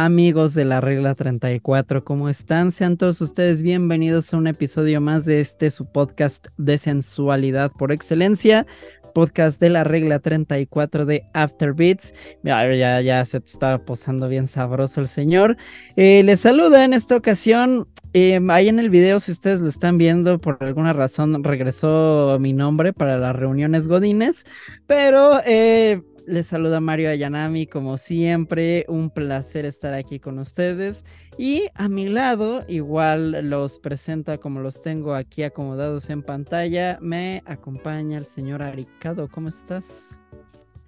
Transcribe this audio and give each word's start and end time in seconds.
Amigos 0.00 0.54
de 0.54 0.64
la 0.64 0.80
regla 0.80 1.16
34, 1.16 2.04
¿cómo 2.04 2.28
están? 2.28 2.70
Sean 2.70 2.96
todos 2.96 3.20
ustedes 3.20 3.64
bienvenidos 3.64 4.32
a 4.32 4.36
un 4.36 4.46
episodio 4.46 5.00
más 5.00 5.24
de 5.24 5.40
este 5.40 5.72
su 5.72 5.90
podcast 5.90 6.46
de 6.56 6.78
sensualidad 6.78 7.72
por 7.72 7.90
excelencia, 7.90 8.64
podcast 9.12 9.60
de 9.60 9.70
la 9.70 9.82
regla 9.82 10.20
34 10.20 11.04
de 11.04 11.24
Afterbeats. 11.34 12.14
Ya, 12.44 12.72
ya, 12.72 13.00
ya 13.00 13.24
se 13.24 13.38
estaba 13.38 13.78
posando 13.78 14.28
bien 14.28 14.46
sabroso 14.46 15.00
el 15.00 15.08
señor. 15.08 15.56
Eh, 15.96 16.22
les 16.22 16.38
saluda 16.38 16.84
en 16.84 16.92
esta 16.92 17.16
ocasión. 17.16 17.88
Em, 18.12 18.50
ahí 18.50 18.68
en 18.68 18.78
el 18.78 18.90
video, 18.90 19.18
si 19.18 19.32
ustedes 19.32 19.58
lo 19.58 19.68
están 19.68 19.98
viendo, 19.98 20.38
por 20.38 20.58
alguna 20.60 20.92
razón 20.92 21.42
regresó 21.42 22.38
mi 22.40 22.52
nombre 22.52 22.92
para 22.92 23.18
las 23.18 23.34
reuniones 23.34 23.88
Godines, 23.88 24.46
pero 24.86 25.40
eh, 25.44 26.02
les 26.28 26.46
saluda 26.46 26.78
Mario 26.80 27.08
Ayanami, 27.08 27.66
como 27.66 27.96
siempre, 27.96 28.84
un 28.88 29.08
placer 29.10 29.64
estar 29.64 29.94
aquí 29.94 30.20
con 30.20 30.38
ustedes. 30.38 31.04
Y 31.38 31.68
a 31.74 31.88
mi 31.88 32.06
lado, 32.06 32.64
igual 32.68 33.48
los 33.48 33.78
presenta 33.78 34.36
como 34.36 34.60
los 34.60 34.82
tengo 34.82 35.14
aquí 35.14 35.42
acomodados 35.42 36.10
en 36.10 36.22
pantalla, 36.22 36.98
me 37.00 37.42
acompaña 37.46 38.18
el 38.18 38.26
señor 38.26 38.62
Aricado. 38.62 39.28
¿Cómo 39.28 39.48
estás? 39.48 40.08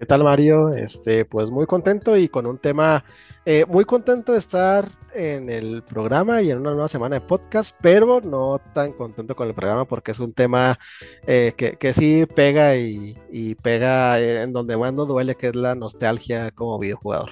¿Qué 0.00 0.06
tal, 0.06 0.24
Mario? 0.24 0.70
Este, 0.70 1.26
pues 1.26 1.50
muy 1.50 1.66
contento 1.66 2.16
y 2.16 2.26
con 2.26 2.46
un 2.46 2.56
tema 2.56 3.04
eh, 3.44 3.66
muy 3.68 3.84
contento 3.84 4.32
de 4.32 4.38
estar 4.38 4.88
en 5.14 5.50
el 5.50 5.82
programa 5.82 6.40
y 6.40 6.50
en 6.50 6.56
una 6.56 6.70
nueva 6.70 6.88
semana 6.88 7.16
de 7.16 7.20
podcast, 7.20 7.76
pero 7.82 8.22
no 8.22 8.62
tan 8.72 8.94
contento 8.94 9.36
con 9.36 9.48
el 9.48 9.54
programa 9.54 9.84
porque 9.84 10.12
es 10.12 10.18
un 10.18 10.32
tema 10.32 10.78
eh, 11.26 11.52
que, 11.54 11.72
que, 11.72 11.92
sí 11.92 12.24
pega 12.34 12.76
y, 12.76 13.14
pega 13.56 14.18
en 14.18 14.54
donde 14.54 14.78
más 14.78 14.94
nos 14.94 15.06
duele, 15.06 15.34
que 15.34 15.48
es 15.48 15.54
la 15.54 15.74
nostalgia 15.74 16.50
como 16.50 16.78
videojugador. 16.78 17.28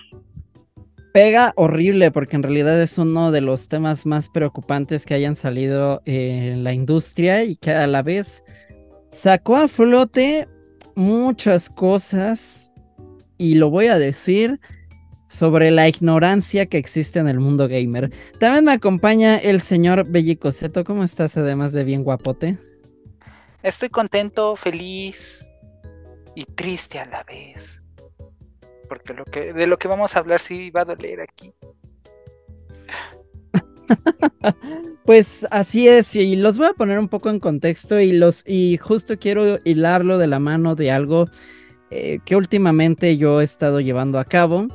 Pega 1.15 1.55
horrible 1.57 2.11
porque 2.11 2.37
en 2.37 2.43
realidad 2.43 2.79
es 2.83 2.99
uno 2.99 3.33
de 3.33 3.41
los 3.41 3.69
temas 3.69 4.05
más 4.05 4.29
preocupantes 4.29 5.07
que 5.07 5.15
hayan 5.15 5.37
salido 5.37 6.03
en 6.05 6.65
la 6.65 6.75
industria 6.75 7.45
y 7.45 7.57
que 7.57 7.71
a 7.71 7.87
la 7.87 8.03
vez 8.03 8.45
sacó 9.11 9.57
a 9.57 9.69
flote 9.69 10.47
muchas 10.99 11.71
cosas 11.71 12.75
y 13.39 13.55
lo 13.55 13.71
voy 13.71 13.87
a 13.87 13.99
decir 13.99 14.61
sobre 15.29 15.71
la 15.71 15.89
ignorancia 15.89 16.67
que 16.67 16.77
existe 16.77 17.21
en 17.21 17.29
el 17.29 17.39
mundo 17.39 17.69
gamer. 17.69 18.11
También 18.41 18.65
me 18.65 18.73
acompaña 18.73 19.37
el 19.37 19.61
señor 19.61 20.09
Bellicoseto. 20.09 20.83
¿Cómo 20.83 21.05
estás 21.05 21.37
además 21.37 21.73
de 21.73 21.85
bien 21.85 22.03
guapote? 22.03 22.59
Estoy 23.63 23.91
contento, 23.91 24.57
feliz 24.57 25.49
y 26.35 26.45
triste 26.45 26.99
a 26.99 27.07
la 27.07 27.23
vez. 27.23 27.85
Porque 28.89 29.15
lo 29.15 29.25
que, 29.25 29.53
de 29.53 29.69
lo 29.69 29.79
que 29.79 29.87
vamos 29.87 30.17
a 30.17 30.19
hablar 30.19 30.41
sí 30.41 30.71
va 30.71 30.81
a 30.81 30.87
doler 30.87 31.21
aquí. 31.21 31.55
pues 35.09 35.47
así 35.51 35.89
es, 35.89 36.15
y 36.17 36.37
los 36.37 36.59
voy 36.59 36.67
a 36.67 36.75
poner 36.75 36.99
un 36.99 37.09
poco 37.09 37.31
en 37.31 37.41
contexto 37.41 37.99
y 37.99 38.13
los 38.13 38.47
y 38.47 38.77
justo 38.77 39.19
quiero 39.19 39.59
hilarlo 39.65 40.19
de 40.19 40.27
la 40.27 40.39
mano 40.39 40.75
de 40.75 40.91
algo 40.91 41.31
eh, 41.91 42.19
que 42.27 42.37
últimamente 42.37 43.17
yo 43.17 43.41
he 43.41 43.45
estado 43.45 43.81
llevando 43.81 44.19
a 44.19 44.27
cabo. 44.27 44.69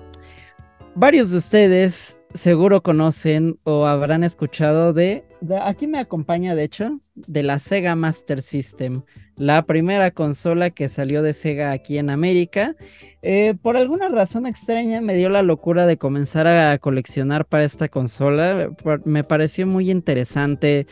Varios 0.95 1.30
de 1.30 1.38
ustedes 1.38 2.17
seguro 2.34 2.81
conocen 2.81 3.59
o 3.64 3.86
habrán 3.86 4.23
escuchado 4.23 4.94
de, 4.94 5.23
aquí 5.62 5.88
me 5.88 6.00
acompaña 6.00 6.56
de 6.56 6.64
hecho, 6.64 7.00
de 7.16 7.44
la 7.44 7.59
Sega 7.59 7.95
Master 7.95 8.42
System, 8.42 9.03
la 9.36 9.66
primera 9.66 10.12
consola 10.12 10.70
que 10.70 10.90
salió 10.90 11.22
de 11.22 11.34
Sega 11.34 11.72
aquí 11.72 11.98
en 11.98 12.09
América. 12.09 12.75
Eh, 13.22 13.56
por 13.62 13.78
alguna 13.78 14.09
razón 14.09 14.45
extraña 14.45 15.02
me 15.02 15.16
dio 15.16 15.30
la 15.30 15.44
locura 15.44 15.86
de 15.86 15.98
comenzar 15.98 16.48
a 16.48 16.78
coleccionar 16.80 17.45
para 17.45 17.64
esta 17.64 17.88
consola. 17.88 18.70
Me 19.06 19.23
pareció 19.23 19.68
muy 19.68 19.91
interesante 19.91 20.88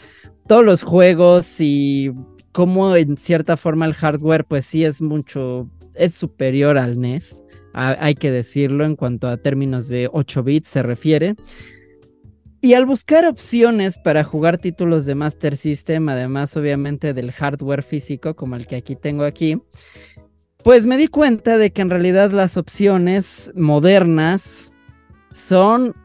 todos 0.47 0.63
los 0.63 0.83
juegos 0.83 1.59
y 1.59 2.11
cómo 2.51 2.95
en 2.95 3.17
cierta 3.17 3.57
forma 3.57 3.85
el 3.85 3.93
hardware 3.93 4.45
pues 4.45 4.65
sí 4.65 4.83
es 4.83 5.01
mucho, 5.01 5.69
es 5.95 6.13
superior 6.13 6.77
al 6.77 6.99
NES 6.99 7.43
hay 7.73 8.15
que 8.15 8.31
decirlo 8.31 8.85
en 8.85 8.95
cuanto 8.95 9.27
a 9.27 9.37
términos 9.37 9.87
de 9.87 10.09
8 10.11 10.43
bits 10.43 10.69
se 10.69 10.83
refiere. 10.83 11.35
Y 12.63 12.75
al 12.75 12.85
buscar 12.85 13.25
opciones 13.25 13.97
para 13.97 14.23
jugar 14.23 14.59
títulos 14.59 15.07
de 15.07 15.15
Master 15.15 15.57
System, 15.57 16.09
además 16.09 16.55
obviamente 16.55 17.13
del 17.15 17.31
hardware 17.31 17.81
físico 17.81 18.35
como 18.35 18.55
el 18.55 18.67
que 18.67 18.75
aquí 18.75 18.95
tengo 18.95 19.23
aquí, 19.23 19.59
pues 20.63 20.85
me 20.85 20.97
di 20.97 21.07
cuenta 21.07 21.57
de 21.57 21.71
que 21.71 21.81
en 21.81 21.89
realidad 21.89 22.31
las 22.31 22.57
opciones 22.57 23.51
modernas 23.55 24.71
son 25.31 25.95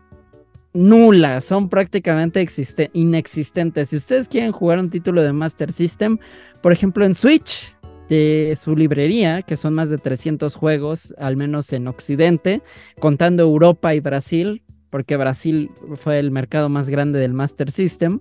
nulas, 0.73 1.45
son 1.45 1.69
prácticamente 1.69 2.47
inexistentes. 2.95 3.91
Si 3.91 3.97
ustedes 3.97 4.29
quieren 4.29 4.53
jugar 4.53 4.79
un 4.79 4.91
título 4.91 5.23
de 5.23 5.33
Master 5.33 5.73
System, 5.73 6.19
por 6.63 6.73
ejemplo 6.73 7.05
en 7.05 7.15
Switch, 7.15 7.76
de 8.09 8.57
su 8.61 8.77
librería, 8.77 9.43
que 9.43 9.57
son 9.57 9.75
más 9.75 9.91
de 9.91 9.99
300 9.99 10.55
juegos, 10.55 11.15
al 11.19 11.37
menos 11.37 11.73
en 11.73 11.89
Occidente, 11.89 12.63
contando 13.01 13.43
Europa 13.43 13.95
y 13.95 14.01
Brasil, 14.01 14.63
porque 14.91 15.17
Brasil 15.17 15.71
fue 15.97 16.19
el 16.19 16.31
mercado 16.31 16.69
más 16.69 16.89
grande 16.89 17.19
del 17.19 17.35
Master 17.35 17.71
System, 17.71 18.21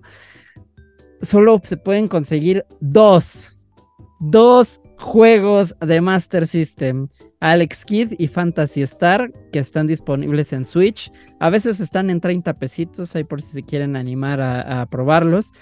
solo 1.22 1.60
se 1.64 1.76
pueden 1.76 2.08
conseguir 2.08 2.64
dos, 2.80 3.56
dos 4.20 4.80
juegos 4.98 5.74
de 5.80 6.00
Master 6.00 6.46
System. 6.46 7.08
Alex 7.40 7.84
Kidd 7.84 8.14
y 8.18 8.28
Fantasy 8.28 8.82
Star, 8.82 9.30
que 9.52 9.58
están 9.58 9.86
disponibles 9.86 10.52
en 10.52 10.64
Switch. 10.64 11.12
A 11.38 11.50
veces 11.50 11.80
están 11.80 12.08
en 12.08 12.20
30 12.20 12.54
pesitos, 12.58 13.14
ahí 13.14 13.24
por 13.24 13.42
si 13.42 13.52
se 13.52 13.62
quieren 13.62 13.94
animar 13.94 14.40
a, 14.40 14.80
a 14.80 14.86
probarlos. 14.86 15.52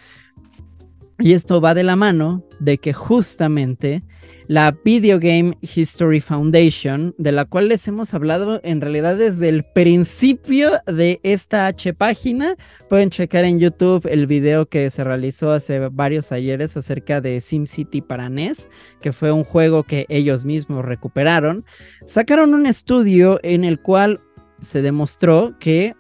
Y 1.21 1.33
esto 1.33 1.61
va 1.61 1.75
de 1.75 1.85
la 1.85 1.97
mano 1.97 2.45
de 2.59 2.79
que 2.79 2.93
justamente 2.93 4.03
la 4.47 4.77
Video 4.85 5.19
Game 5.21 5.57
History 5.63 6.21
Foundation, 6.21 7.15
de 7.19 7.33
la 7.33 7.45
cual 7.45 7.69
les 7.69 7.87
hemos 7.89 8.13
hablado 8.15 8.61
en 8.63 8.81
realidad 8.81 9.17
desde 9.17 9.49
el 9.49 9.65
principio 9.65 10.73
de 10.87 11.21
esta 11.23 11.67
H 11.67 11.95
página. 11.95 12.57
Pueden 12.89 13.11
checar 13.11 13.45
en 13.45 13.59
YouTube 13.59 14.07
el 14.11 14.27
video 14.27 14.67
que 14.67 14.91
se 14.91 15.05
realizó 15.05 15.53
hace 15.53 15.89
varios 15.89 16.33
ayeres 16.33 16.77
acerca 16.77 17.21
de 17.21 17.41
SimCity 17.41 18.03
para 18.03 18.29
NES, 18.29 18.69
que 19.01 19.13
fue 19.13 19.31
un 19.31 19.45
juego 19.45 19.85
que 19.85 20.07
ellos 20.09 20.45
mismos 20.45 20.85
recuperaron. 20.85 21.65
Sacaron 22.07 22.55
un 22.55 22.67
estudio 22.67 23.39
en 23.43 23.65
el 23.65 23.81
cual 23.81 24.21
se 24.61 24.83
demostró 24.83 25.57
que 25.59 25.95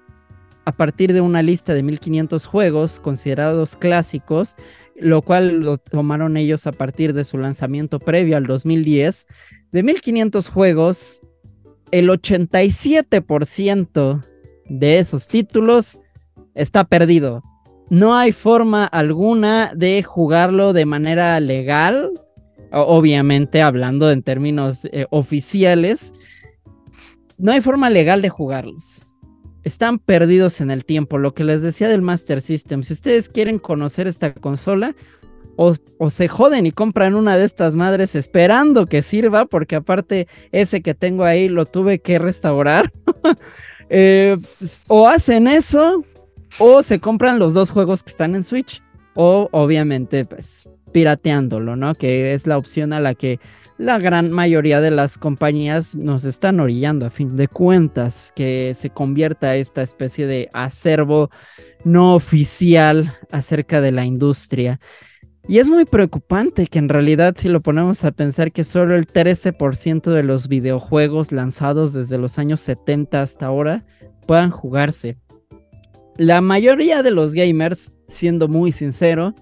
a 0.66 0.72
partir 0.72 1.12
de 1.12 1.20
una 1.20 1.42
lista 1.42 1.74
de 1.74 1.82
1500 1.82 2.46
juegos 2.46 3.00
considerados 3.00 3.76
clásicos, 3.76 4.56
lo 4.96 5.22
cual 5.22 5.60
lo 5.60 5.78
tomaron 5.78 6.36
ellos 6.36 6.66
a 6.66 6.72
partir 6.72 7.14
de 7.14 7.24
su 7.24 7.38
lanzamiento 7.38 7.98
previo 7.98 8.36
al 8.36 8.46
2010. 8.46 9.26
De 9.72 9.82
1500 9.82 10.48
juegos, 10.48 11.22
el 11.90 12.08
87% 12.08 14.24
de 14.66 14.98
esos 14.98 15.28
títulos 15.28 15.98
está 16.54 16.84
perdido. 16.84 17.42
No 17.90 18.16
hay 18.16 18.32
forma 18.32 18.86
alguna 18.86 19.72
de 19.74 20.02
jugarlo 20.02 20.72
de 20.72 20.86
manera 20.86 21.38
legal, 21.40 22.10
obviamente 22.70 23.60
hablando 23.62 24.10
en 24.10 24.22
términos 24.22 24.86
eh, 24.86 25.04
oficiales. 25.10 26.14
No 27.36 27.52
hay 27.52 27.60
forma 27.60 27.90
legal 27.90 28.22
de 28.22 28.30
jugarlos 28.30 29.06
están 29.64 29.98
perdidos 29.98 30.60
en 30.60 30.70
el 30.70 30.84
tiempo. 30.84 31.18
Lo 31.18 31.34
que 31.34 31.44
les 31.44 31.62
decía 31.62 31.88
del 31.88 32.02
Master 32.02 32.40
System, 32.40 32.82
si 32.82 32.92
ustedes 32.92 33.28
quieren 33.28 33.58
conocer 33.58 34.06
esta 34.06 34.32
consola, 34.34 34.94
o, 35.56 35.74
se 36.10 36.28
joden 36.28 36.66
y 36.66 36.72
compran 36.72 37.14
una 37.14 37.36
de 37.36 37.44
estas 37.44 37.76
madres 37.76 38.14
esperando 38.14 38.86
que 38.86 39.02
sirva, 39.02 39.46
porque 39.46 39.76
aparte 39.76 40.26
ese 40.52 40.82
que 40.82 40.94
tengo 40.94 41.24
ahí 41.24 41.48
lo 41.48 41.66
tuve 41.66 41.98
que 42.00 42.18
restaurar. 42.18 42.90
Eh, 43.90 44.38
o 44.88 45.06
hacen 45.06 45.46
eso, 45.46 46.06
o 46.58 46.82
se 46.82 47.00
compran 47.00 47.38
los 47.38 47.52
dos 47.52 47.70
juegos 47.70 48.02
que 48.02 48.10
están 48.10 48.34
en 48.34 48.42
Switch, 48.42 48.82
o 49.12 49.50
obviamente 49.52 50.24
pues 50.24 50.66
pirateándolo, 50.90 51.76
¿no? 51.76 51.94
Que 51.94 52.32
es 52.32 52.46
la 52.46 52.56
opción 52.56 52.94
a 52.94 53.00
la 53.00 53.14
que 53.14 53.40
la 53.76 53.98
gran 53.98 54.30
mayoría 54.30 54.80
de 54.80 54.90
las 54.90 55.18
compañías 55.18 55.96
nos 55.96 56.24
están 56.24 56.60
orillando 56.60 57.06
a 57.06 57.10
fin 57.10 57.36
de 57.36 57.48
cuentas 57.48 58.32
que 58.36 58.74
se 58.78 58.90
convierta 58.90 59.56
esta 59.56 59.82
especie 59.82 60.26
de 60.26 60.48
acervo 60.52 61.30
no 61.84 62.14
oficial 62.14 63.16
acerca 63.32 63.80
de 63.80 63.92
la 63.92 64.04
industria. 64.04 64.80
Y 65.46 65.58
es 65.58 65.68
muy 65.68 65.84
preocupante 65.84 66.66
que 66.68 66.78
en 66.78 66.88
realidad 66.88 67.34
si 67.36 67.48
lo 67.48 67.60
ponemos 67.60 68.04
a 68.04 68.12
pensar 68.12 68.52
que 68.52 68.64
solo 68.64 68.94
el 68.94 69.06
13% 69.06 70.10
de 70.10 70.22
los 70.22 70.48
videojuegos 70.48 71.32
lanzados 71.32 71.92
desde 71.92 72.16
los 72.16 72.38
años 72.38 72.60
70 72.60 73.20
hasta 73.20 73.46
ahora 73.46 73.84
puedan 74.26 74.50
jugarse. 74.50 75.18
La 76.16 76.40
mayoría 76.40 77.02
de 77.02 77.10
los 77.10 77.34
gamers, 77.34 77.92
siendo 78.08 78.46
muy 78.48 78.72
sincero, 78.72 79.34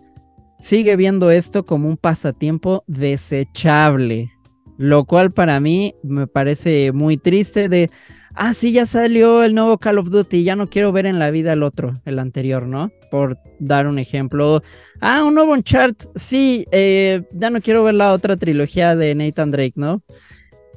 sigue 0.62 0.96
viendo 0.96 1.30
esto 1.30 1.66
como 1.66 1.88
un 1.88 1.98
pasatiempo 1.98 2.84
desechable, 2.86 4.32
lo 4.78 5.04
cual 5.04 5.32
para 5.32 5.60
mí 5.60 5.94
me 6.02 6.26
parece 6.26 6.92
muy 6.92 7.18
triste 7.18 7.68
de 7.68 7.90
ah, 8.34 8.54
sí, 8.54 8.72
ya 8.72 8.86
salió 8.86 9.42
el 9.42 9.54
nuevo 9.54 9.78
Call 9.78 9.98
of 9.98 10.10
Duty, 10.10 10.44
ya 10.44 10.56
no 10.56 10.68
quiero 10.68 10.92
ver 10.92 11.06
en 11.06 11.18
la 11.18 11.30
vida 11.30 11.52
el 11.52 11.62
otro, 11.62 11.94
el 12.04 12.18
anterior, 12.18 12.66
¿no? 12.66 12.90
Por 13.10 13.38
dar 13.58 13.86
un 13.86 13.98
ejemplo. 13.98 14.62
Ah, 15.00 15.24
un 15.24 15.34
nuevo 15.34 15.52
Uncharted, 15.52 16.08
sí, 16.14 16.66
eh, 16.72 17.22
ya 17.32 17.50
no 17.50 17.60
quiero 17.60 17.84
ver 17.84 17.94
la 17.94 18.12
otra 18.12 18.36
trilogía 18.36 18.96
de 18.96 19.14
Nathan 19.14 19.50
Drake, 19.50 19.74
¿no? 19.76 20.02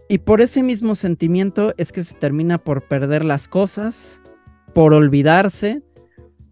Y 0.08 0.20
por 0.20 0.42
ese 0.42 0.62
mismo 0.62 0.94
sentimiento 0.96 1.74
es 1.78 1.92
que 1.92 2.04
se 2.04 2.16
termina 2.16 2.58
por 2.58 2.88
perder 2.88 3.26
las 3.26 3.48
cosas, 3.48 4.20
por 4.74 4.94
olvidarse. 4.94 5.82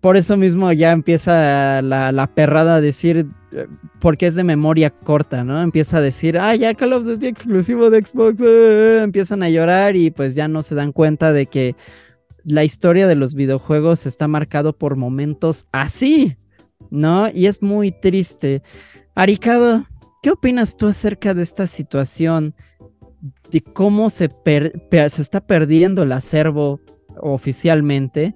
Por 0.04 0.18
eso 0.18 0.36
mismo 0.36 0.70
ya 0.74 0.92
empieza 0.92 1.82
la, 1.82 2.30
perrada 2.36 2.76
a 2.76 2.82
decir, 2.82 3.26
eh, 3.54 3.68
porque 4.02 4.28
es 4.28 4.36
de 4.36 4.44
memoria 4.44 4.90
corta, 4.90 5.46
¿no? 5.46 5.62
Empieza 5.62 6.00
a 6.00 6.02
decir, 6.02 6.38
ah, 6.38 6.54
ya 6.58 6.74
Call 6.74 6.92
of 6.92 7.06
Duty 7.06 7.26
exclusivo 7.26 7.90
de 7.90 8.04
Xbox, 8.04 8.42
eh", 8.42 9.00
empiezan 9.02 9.44
a 9.44 9.50
llorar 9.50 9.96
y 9.96 10.12
pues 10.12 10.36
ya 10.36 10.50
no 10.50 10.62
se 10.62 10.76
dan 10.76 10.92
cuenta 10.92 11.32
de 11.32 11.46
que 11.46 11.78
la 12.44 12.66
historia 12.66 13.08
de 13.08 13.16
los 13.16 13.34
videojuegos 13.34 14.06
está 14.06 14.28
marcado 14.28 14.78
por 14.78 14.98
momentos 14.98 15.68
así, 15.72 16.36
¿no? 16.92 17.30
Y 17.34 17.46
es 17.46 17.62
muy 17.62 17.94
triste. 17.94 18.62
Aricado, 19.16 19.86
¿qué 20.22 20.32
opinas 20.32 20.76
tú 20.76 20.88
acerca 20.88 21.34
de 21.34 21.44
esta 21.44 21.66
situación? 21.66 22.56
De 23.52 23.62
cómo 23.62 24.10
se, 24.10 24.30
se 24.92 25.22
está 25.22 25.48
perdiendo 25.48 26.04
el 26.04 26.12
acervo 26.12 26.82
oficialmente 27.22 28.36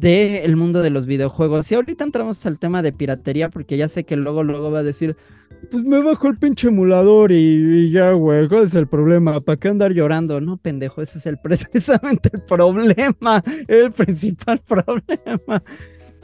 del 0.00 0.56
mundo 0.56 0.80
de 0.80 0.90
los 0.90 1.06
videojuegos. 1.06 1.70
Y 1.70 1.74
ahorita 1.74 2.04
entramos 2.04 2.44
al 2.46 2.58
tema 2.58 2.82
de 2.82 2.92
piratería, 2.92 3.50
porque 3.50 3.76
ya 3.76 3.88
sé 3.88 4.04
que 4.04 4.16
luego, 4.16 4.42
luego 4.42 4.70
va 4.70 4.78
a 4.78 4.82
decir, 4.82 5.16
pues 5.70 5.84
me 5.84 6.02
bajo 6.02 6.28
el 6.28 6.38
pinche 6.38 6.68
emulador 6.68 7.30
y, 7.30 7.90
ya, 7.90 8.12
güey, 8.12 8.48
¿cuál 8.48 8.64
es 8.64 8.74
el 8.74 8.86
problema? 8.86 9.40
¿Para 9.40 9.58
qué 9.58 9.68
andar 9.68 9.92
llorando? 9.92 10.40
No, 10.40 10.56
pendejo, 10.56 11.02
ese 11.02 11.18
es 11.18 11.26
el 11.26 11.38
precisamente 11.42 12.30
el 12.32 12.40
problema, 12.40 13.44
el 13.68 13.92
principal 13.92 14.60
problema. 14.66 15.62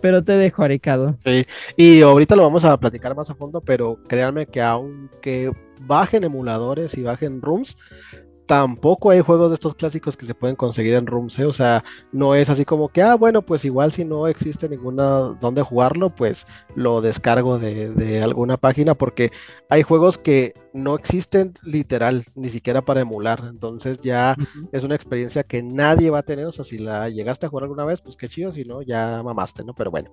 Pero 0.01 0.23
te 0.25 0.33
dejo, 0.33 0.63
Aricado. 0.63 1.19
Sí, 1.27 1.45
y 1.77 2.01
ahorita 2.01 2.37
lo 2.37 2.45
vamos 2.45 2.65
a 2.65 2.79
platicar 2.79 3.15
más 3.17 3.29
a 3.29 3.35
fondo, 3.35 3.61
pero 3.61 3.99
créanme 4.07 4.47
que 4.47 4.63
aunque 4.63 5.53
bajen 5.83 6.25
emuladores 6.25 6.97
y 6.97 7.03
bajen 7.03 7.43
rooms, 7.43 7.77
tampoco 8.49 9.11
hay 9.11 9.21
juegos 9.21 9.51
de 9.51 9.55
estos 9.57 9.75
clásicos 9.75 10.17
que 10.17 10.25
se 10.25 10.35
pueden 10.35 10.57
conseguir 10.57 10.95
en 10.95 11.07
Rooms, 11.07 11.39
¿eh? 11.39 11.45
o 11.45 11.53
sea, 11.53 11.85
no 12.13 12.35
es 12.35 12.49
así 12.49 12.65
como 12.65 12.89
que, 12.89 13.03
ah, 13.03 13.15
bueno, 13.15 13.43
pues 13.43 13.63
igual 13.67 13.93
si 13.93 14.07
no 14.07 14.27
existe 14.27 14.71
ninguna 14.71 15.37
donde 15.39 15.61
jugarlo, 15.61 16.09
pues 16.09 16.47
lo 16.75 17.03
descargo 17.03 17.59
de, 17.59 18.23
alguna 18.23 18.57
página, 18.57 18.95
porque 18.95 19.33
hay 19.69 19.83
juegos 19.83 20.17
que 20.17 20.55
no 20.73 20.95
existen 20.95 21.53
literal, 21.63 22.25
ni 22.35 22.49
siquiera 22.49 22.81
para 22.81 23.03
emular, 23.03 23.45
entonces 23.51 24.01
ya 24.01 24.35
es 24.73 24.83
una 24.83 24.95
experiencia 24.95 25.43
que 25.43 25.63
nadie 25.63 26.09
va 26.09 26.21
a 26.21 26.23
tener, 26.23 26.47
o 26.47 26.53
sea, 26.53 26.65
si 26.65 26.79
la 26.79 27.11
llegaste 27.11 27.45
a 27.45 27.51
jugar 27.51 27.65
alguna 27.65 27.85
vez, 27.85 28.01
pues 28.01 28.17
qué 28.17 28.31
chido, 28.31 28.51
si 28.51 28.65
no, 28.65 28.81
ya 28.81 29.21
mamaste, 29.23 29.63
¿no? 29.63 29.75
Pero 29.75 29.91
bueno, 29.91 30.11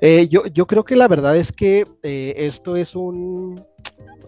eh, 0.00 0.26
yo, 0.28 0.46
yo 0.46 0.66
creo 0.66 0.84
que 0.84 0.96
la 0.96 1.06
verdad 1.06 1.36
es 1.36 1.52
que 1.52 1.86
eh, 2.02 2.34
esto 2.38 2.74
es 2.74 2.96
un 2.96 3.54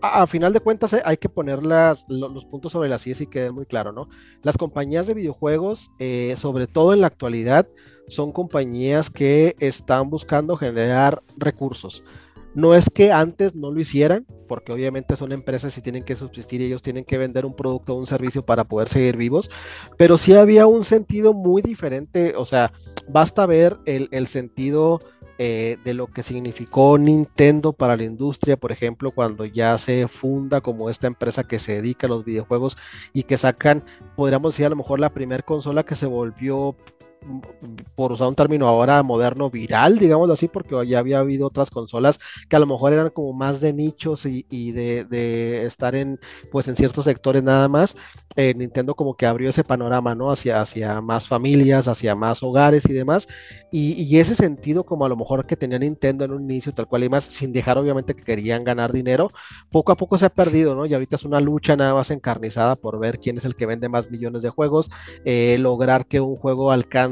a, 0.03 0.27
final 0.27 0.53
de 0.53 0.61
cuentas 0.61 0.95
hay 1.05 1.17
que 1.17 1.29
poner 1.29 1.61
los 1.63 2.45
puntos 2.47 2.73
sobre 2.73 2.89
las 2.89 3.07
IES 3.07 3.23
y 3.23 3.27
quede 3.27 3.51
muy 3.51 3.67
claro, 3.67 3.93
¿no? 3.93 4.09
Las 4.43 4.57
compañías 4.57 5.07
de 5.07 5.15
videojuegos, 5.15 5.91
eh, 5.99 6.35
sobre 6.37 6.67
todo 6.67 6.93
en 6.93 7.01
la 7.01 7.07
actualidad, 7.07 7.69
son 8.09 8.33
compañías 8.33 9.11
que 9.11 9.57
están 9.61 10.11
buscando 10.11 10.57
generar 10.57 11.23
recursos. 11.37 12.03
No 12.55 12.75
es 12.75 12.91
que 12.91 13.13
antes 13.13 13.55
no 13.55 13.71
lo 13.71 13.81
hicieran, 13.81 14.27
porque 14.49 14.73
obviamente 14.73 15.17
son 15.17 15.31
empresas 15.31 15.77
y 15.79 15.83
tienen 15.83 16.03
que 16.03 16.17
subsistir 16.17 16.61
y 16.61 16.65
ellos 16.65 16.83
tienen 16.83 17.05
que 17.05 17.19
vender 17.19 17.47
un 17.47 17.55
producto 17.55 17.95
o 17.95 17.99
un 17.99 18.09
servicio 18.09 18.45
para 18.45 18.65
poder 18.65 18.89
seguir 18.89 19.17
vivos, 19.17 19.49
pero 19.97 20.19
sí 20.19 20.35
había 20.35 20.67
un 20.67 20.85
sentido 20.85 21.33
muy 21.33 21.63
diferente, 21.63 22.35
o 22.37 22.45
sea, 22.45 22.73
basta 23.09 23.47
ver 23.47 23.79
el, 23.85 24.09
el 24.11 24.27
sentido 24.27 25.01
eh, 25.43 25.79
de 25.85 25.95
lo 25.95 26.07
que 26.07 26.23
significó 26.23 26.99
Nintendo 26.99 27.73
para 27.73 27.97
la 27.97 28.03
industria, 28.03 28.59
por 28.59 28.73
ejemplo, 28.73 29.11
cuando 29.11 29.47
ya 29.47 29.79
se 29.79 30.07
funda 30.07 30.61
como 30.61 30.91
esta 30.91 31.07
empresa 31.07 31.45
que 31.45 31.59
se 31.59 31.73
dedica 31.81 32.07
a 32.07 32.11
los 32.11 32.27
videojuegos 32.27 32.77
y 33.15 33.23
que 33.23 33.39
sacan, 33.39 33.83
podríamos 34.17 34.53
decir 34.53 34.67
a 34.67 34.69
lo 34.69 34.77
mejor 34.77 35.01
la 35.01 35.15
primera 35.15 35.43
consola 35.43 35.83
que 35.83 35.95
se 35.95 36.05
volvió 36.05 36.77
por 37.95 38.13
usar 38.13 38.29
un 38.29 38.35
término 38.35 38.67
ahora 38.67 39.03
moderno, 39.03 39.51
viral, 39.51 39.99
digámoslo 39.99 40.35
así, 40.35 40.49
porque 40.49 40.87
ya 40.87 40.99
había 40.99 41.19
habido 41.19 41.47
otras 41.47 41.71
consolas 41.71 42.19
que 42.49 42.57
a 42.57 42.59
lo 42.59 42.67
mejor 42.67 42.93
eran 42.93 43.11
como 43.11 43.33
más 43.33 43.61
de 43.61 43.73
nichos 43.73 44.25
y, 44.27 44.73
de, 44.73 45.65
estar 45.67 45.95
en, 45.95 46.19
pues 46.51 46.69
en 46.69 46.77
ciertos 46.77 47.05
sectores 47.05 47.43
nada 47.43 47.69
más. 47.69 47.97
Eh, 48.37 48.55
Nintendo 48.55 48.95
como 48.95 49.17
que 49.17 49.27
abrió 49.27 49.51
ese 49.51 49.65
panorama, 49.65 50.15
¿no? 50.15 50.31
Hacia, 50.31 50.61
hacia 50.61 51.01
más 51.01 51.27
familias, 51.27 51.89
hacia 51.89 52.15
más 52.15 52.43
hogares 52.45 52.89
y 52.89 52.93
demás. 52.93 53.27
Y, 53.73 54.19
ese 54.21 54.35
sentido 54.35 54.85
como 54.85 55.05
a 55.05 55.09
lo 55.09 55.17
mejor 55.17 55.47
que 55.47 55.57
tenía 55.57 55.79
Nintendo 55.79 56.25
en 56.25 56.33
un 56.33 56.43
inicio, 56.45 56.73
tal 56.73 56.87
cual 56.87 57.05
y 57.05 57.09
más, 57.09 57.25
sin 57.25 57.53
dejar 57.53 57.79
obviamente 57.79 58.15
que 58.15 58.23
querían 58.23 58.65
ganar 58.65 58.93
dinero, 58.93 59.31
poco 59.71 59.93
a 59.93 59.97
poco 59.97 60.19
se 60.19 60.27
ha 60.27 60.31
perdido, 60.31 60.75
¿no? 60.75 60.87
Y 60.87 60.95
ahorita 60.95 61.17
es 61.17 61.25
una 61.25 61.41
lucha 61.41 61.77
nada 61.77 61.95
más 61.95 62.11
encarnizada 62.11 62.77
por 62.77 62.99
ver 62.99 63.19
quién 63.19 63.39
es 63.39 63.45
el 63.45 63.57
que 63.57 63.67
vende 63.67 63.89
más 63.89 64.11
millones 64.11 64.43
de 64.43 64.51
juegos, 64.51 64.91
eh, 65.25 65.57
lograr 65.59 66.07
que 66.07 66.21
un 66.21 66.37
juego 66.37 66.71
alcance 66.71 67.10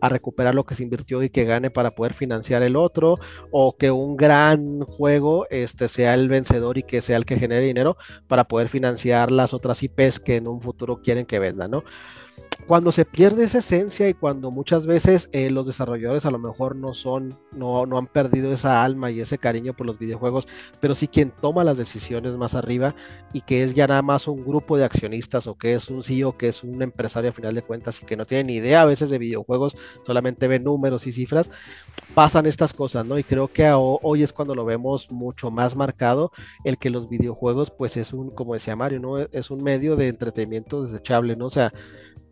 a 0.00 0.08
recuperar 0.08 0.54
lo 0.54 0.64
que 0.64 0.74
se 0.74 0.82
invirtió 0.82 1.22
y 1.22 1.30
que 1.30 1.44
gane 1.44 1.70
para 1.70 1.92
poder 1.92 2.14
financiar 2.14 2.62
el 2.62 2.76
otro, 2.76 3.18
o 3.50 3.76
que 3.76 3.90
un 3.90 4.16
gran 4.16 4.80
juego 4.80 5.46
este, 5.50 5.88
sea 5.88 6.14
el 6.14 6.28
vencedor 6.28 6.78
y 6.78 6.82
que 6.82 7.02
sea 7.02 7.16
el 7.16 7.24
que 7.24 7.38
genere 7.38 7.66
dinero 7.66 7.96
para 8.28 8.44
poder 8.44 8.68
financiar 8.68 9.30
las 9.30 9.54
otras 9.54 9.82
IPs 9.82 10.20
que 10.20 10.36
en 10.36 10.48
un 10.48 10.60
futuro 10.60 11.00
quieren 11.02 11.26
que 11.26 11.38
vendan, 11.38 11.70
¿no? 11.70 11.84
Cuando 12.66 12.92
se 12.92 13.04
pierde 13.04 13.44
esa 13.44 13.58
esencia 13.58 14.08
y 14.08 14.14
cuando 14.14 14.50
muchas 14.50 14.86
veces 14.86 15.28
eh, 15.32 15.50
los 15.50 15.66
desarrolladores 15.66 16.24
a 16.24 16.30
lo 16.30 16.38
mejor 16.38 16.76
no 16.76 16.94
son, 16.94 17.38
no, 17.52 17.86
no 17.86 17.98
han 17.98 18.06
perdido 18.06 18.52
esa 18.52 18.82
alma 18.82 19.10
y 19.10 19.20
ese 19.20 19.38
cariño 19.38 19.74
por 19.74 19.86
los 19.86 19.98
videojuegos, 19.98 20.48
pero 20.80 20.94
sí 20.94 21.08
quien 21.08 21.30
toma 21.30 21.64
las 21.64 21.76
decisiones 21.76 22.32
más 22.36 22.54
arriba 22.54 22.94
y 23.32 23.42
que 23.42 23.62
es 23.62 23.74
ya 23.74 23.86
nada 23.86 24.02
más 24.02 24.28
un 24.28 24.44
grupo 24.44 24.76
de 24.76 24.84
accionistas 24.84 25.46
o 25.46 25.56
que 25.56 25.74
es 25.74 25.88
un 25.88 26.02
CEO, 26.02 26.36
que 26.36 26.48
es 26.48 26.62
un 26.62 26.82
empresario 26.82 27.30
a 27.30 27.34
final 27.34 27.54
de 27.54 27.62
cuentas 27.62 28.00
y 28.02 28.06
que 28.06 28.16
no 28.16 28.24
tiene 28.24 28.44
ni 28.44 28.54
idea 28.54 28.82
a 28.82 28.86
veces 28.86 29.10
de 29.10 29.18
videojuegos, 29.18 29.76
solamente 30.06 30.48
ve 30.48 30.60
números 30.60 31.06
y 31.06 31.12
cifras, 31.12 31.50
pasan 32.14 32.46
estas 32.46 32.74
cosas, 32.74 33.04
¿no? 33.06 33.18
Y 33.18 33.24
creo 33.24 33.48
que 33.48 33.70
hoy 33.72 34.22
es 34.22 34.32
cuando 34.32 34.54
lo 34.54 34.64
vemos 34.64 35.10
mucho 35.10 35.50
más 35.50 35.76
marcado, 35.76 36.32
el 36.64 36.78
que 36.78 36.90
los 36.90 37.08
videojuegos 37.08 37.70
pues 37.70 37.96
es 37.96 38.12
un, 38.12 38.30
como 38.30 38.54
decía 38.54 38.76
Mario, 38.76 39.00
¿no? 39.00 39.18
Es 39.18 39.50
un 39.50 39.62
medio 39.62 39.96
de 39.96 40.08
entretenimiento 40.08 40.84
desechable, 40.84 41.36
¿no? 41.36 41.46
O 41.46 41.50
sea, 41.50 41.72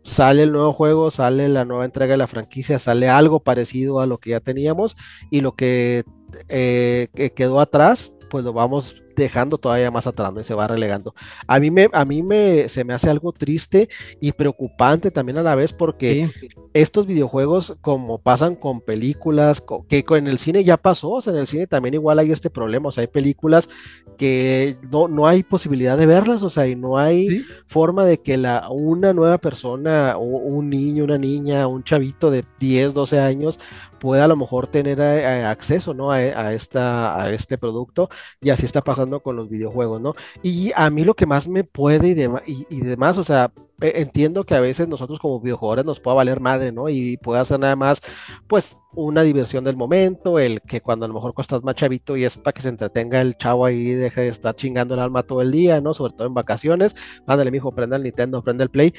sale 0.03 0.43
el 0.43 0.51
nuevo 0.51 0.73
juego, 0.73 1.11
sale 1.11 1.49
la 1.49 1.65
nueva 1.65 1.85
entrega 1.85 2.13
de 2.13 2.17
la 2.17 2.27
franquicia, 2.27 2.79
sale 2.79 3.09
algo 3.09 3.41
parecido 3.41 3.99
a 3.99 4.05
lo 4.07 4.17
que 4.17 4.31
ya 4.31 4.39
teníamos 4.39 4.95
y 5.29 5.41
lo 5.41 5.55
que, 5.55 6.03
eh, 6.47 7.07
que 7.13 7.33
quedó 7.33 7.59
atrás, 7.59 8.13
pues 8.29 8.45
lo 8.45 8.53
vamos 8.53 8.95
dejando 9.15 9.57
todavía 9.57 9.91
más 9.91 10.07
atrás 10.07 10.33
y 10.39 10.43
se 10.43 10.53
va 10.53 10.67
relegando. 10.67 11.13
A 11.45 11.59
mí, 11.59 11.71
me, 11.71 11.89
a 11.91 12.05
mí 12.05 12.23
me, 12.23 12.69
se 12.69 12.83
me 12.83 12.93
hace 12.93 13.09
algo 13.09 13.31
triste 13.31 13.89
y 14.19 14.31
preocupante 14.31 15.11
también 15.11 15.37
a 15.37 15.43
la 15.43 15.55
vez 15.55 15.73
porque 15.73 16.31
estos 16.73 17.05
videojuegos, 17.05 17.75
como 17.81 18.19
pasan 18.19 18.55
con 18.55 18.81
películas, 18.81 19.63
que 19.87 20.05
en 20.09 20.27
el 20.27 20.39
cine 20.39 20.63
ya 20.63 20.77
pasó, 20.77 21.09
o 21.11 21.21
sea, 21.21 21.33
en 21.33 21.39
el 21.39 21.47
cine 21.47 21.67
también 21.67 21.93
igual 21.95 22.19
hay 22.19 22.31
este 22.31 22.49
problema, 22.49 22.89
o 22.89 22.91
sea, 22.91 23.01
hay 23.01 23.07
películas 23.07 23.69
que 24.17 24.77
no, 24.91 25.07
no 25.07 25.27
hay 25.27 25.43
posibilidad 25.43 25.97
de 25.97 26.05
verlas, 26.05 26.43
o 26.43 26.49
sea, 26.49 26.67
y 26.67 26.75
no 26.75 26.97
hay 26.97 27.43
forma 27.67 28.05
de 28.05 28.19
que 28.19 28.37
la, 28.37 28.69
una 28.69 29.13
nueva 29.13 29.37
persona, 29.37 30.15
o 30.17 30.23
un 30.23 30.69
niño, 30.69 31.03
una 31.03 31.17
niña, 31.17 31.67
un 31.67 31.83
chavito 31.83 32.31
de 32.31 32.43
10, 32.59 32.93
12 32.93 33.19
años 33.19 33.59
pueda 33.99 34.25
a 34.25 34.27
lo 34.27 34.35
mejor 34.35 34.67
tener 34.67 34.99
eh, 34.99 35.21
eh, 35.21 35.45
acceso, 35.45 35.93
¿no? 35.93 36.11
A, 36.11 36.53
esta, 36.53 37.21
a 37.21 37.31
este 37.31 37.57
producto 37.57 38.09
y 38.41 38.49
así 38.49 38.65
está 38.65 38.81
pasando 38.81 39.21
con 39.21 39.35
los 39.35 39.49
videojuegos, 39.49 40.01
¿no? 40.01 40.13
Y 40.41 40.71
a 40.75 40.89
mí 40.89 41.03
lo 41.03 41.15
que 41.15 41.25
más 41.25 41.47
me 41.47 41.63
puede 41.63 42.09
y, 42.47 42.65
y, 42.69 42.81
demás, 42.81 43.17
o 43.17 43.23
sea, 43.23 43.51
entiendo 43.81 44.43
que 44.45 44.55
a 44.55 44.59
veces 44.59 44.87
nosotros 44.87 45.19
como 45.19 45.39
videojuegos 45.39 45.85
nos 45.85 45.99
pueda 45.99 46.15
valer 46.15 46.39
madre, 46.39 46.71
¿no? 46.71 46.89
Y 46.89 47.17
puede 47.17 47.41
hacer 47.41 47.59
nada 47.59 47.75
más, 47.75 48.01
pues, 48.47 48.77
una 48.93 49.21
diversión 49.21 49.63
del 49.63 49.75
momento, 49.75 50.39
el 50.39 50.61
que 50.61 50.81
cuando 50.81 51.05
a 51.05 51.07
lo 51.07 51.13
mejor 51.13 51.33
estás 51.37 51.63
más 51.63 51.75
chavito 51.75 52.17
y 52.17 52.23
es 52.23 52.37
para 52.37 52.53
que 52.53 52.61
se 52.61 52.69
entretenga 52.69 53.21
el 53.21 53.37
chavo 53.37 53.65
ahí 53.65 53.89
y 53.89 53.93
deje 53.93 54.21
de 54.21 54.27
estar 54.29 54.55
chingando 54.55 54.95
el 54.95 54.99
alma 54.99 55.23
todo 55.23 55.41
el 55.41 55.51
día, 55.51 55.79
¿no? 55.79 55.93
Sobre 55.93 56.13
todo 56.13 56.27
en 56.27 56.33
vacaciones, 56.33 56.95
mándale, 57.27 57.51
mijo, 57.51 57.71
prenda 57.71 57.97
el 57.97 58.03
Nintendo, 58.03 58.43
prenda 58.43 58.63
el 58.63 58.69
Play. 58.69 58.93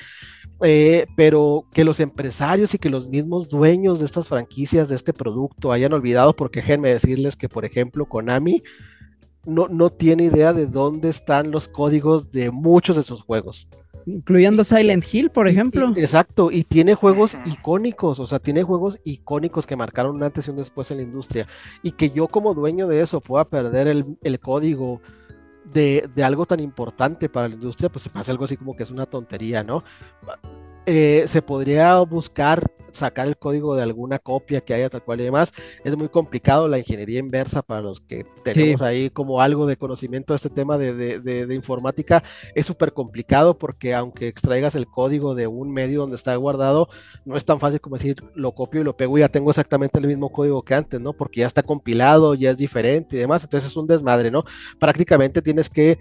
Eh, 0.63 1.07
pero 1.17 1.65
que 1.73 1.85
los 1.85 2.01
empresarios 2.01 2.75
y 2.75 2.79
que 2.79 2.91
los 2.91 3.09
mismos 3.09 3.49
dueños 3.49 3.99
de 3.99 4.05
estas 4.05 4.29
franquicias, 4.29 4.89
de 4.89 4.97
este 4.97 5.13
producto, 5.13 5.73
hayan 5.73 5.93
olvidado, 5.93 6.37
porque 6.37 6.61
déjenme 6.61 6.91
decirles 6.91 7.37
que, 7.37 7.49
por 7.49 7.65
ejemplo, 7.65 8.07
Konami 8.07 8.63
no, 9.45 9.69
no 9.69 9.91
tiene 9.91 10.25
idea 10.25 10.53
de 10.53 10.67
dónde 10.67 11.09
están 11.09 11.51
los 11.51 11.67
códigos 11.67 12.31
de 12.31 12.51
muchos 12.51 12.97
de 12.97 13.03
sus 13.03 13.23
juegos. 13.23 13.69
Incluyendo 14.17 14.65
Silent 14.65 15.05
Hill, 15.13 15.31
por 15.31 15.49
ejemplo. 15.49 15.93
exacto, 15.97 16.51
y 16.51 16.65
tiene 16.65 16.95
juegos 16.95 17.37
icónicos, 17.45 18.21
o 18.21 18.27
sea, 18.27 18.39
tiene 18.39 18.63
juegos 18.63 18.99
icónicos 19.05 19.67
que 19.67 19.77
marcaron 19.77 20.17
un 20.17 20.23
antes 20.23 20.47
y 20.47 20.51
un 20.51 20.57
después 20.57 20.91
en 20.91 20.99
la 20.99 21.03
industria. 21.03 21.47
Y 21.83 21.93
que 21.93 22.11
yo 22.11 22.29
como 22.29 22.55
dueño 22.55 22.87
de 22.89 23.03
eso 23.03 23.21
pueda 23.21 23.45
perder 23.45 23.89
el, 23.89 24.05
el 24.23 24.41
código 24.41 25.01
de, 25.73 26.11
algo 26.23 26.47
tan 26.47 26.61
importante 26.61 27.29
para 27.29 27.49
la 27.49 27.55
industria, 27.55 27.89
pues 27.89 28.03
se 28.03 28.11
pasa 28.11 28.33
algo 28.33 28.45
así 28.45 28.57
como 28.57 28.75
que 28.75 28.83
es 28.83 28.91
una 28.91 29.07
tontería, 29.07 29.63
¿no? 29.63 29.85
Eh, 30.87 31.25
se 31.27 31.43
podría 31.43 31.99
buscar 32.01 32.71
sacar 32.93 33.27
el 33.29 33.37
código 33.37 33.77
de 33.77 33.83
alguna 33.83 34.19
copia 34.19 34.61
que 34.61 34.75
haya 34.75 34.91
tal 34.91 35.03
cual 35.03 35.21
y 35.21 35.25
demás. 35.25 35.53
Es 35.85 35.97
muy 35.97 36.09
complicado 36.09 36.69
la 36.69 36.79
ingeniería 36.79 37.19
inversa 37.19 37.63
para 37.63 37.83
los 37.83 38.01
que 38.01 38.25
tenemos 38.45 38.83
ahí 38.83 39.11
como 39.11 39.41
algo 39.41 39.67
de 39.67 39.77
conocimiento 39.77 40.33
de 40.33 40.37
este 40.37 40.51
tema 40.51 40.79
de, 40.79 41.55
informática. 41.55 42.23
Es 42.55 42.67
súper 42.67 42.93
complicado 42.93 43.59
porque 43.59 43.95
aunque 43.95 44.29
extraigas 44.29 44.75
el 44.75 44.87
código 44.87 45.35
de 45.35 45.47
un 45.47 45.73
medio 45.73 46.01
donde 46.01 46.17
está 46.17 46.35
guardado, 46.37 46.89
no 47.25 47.37
es 47.37 47.45
tan 47.45 47.61
fácil 47.61 47.81
como 47.81 47.97
decir 47.97 48.23
lo 48.35 48.53
copio 48.53 48.81
y 48.81 48.85
lo 48.85 48.97
pego 48.97 49.19
y 49.19 49.21
ya 49.21 49.29
tengo 49.29 49.51
exactamente 49.51 49.99
el 49.99 50.07
mismo 50.07 50.31
código 50.31 50.63
que 50.63 50.75
antes, 50.75 51.01
¿no? 51.01 51.13
Porque 51.13 51.41
ya 51.41 51.47
está 51.47 51.63
compilado, 51.63 52.35
ya 52.35 52.51
es 52.51 52.57
diferente 52.57 53.17
y 53.17 53.21
demás. 53.21 53.45
Entonces 53.45 53.71
es 53.71 53.77
un 53.77 53.87
desmadre, 53.87 54.31
¿no? 54.31 54.45
Prácticamente 54.79 55.43
tienes 55.43 55.69
que 55.71 55.99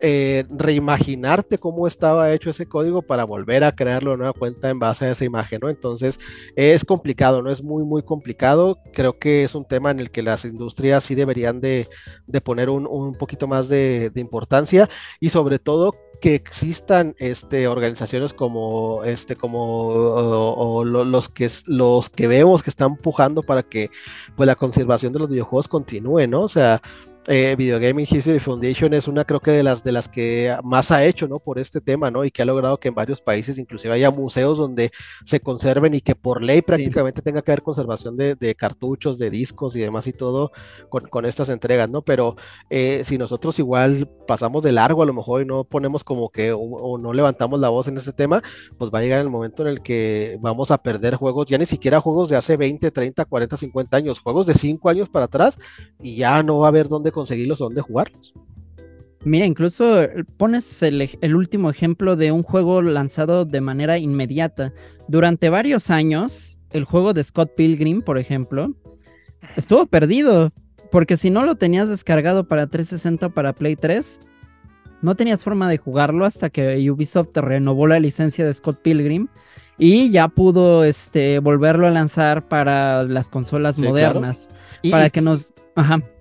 eh, 0.00 0.44
reimaginarte 0.48 1.58
cómo 1.58 1.86
estaba 1.86 2.32
hecho 2.32 2.50
ese 2.50 2.66
código 2.66 3.02
para 3.02 3.24
volver 3.24 3.64
a 3.64 3.74
crearlo 3.74 4.12
de 4.12 4.18
nueva 4.18 4.32
cuenta 4.32 4.70
en 4.70 4.78
base 4.78 5.06
a 5.06 5.10
esa 5.10 5.24
imagen, 5.24 5.58
¿no? 5.60 5.68
Entonces 5.68 6.20
es 6.54 6.84
complicado, 6.84 7.42
¿no? 7.42 7.50
Es 7.50 7.62
muy, 7.62 7.82
muy 7.84 8.02
complicado. 8.02 8.78
Creo 8.92 9.18
que 9.18 9.44
es 9.44 9.54
un 9.54 9.64
tema 9.64 9.90
en 9.90 9.98
el 9.98 10.10
que 10.10 10.22
las 10.22 10.44
industrias 10.44 11.02
sí 11.02 11.14
deberían 11.14 11.60
de, 11.60 11.88
poner 12.44 12.70
un, 12.70 13.14
poquito 13.14 13.48
más 13.48 13.68
de, 13.68 14.12
importancia 14.14 14.88
y 15.20 15.30
sobre 15.30 15.58
todo 15.58 15.94
que 16.20 16.34
existan 16.34 17.14
este, 17.18 17.68
organizaciones 17.68 18.34
como 18.34 19.04
este 19.04 19.36
como 19.36 20.82
los 20.84 21.28
que 21.28 21.48
los 21.66 22.10
que 22.10 22.26
vemos 22.26 22.64
que 22.64 22.70
están 22.70 22.92
empujando 22.92 23.42
para 23.44 23.62
que 23.62 23.90
pues 24.36 24.48
la 24.48 24.56
conservación 24.56 25.12
de 25.12 25.20
los 25.20 25.28
videojuegos 25.28 25.68
continúe, 25.68 26.26
¿no? 26.26 26.42
O 26.42 26.48
sea, 26.48 26.82
eh, 27.26 27.54
Video 27.58 27.78
Gaming 27.78 28.06
History 28.08 28.40
Foundation 28.40 28.94
es 28.94 29.06
una 29.06 29.24
creo 29.24 29.40
que 29.40 29.50
de 29.50 29.62
las 29.62 29.84
de 29.84 29.92
las 29.92 30.08
que 30.08 30.56
más 30.64 30.90
ha 30.90 31.04
hecho 31.04 31.28
no 31.28 31.38
por 31.38 31.58
este 31.58 31.80
tema 31.80 32.10
no 32.10 32.24
y 32.24 32.30
que 32.30 32.40
ha 32.40 32.44
logrado 32.46 32.78
que 32.78 32.88
en 32.88 32.94
varios 32.94 33.20
países 33.20 33.58
inclusive 33.58 33.92
haya 33.92 34.10
museos 34.10 34.56
donde 34.56 34.92
se 35.24 35.40
conserven 35.40 35.94
y 35.94 36.00
que 36.00 36.14
por 36.14 36.42
ley 36.42 36.62
prácticamente 36.62 37.20
tenga 37.20 37.42
que 37.42 37.50
haber 37.52 37.62
conservación 37.62 38.16
de, 38.16 38.54
cartuchos 38.54 39.18
de 39.18 39.28
discos 39.28 39.76
y 39.76 39.80
demás 39.80 40.06
y 40.06 40.12
todo 40.12 40.52
con, 40.88 41.26
estas 41.26 41.50
entregas 41.50 41.90
no 41.90 42.00
pero 42.00 42.36
eh, 42.70 43.02
si 43.04 43.18
nosotros 43.18 43.58
igual 43.58 44.08
pasamos 44.26 44.62
de 44.62 44.72
largo 44.72 45.02
a 45.02 45.06
lo 45.06 45.12
mejor 45.12 45.42
y 45.42 45.44
no 45.44 45.64
ponemos 45.64 46.04
como 46.04 46.30
que 46.30 46.52
o, 46.56 46.96
no 46.98 47.12
levantamos 47.12 47.60
la 47.60 47.68
voz 47.68 47.88
en 47.88 47.98
este 47.98 48.12
tema 48.12 48.42
pues 48.78 48.90
va 48.90 49.00
a 49.00 49.02
llegar 49.02 49.20
el 49.20 49.28
momento 49.28 49.62
en 49.62 49.68
el 49.68 49.82
que 49.82 50.38
vamos 50.40 50.70
a 50.70 50.78
perder 50.78 51.16
juegos 51.16 51.46
ya 51.46 51.58
ni 51.58 51.66
siquiera 51.66 52.00
juegos 52.00 52.30
de 52.30 52.36
hace 52.36 52.56
20 52.56 52.90
30 52.90 53.24
40 53.26 53.56
50 53.56 53.96
años 53.96 54.20
juegos 54.20 54.46
de 54.46 54.54
5 54.54 54.88
años 54.88 55.08
para 55.10 55.26
atrás 55.26 55.58
y 56.00 56.16
ya 56.16 56.42
no 56.42 56.60
va 56.60 56.66
a 56.66 56.68
haber 56.68 56.88
dónde 56.88 57.12
conseguirlos 57.18 57.60
o 57.60 57.64
dónde 57.64 57.80
jugarlos. 57.80 58.32
Mira, 59.24 59.46
incluso 59.46 60.00
pones 60.36 60.82
el, 60.82 61.34
último 61.34 61.70
ejemplo 61.70 62.16
de 62.16 62.30
un 62.32 62.42
juego 62.42 62.82
lanzado 62.82 63.44
de 63.44 63.60
manera 63.60 63.98
inmediata. 63.98 64.72
Durante 65.08 65.50
varios 65.50 65.90
años, 65.90 66.58
el 66.70 66.84
juego 66.84 67.12
de 67.12 67.24
Scott 67.24 67.54
Pilgrim, 67.56 68.00
por 68.02 68.18
ejemplo, 68.18 68.74
estuvo 69.56 69.86
perdido. 69.86 70.52
Porque 70.90 71.18
si 71.18 71.28
no 71.30 71.44
lo 71.44 71.56
tenías 71.56 71.88
descargado 71.90 72.48
para 72.48 72.68
360 72.68 73.26
o 73.26 73.30
para 73.30 73.52
Play 73.52 73.76
3, 73.76 74.20
no 75.02 75.14
tenías 75.16 75.44
forma 75.44 75.68
de 75.68 75.76
jugarlo 75.76 76.24
hasta 76.24 76.48
que 76.48 76.90
Ubisoft 76.90 77.36
renovó 77.36 77.86
la 77.86 77.98
licencia 77.98 78.46
de 78.46 78.54
Scott 78.54 78.80
Pilgrim 78.80 79.28
y 79.76 80.10
ya 80.10 80.28
pudo 80.28 80.84
este, 80.84 81.38
volverlo 81.38 81.86
a 81.86 81.90
lanzar 81.90 82.48
para 82.48 83.04
las 83.04 83.28
consolas 83.28 83.78
modernas. 83.78 84.48
para 84.90 85.10
que 85.10 85.20
nos 85.20 85.54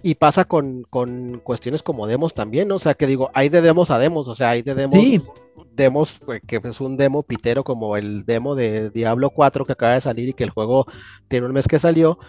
y 0.03 0.15
pasa 0.15 0.45
con, 0.45 0.83
cuestiones 1.43 1.83
como 1.83 2.07
demos 2.07 2.33
también, 2.33 2.67
¿no? 2.67 2.75
O 2.75 2.79
sea, 2.79 2.93
que 2.93 3.07
digo, 3.07 3.29
hay 3.33 3.49
de 3.49 3.61
demos 3.61 3.91
a 3.91 3.99
demos, 3.99 4.27
o 4.27 4.35
sea, 4.35 4.51
hay 4.51 4.61
de 4.61 4.75
demos, 4.75 4.99
demos 5.73 6.17
pues, 6.25 6.41
que 6.45 6.61
es 6.63 6.81
un 6.81 6.97
demo 6.97 7.23
pitero 7.23 7.63
como 7.63 7.97
el 7.97 8.25
demo 8.25 8.55
de 8.55 8.89
Diablo 8.89 9.29
4 9.31 9.65
que 9.65 9.71
acaba 9.71 9.93
de 9.93 10.01
salir 10.01 10.29
y 10.29 10.33
que 10.33 10.43
el 10.43 10.49
juego 10.49 10.85
tiene 11.27 11.47
un 11.47 11.53
mes 11.53 11.67
que 11.67 11.79
salió, 11.79 12.19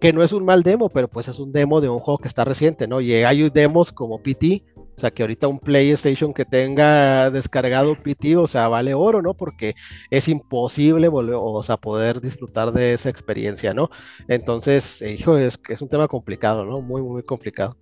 que 0.00 0.12
no 0.12 0.22
es 0.22 0.32
un 0.32 0.44
mal 0.44 0.62
demo, 0.62 0.88
pero 0.88 1.08
pues 1.08 1.28
es 1.28 1.38
un 1.38 1.52
demo 1.52 1.80
de 1.80 1.88
un 1.88 1.98
juego 1.98 2.18
que 2.18 2.28
está 2.28 2.44
reciente, 2.44 2.86
¿no? 2.86 3.00
Y 3.00 3.12
hay 3.12 3.48
demos 3.50 3.92
como 3.92 4.22
PT 4.22 4.64
o 4.96 5.00
sea, 5.00 5.10
que 5.10 5.22
ahorita 5.22 5.48
un 5.48 5.58
PlayStation 5.58 6.32
que 6.32 6.44
tenga 6.44 7.30
descargado 7.30 8.00
PT, 8.02 8.36
o 8.36 8.46
sea, 8.46 8.68
vale 8.68 8.94
oro, 8.94 9.20
¿no? 9.20 9.34
Porque 9.34 9.74
es 10.10 10.28
imposible 10.28 11.08
volver, 11.08 11.36
o 11.38 11.62
sea, 11.62 11.76
poder 11.76 12.20
disfrutar 12.20 12.72
de 12.72 12.94
esa 12.94 13.10
experiencia, 13.10 13.74
¿no? 13.74 13.90
Entonces, 14.28 15.02
hijo, 15.02 15.36
es, 15.36 15.60
es 15.68 15.82
un 15.82 15.88
tema 15.88 16.08
complicado, 16.08 16.64
¿no? 16.64 16.80
Muy, 16.80 17.02
muy 17.02 17.22
complicado. 17.22 17.76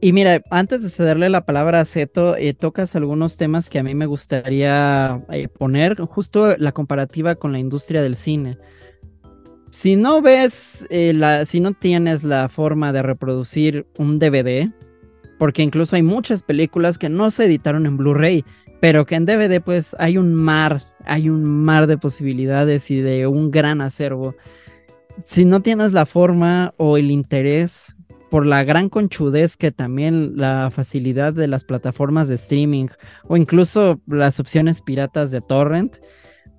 Y 0.00 0.12
mira, 0.12 0.42
antes 0.50 0.82
de 0.82 0.90
cederle 0.90 1.28
la 1.28 1.44
palabra 1.44 1.80
a 1.80 1.84
Zeto, 1.84 2.36
eh, 2.36 2.54
tocas 2.54 2.96
algunos 2.96 3.36
temas 3.36 3.68
que 3.68 3.78
a 3.78 3.82
mí 3.82 3.94
me 3.94 4.06
gustaría 4.06 5.24
eh, 5.30 5.48
poner, 5.48 6.00
justo 6.00 6.56
la 6.56 6.72
comparativa 6.72 7.36
con 7.36 7.52
la 7.52 7.58
industria 7.58 8.02
del 8.02 8.16
cine. 8.16 8.58
Si 9.70 9.96
no 9.96 10.22
ves, 10.22 10.86
eh, 10.90 11.12
la, 11.14 11.44
si 11.44 11.60
no 11.60 11.72
tienes 11.72 12.24
la 12.24 12.48
forma 12.48 12.92
de 12.92 13.02
reproducir 13.02 13.86
un 13.98 14.18
DVD, 14.18 14.72
porque 15.38 15.62
incluso 15.62 15.96
hay 15.96 16.02
muchas 16.02 16.42
películas 16.42 16.98
que 16.98 17.08
no 17.08 17.30
se 17.30 17.44
editaron 17.44 17.86
en 17.86 17.96
Blu-ray, 17.96 18.44
pero 18.80 19.06
que 19.06 19.14
en 19.14 19.26
DVD 19.26 19.60
pues 19.60 19.96
hay 19.98 20.18
un 20.18 20.34
mar, 20.34 20.82
hay 21.04 21.30
un 21.30 21.44
mar 21.44 21.86
de 21.86 21.98
posibilidades 21.98 22.90
y 22.90 23.00
de 23.00 23.26
un 23.26 23.50
gran 23.50 23.80
acervo. 23.80 24.34
Si 25.24 25.44
no 25.44 25.60
tienes 25.60 25.92
la 25.92 26.06
forma 26.06 26.74
o 26.76 26.96
el 26.96 27.10
interés 27.10 27.96
por 28.30 28.46
la 28.46 28.62
gran 28.64 28.88
conchudez 28.88 29.56
que 29.56 29.72
también 29.72 30.36
la 30.36 30.70
facilidad 30.70 31.32
de 31.32 31.48
las 31.48 31.64
plataformas 31.64 32.28
de 32.28 32.34
streaming 32.34 32.88
o 33.26 33.36
incluso 33.36 34.00
las 34.06 34.38
opciones 34.38 34.82
piratas 34.82 35.30
de 35.30 35.40
torrent, 35.40 35.96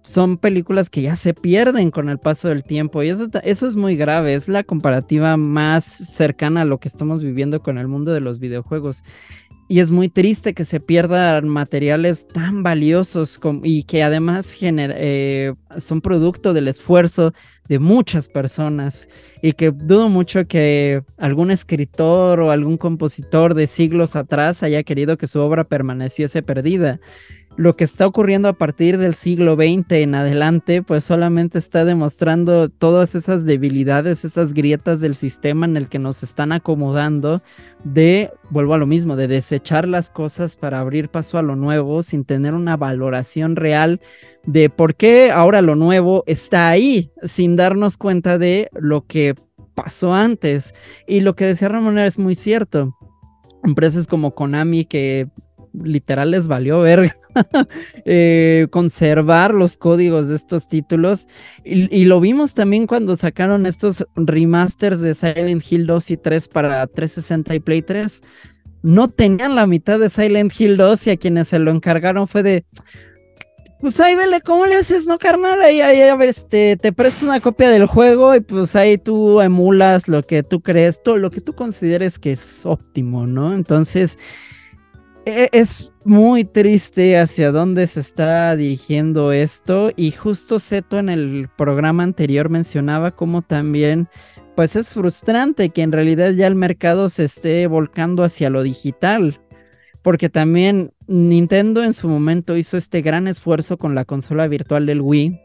son 0.04 0.38
películas 0.38 0.90
que 0.90 1.02
ya 1.02 1.16
se 1.16 1.34
pierden 1.34 1.92
con 1.92 2.10
el 2.10 2.18
paso 2.18 2.50
del 2.50 2.64
tiempo 2.64 3.04
y 3.04 3.10
eso, 3.10 3.28
eso 3.44 3.68
es 3.68 3.76
muy 3.76 3.96
grave, 3.96 4.34
es 4.34 4.48
la 4.48 4.64
comparativa 4.64 5.38
más 5.38 5.84
cercana 5.84 6.62
a 6.62 6.66
lo 6.66 6.80
que 6.80 6.88
estamos 6.88 7.22
viviendo 7.22 7.62
con 7.62 7.78
el 7.78 7.88
mundo 7.88 8.14
de 8.14 8.22
los 8.22 8.40
videojuegos. 8.40 9.04
Y 9.72 9.82
es 9.82 9.92
muy 9.92 10.10
triste 10.10 10.56
que 10.56 10.66
se 10.66 10.80
pierdan 10.80 11.48
materiales 11.48 12.28
tan 12.28 12.64
valiosos 12.64 13.40
y 13.62 13.84
que 13.84 14.02
además 14.02 14.52
eh, 14.62 15.54
son 15.78 16.02
producto 16.02 16.56
del 16.56 16.68
esfuerzo 16.68 17.36
de 17.68 17.78
muchas 17.78 18.30
personas 18.30 19.08
y 19.44 19.54
que 19.54 19.70
dudo 19.70 20.10
mucho 20.10 20.48
que 20.48 21.04
algún 21.20 21.52
escritor 21.52 22.40
o 22.40 22.50
algún 22.50 22.78
compositor 22.78 23.54
de 23.54 23.68
siglos 23.68 24.16
atrás 24.16 24.64
haya 24.64 24.82
querido 24.82 25.20
que 25.20 25.28
su 25.28 25.40
obra 25.40 25.66
permaneciese 25.66 26.42
perdida 26.42 27.00
lo 27.60 27.76
que 27.76 27.84
está 27.84 28.08
ocurriendo 28.08 28.48
a 28.48 28.54
partir 28.54 28.98
del 28.98 29.16
siglo 29.16 29.56
XX 29.56 29.92
en 29.92 30.16
adelante, 30.16 30.82
pues 30.82 31.04
solamente 31.04 31.60
está 31.60 31.84
demostrando 31.84 32.70
todas 32.70 33.16
esas 33.16 33.44
debilidades, 33.44 34.24
esas 34.24 34.54
grietas 34.54 35.02
del 35.02 35.14
sistema 35.14 35.66
en 35.66 35.76
el 35.76 35.90
que 35.90 36.00
nos 36.00 36.24
están 36.24 36.54
acomodando 36.54 37.42
de, 37.84 38.32
vuelvo 38.50 38.76
a 38.76 38.78
lo 38.78 38.88
mismo, 38.88 39.18
de 39.18 39.28
desechar 39.28 39.90
las 39.90 40.10
cosas 40.10 40.56
para 40.56 40.80
abrir 40.80 41.10
paso 41.10 41.38
a 41.38 41.42
lo 41.42 41.58
nuevo 41.58 42.02
sin 42.02 42.24
tener 42.24 42.56
una 42.56 42.78
valoración 42.78 43.58
real 43.58 44.00
de 44.46 44.70
por 44.70 44.96
qué 44.96 45.30
ahora 45.30 45.62
lo 45.62 45.76
nuevo 45.76 46.24
está 46.28 46.70
ahí, 46.70 47.12
sin 47.24 47.58
darnos 47.58 47.98
cuenta 47.98 48.38
de 48.38 48.70
lo 48.72 49.06
que 49.06 49.36
pasó 49.76 50.14
antes. 50.14 50.74
Y 51.08 51.20
lo 51.20 51.36
que 51.36 51.44
decía 51.44 51.68
Ramón 51.68 52.00
es 52.00 52.20
muy 52.20 52.36
cierto. 52.36 52.96
Empresas 53.66 54.08
como 54.08 54.34
Konami 54.34 54.86
que 54.86 55.28
literal 55.74 56.32
les 56.32 56.48
valió 56.48 56.80
ver 56.82 57.12
eh, 58.06 58.68
conservar 58.72 59.54
los 59.54 59.78
códigos 59.78 60.28
de 60.28 60.36
estos 60.36 60.68
títulos. 60.68 61.28
Y, 61.64 62.06
lo 62.06 62.20
vimos 62.20 62.54
también 62.54 62.88
cuando 62.88 63.16
sacaron 63.16 63.66
estos 63.66 64.06
remasters 64.16 65.02
de 65.02 65.14
Silent 65.14 65.64
Hill 65.70 65.88
2 65.88 66.12
y 66.12 66.18
3 66.18 66.48
para 66.48 66.88
360 66.88 67.56
y 67.56 67.60
Play 67.60 67.82
3. 67.82 68.22
No 68.82 69.10
tenían 69.10 69.56
la 69.56 69.68
mitad 69.68 70.00
de 70.00 70.10
Silent 70.10 70.54
Hill 70.58 70.78
2 70.78 71.08
y 71.08 71.10
a 71.12 71.18
quienes 71.18 71.50
se 71.50 71.60
lo 71.60 71.72
encargaron 71.72 72.28
fue 72.28 72.44
de. 72.44 72.66
Pues 73.82 73.98
ahí 74.02 74.14
vele, 74.14 74.42
¿cómo 74.42 74.66
le 74.66 74.76
haces, 74.76 75.06
no, 75.06 75.18
carnal? 75.18 75.62
Ahí, 75.62 75.80
ahí, 75.80 76.02
a 76.02 76.16
ver, 76.18 76.28
este, 76.28 76.76
te 76.76 76.92
presto 76.92 77.26
una 77.26 77.40
copia 77.40 77.70
del 77.70 77.86
juego 77.86 78.36
y 78.36 78.42
pues 78.42 78.76
ahí 78.76 78.98
tú 78.98 79.40
emulas 79.40 80.10
lo 80.10 80.22
que 80.22 80.44
tú 80.44 80.60
crees, 80.60 81.02
todo 81.02 81.16
lo 81.16 81.32
que 81.32 81.40
tú 81.40 81.54
consideres 81.54 82.20
que 82.20 82.34
es 82.34 82.66
óptimo, 82.66 83.26
¿no? 83.26 83.54
Entonces, 83.54 84.18
es 85.52 85.92
muy 86.04 86.44
triste 86.44 87.18
hacia 87.18 87.52
dónde 87.52 87.88
se 87.88 88.00
está 88.00 88.56
dirigiendo 88.56 89.32
esto 89.32 89.92
y 89.96 90.12
justo 90.12 90.60
Seto 90.60 91.00
en 91.00 91.10
el 91.10 91.50
programa 91.58 92.04
anterior 92.04 92.50
mencionaba 92.50 93.12
como 93.12 93.42
también 93.42 94.08
pues 94.56 94.76
es 94.76 94.92
frustrante 94.92 95.70
que 95.70 95.82
en 95.82 95.92
realidad 95.92 96.32
ya 96.32 96.48
el 96.48 96.56
mercado 96.56 97.10
se 97.10 97.24
esté 97.26 97.68
volcando 97.68 98.24
hacia 98.24 98.50
lo 98.50 98.64
digital 98.64 99.40
porque 100.02 100.30
también 100.30 100.92
Nintendo 101.08 101.84
en 101.84 101.94
su 101.94 102.08
momento 102.08 102.58
hizo 102.58 102.78
este 102.78 103.02
gran 103.02 103.28
esfuerzo 103.28 103.78
con 103.78 103.96
la 103.96 104.06
consola 104.06 104.48
virtual 104.48 104.86
del 104.86 105.02
Wii 105.02 105.40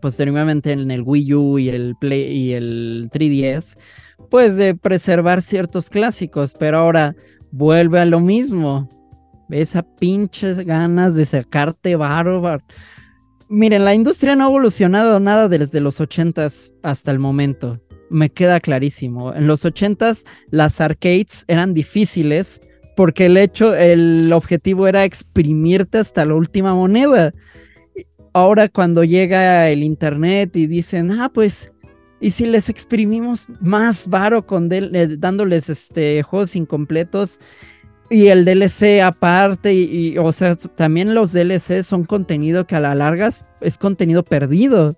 posteriormente 0.00 0.72
en 0.72 0.90
el 0.90 1.02
Wii 1.02 1.34
U 1.34 1.58
y 1.58 1.68
el 1.68 1.94
Play 2.00 2.32
y 2.32 2.52
el 2.52 3.10
3DS 3.12 3.76
pues 4.30 4.56
de 4.56 4.74
preservar 4.74 5.42
ciertos 5.42 5.90
clásicos 5.90 6.54
pero 6.58 6.78
ahora 6.78 7.14
vuelve 7.54 8.00
a 8.00 8.04
lo 8.04 8.18
mismo. 8.18 8.88
Esa 9.50 9.82
pinches 9.82 10.58
ganas 10.64 11.14
de 11.14 11.26
sacarte 11.26 11.96
bárbaro. 11.96 12.62
miren, 13.48 13.84
la 13.84 13.94
industria 13.94 14.36
no 14.36 14.44
ha 14.44 14.48
evolucionado 14.48 15.20
nada 15.20 15.48
desde 15.48 15.80
los 15.80 16.00
ochentas 16.00 16.74
hasta 16.82 17.10
el 17.10 17.18
momento. 17.18 17.80
Me 18.10 18.30
queda 18.30 18.60
clarísimo. 18.60 19.34
En 19.34 19.46
los 19.46 19.64
ochentas 19.64 20.24
las 20.50 20.80
arcades 20.80 21.44
eran 21.48 21.74
difíciles 21.74 22.60
porque 22.96 23.26
el 23.26 23.36
hecho, 23.36 23.74
el 23.74 24.32
objetivo 24.32 24.86
era 24.86 25.04
exprimirte 25.04 25.98
hasta 25.98 26.24
la 26.24 26.34
última 26.34 26.74
moneda. 26.74 27.32
Ahora 28.32 28.68
cuando 28.68 29.04
llega 29.04 29.68
el 29.70 29.82
internet 29.82 30.56
y 30.56 30.66
dicen, 30.66 31.10
ah, 31.12 31.30
pues, 31.32 31.72
¿y 32.20 32.30
si 32.30 32.46
les 32.46 32.68
exprimimos 32.68 33.46
más 33.60 34.08
varo 34.08 34.46
con 34.46 34.68
eh, 34.72 35.16
dándoles 35.18 35.68
este, 35.68 36.22
juegos 36.22 36.56
incompletos? 36.56 37.40
Y 38.10 38.28
el 38.28 38.44
DLC 38.44 39.00
aparte, 39.02 39.72
y, 39.72 40.18
o 40.18 40.32
sea, 40.32 40.54
también 40.54 41.14
los 41.14 41.32
DLC 41.32 41.82
son 41.82 42.04
contenido 42.04 42.66
que 42.66 42.76
a 42.76 42.80
la 42.80 42.94
larga 42.94 43.30
es 43.60 43.78
contenido 43.78 44.24
perdido, 44.24 44.96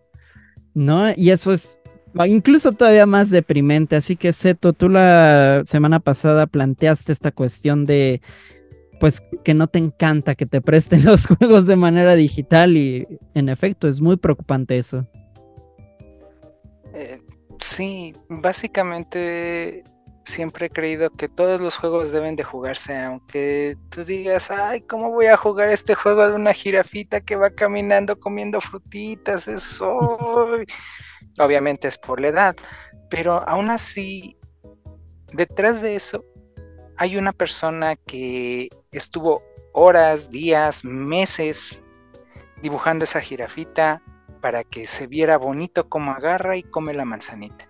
¿no? 0.75 1.13
Y 1.17 1.31
eso 1.31 1.53
es 1.53 1.81
incluso 2.25 2.73
todavía 2.73 3.07
más 3.07 3.31
deprimente. 3.31 3.97
Así 3.97 4.17
que, 4.17 4.33
Seto, 4.33 4.73
tú 4.73 4.89
la 4.89 5.63
semana 5.67 6.01
pasada 6.01 6.47
planteaste 6.47 7.13
esta 7.13 7.31
cuestión 7.31 7.85
de, 7.85 8.23
pues, 8.99 9.23
que 9.45 9.53
no 9.53 9.67
te 9.67 9.79
encanta 9.79 10.35
que 10.35 10.47
te 10.47 10.61
presten 10.61 11.05
los 11.05 11.27
juegos 11.27 11.67
de 11.67 11.77
manera 11.77 12.17
digital 12.17 12.77
y, 12.77 13.07
en 13.35 13.49
efecto, 13.49 13.89
es 13.89 14.01
muy 14.01 14.17
preocupante 14.17 14.79
eso. 14.79 15.07
Eh, 16.95 17.21
sí, 17.61 18.15
básicamente 18.29 19.85
siempre 20.26 20.66
he 20.66 20.71
creído 20.71 21.11
que 21.11 21.28
todos 21.28 21.61
los 21.61 21.76
juegos 21.76 22.11
deben 22.11 22.35
de 22.35 22.42
jugarse, 22.42 22.99
aunque 22.99 23.76
tú 23.90 24.04
digas, 24.04 24.50
ay, 24.50 24.80
¿cómo 24.80 25.11
voy 25.11 25.26
a 25.26 25.37
jugar 25.37 25.71
este 25.71 25.95
juego 25.95 26.26
de 26.28 26.35
una 26.35 26.52
jirafita 26.52 27.21
que 27.21 27.37
va 27.37 27.50
caminando 27.50 28.18
comiendo 28.18 28.61
frutitas? 28.61 29.47
Eso, 29.47 29.97
obviamente 31.38 31.87
es 31.87 31.97
por 31.97 32.21
la 32.21 32.28
edad, 32.28 32.56
pero 33.09 33.49
aún 33.49 33.71
así, 33.71 34.37
detrás 35.33 35.80
de 35.80 35.95
eso 35.95 36.25
hay 36.97 37.16
una 37.16 37.33
persona 37.33 37.95
que 37.95 38.68
estuvo 38.90 39.42
horas, 39.73 40.28
días, 40.30 40.85
meses 40.85 41.83
dibujando 42.62 43.04
esa 43.04 43.21
jirafita 43.21 44.02
para 44.40 44.64
que 44.64 44.88
se 44.88 45.06
viera 45.06 45.37
bonito 45.37 45.88
como 45.88 46.11
agarra 46.11 46.56
y 46.56 46.64
come 46.64 46.95
la 46.95 47.04
manzanita. 47.04 47.68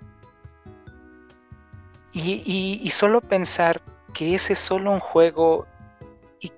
Y, 2.19 2.89
solo 2.93 3.21
pensar 3.21 3.83
que 4.15 4.35
ese 4.35 4.55
es 4.55 4.59
solo 4.59 4.91
un 4.91 5.01
juego 5.01 5.67
y 6.41 6.51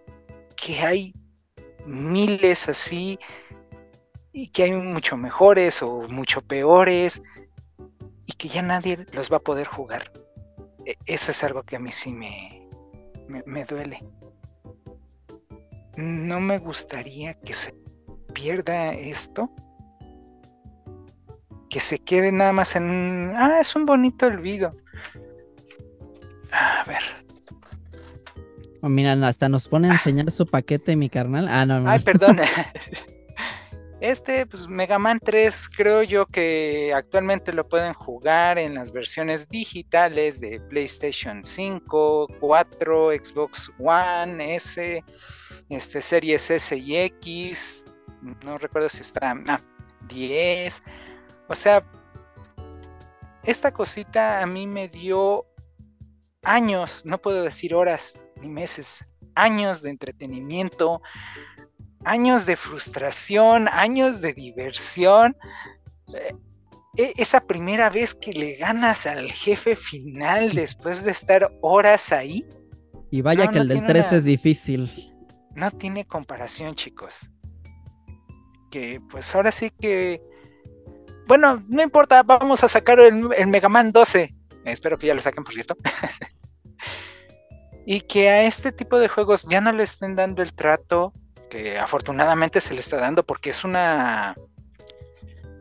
que 0.55 0.79
hay 0.79 1.15
miles 1.85 2.69
así 2.69 3.19
y 4.33 4.49
que 4.51 4.63
hay 4.63 4.73
mucho 4.73 5.17
mejores 5.17 5.83
o 5.83 6.03
mucho 6.03 6.43
peores 6.43 7.21
y 8.25 8.35
que 8.35 8.47
ya 8.47 8.63
nadie 8.63 9.05
los 9.11 9.33
va 9.33 9.39
a 9.39 9.41
poder 9.41 9.67
jugar. 9.67 10.13
E, 10.87 10.95
eso 11.07 11.33
es 11.33 11.43
algo 11.43 11.65
que 11.65 11.75
a 11.75 11.81
mí 11.81 11.91
sí 11.91 12.13
me, 12.13 12.69
me, 13.27 13.65
duele. 13.65 14.05
No 15.97 16.39
me 16.39 16.59
gustaría 16.59 17.35
que 17.35 17.53
se 17.53 17.75
pierda 18.33 18.93
esto. 18.93 19.51
Que 21.69 21.81
se 21.81 21.99
quede 21.99 22.31
nada 22.31 22.53
más 22.53 22.77
en... 22.77 23.35
Ah, 23.37 23.59
es 23.61 23.75
un 23.75 23.87
bonito 23.87 24.27
olvido. 24.27 24.77
Oh, 28.81 28.89
mira, 28.89 29.13
hasta 29.27 29.49
nos 29.49 29.69
pone 29.69 29.91
a 29.91 29.95
enseñar 29.95 30.31
su 30.31 30.45
paquete, 30.45 30.95
mi 30.97 31.11
carnal. 31.11 31.49
Ah, 31.49 31.67
no, 31.67 31.81
no. 31.81 31.91
Ay, 31.91 31.99
perdón. 32.01 32.39
Este, 34.01 34.47
pues 34.47 34.69
Mega 34.69 34.97
Man 34.97 35.19
3, 35.19 35.71
creo 35.71 36.05
yo 36.05 36.27
que 36.27 36.93
actualmente 36.95 37.53
lo 37.53 37.69
pueden 37.69 37.95
jugar 37.95 38.57
en 38.57 38.75
las 38.75 38.93
versiones 38.93 39.49
digitales 39.49 40.39
de 40.39 40.61
PlayStation 40.61 41.43
5, 41.43 42.29
4, 42.39 43.11
Xbox 43.11 43.73
One, 43.81 44.55
S, 44.55 45.05
este, 45.69 46.01
Series 46.01 46.49
S 46.49 46.77
y 46.77 46.97
X. 46.97 47.87
No 48.45 48.57
recuerdo 48.57 48.89
si 48.89 49.01
está. 49.01 49.37
Ah, 49.49 49.61
10. 50.07 50.83
O 51.49 51.55
sea, 51.57 51.85
esta 53.43 53.73
cosita 53.73 54.43
a 54.43 54.47
mí 54.47 54.69
me 54.69 54.87
dio 54.87 55.45
años, 56.45 57.05
no 57.05 57.19
puedo 57.19 57.43
decir 57.43 57.75
horas 57.75 58.15
ni 58.41 58.49
meses, 58.49 59.05
años 59.35 59.83
de 59.83 59.91
entretenimiento, 59.91 61.03
años 62.05 62.47
de 62.47 62.57
frustración, 62.57 63.69
años 63.69 64.21
de 64.21 64.33
diversión. 64.33 65.37
Eh, 66.15 66.35
e, 66.97 67.13
esa 67.17 67.41
primera 67.41 67.91
vez 67.91 68.15
que 68.15 68.33
le 68.33 68.57
ganas 68.57 69.07
al 69.07 69.31
jefe 69.31 69.77
final 69.77 70.55
después 70.55 71.05
de 71.05 71.13
estar 71.13 71.53
horas 71.61 72.13
ahí. 72.13 72.47
Y 73.11 73.23
vaya 73.23 73.49
que 73.49 73.59
el 73.59 73.69
del 73.69 73.87
3 73.87 74.13
es 74.13 74.25
difícil. 74.25 74.91
No 75.55 75.71
tiene 75.71 76.07
comparación, 76.07 76.75
chicos. 76.75 77.31
Que 78.71 79.01
pues 79.09 79.35
ahora 79.35 79.51
sí 79.51 79.71
que... 79.71 80.21
Bueno, 81.27 81.63
no 81.69 81.83
importa, 81.83 82.23
vamos 82.23 82.65
a 82.65 82.69
sacar 82.69 83.01
el, 83.01 83.29
el 83.37 83.47
Mega 83.47 83.69
Man 83.69 83.93
12. 83.93 84.35
Espero 84.65 84.99
que 84.99 85.07
ya 85.07 85.15
lo 85.15 85.21
saquen, 85.21 85.45
por 85.45 85.55
cierto. 85.55 85.77
y 87.91 88.03
que 88.03 88.29
a 88.29 88.43
este 88.43 88.71
tipo 88.71 88.99
de 88.99 89.09
juegos 89.09 89.47
ya 89.49 89.63
no 89.63 89.73
le 89.73 89.83
estén 89.83 90.15
dando 90.15 90.43
el 90.43 90.53
trato 90.53 91.15
que 91.49 91.79
afortunadamente 91.79 92.61
se 92.61 92.75
le 92.75 92.81
está 92.81 92.99
dando 92.99 93.25
porque 93.25 93.49
es 93.49 93.65
una... 93.65 94.37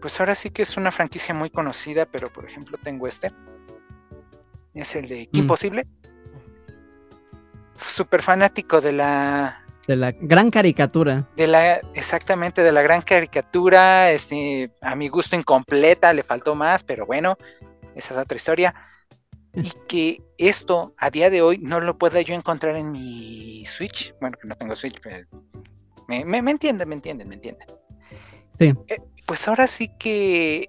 Pues 0.02 0.20
ahora 0.20 0.36
sí 0.36 0.50
que 0.50 0.64
es 0.64 0.76
una 0.76 0.92
franquicia 0.92 1.34
muy 1.34 1.50
conocida, 1.50 2.06
pero 2.06 2.28
por 2.28 2.44
ejemplo 2.44 2.78
tengo 2.84 3.08
este. 3.08 3.32
Es 4.74 4.94
el 4.98 5.08
de 5.08 5.28
Kim 5.28 5.46
mm. 5.46 5.48
Possible. 5.48 5.88
Súper 7.80 8.22
fanático 8.22 8.82
de 8.82 8.92
la 8.92 9.64
de 9.88 9.96
la 9.96 10.12
gran 10.12 10.52
caricatura. 10.52 11.30
De 11.38 11.48
la, 11.48 11.76
exactamente, 11.94 12.62
de 12.62 12.74
la 12.74 12.82
gran 12.82 13.04
caricatura, 13.04 14.12
este, 14.12 14.70
a 14.82 14.96
mi 14.96 15.08
gusto 15.08 15.38
incompleta, 15.38 16.12
le 16.12 16.24
faltó 16.24 16.56
más, 16.56 16.84
pero 16.84 17.06
bueno, 17.06 17.38
esa 17.96 18.16
es 18.16 18.20
otra 18.20 18.36
historia. 18.36 18.76
Y 19.58 19.72
que 19.88 20.22
esto 20.38 20.94
a 20.98 21.10
día 21.10 21.30
de 21.30 21.42
hoy 21.42 21.58
no 21.58 21.80
lo 21.80 21.98
pueda 21.98 22.22
yo 22.22 22.36
encontrar 22.36 22.76
en 22.76 22.92
mi 22.92 23.66
Switch. 23.66 24.14
Bueno, 24.22 24.38
que 24.40 24.48
no 24.48 24.56
tengo 24.56 24.76
Switch, 24.76 25.00
pero 25.02 25.28
me, 26.08 26.24
me, 26.26 26.52
entienden, 26.52 26.88
me 26.88 26.96
entienden, 26.96 27.28
me 27.28 27.36
entienden. 27.36 27.68
Sí. 28.60 28.74
Eh, 28.88 28.98
pues 29.26 29.48
ahora 29.48 29.68
sí 29.68 29.92
que 30.00 30.68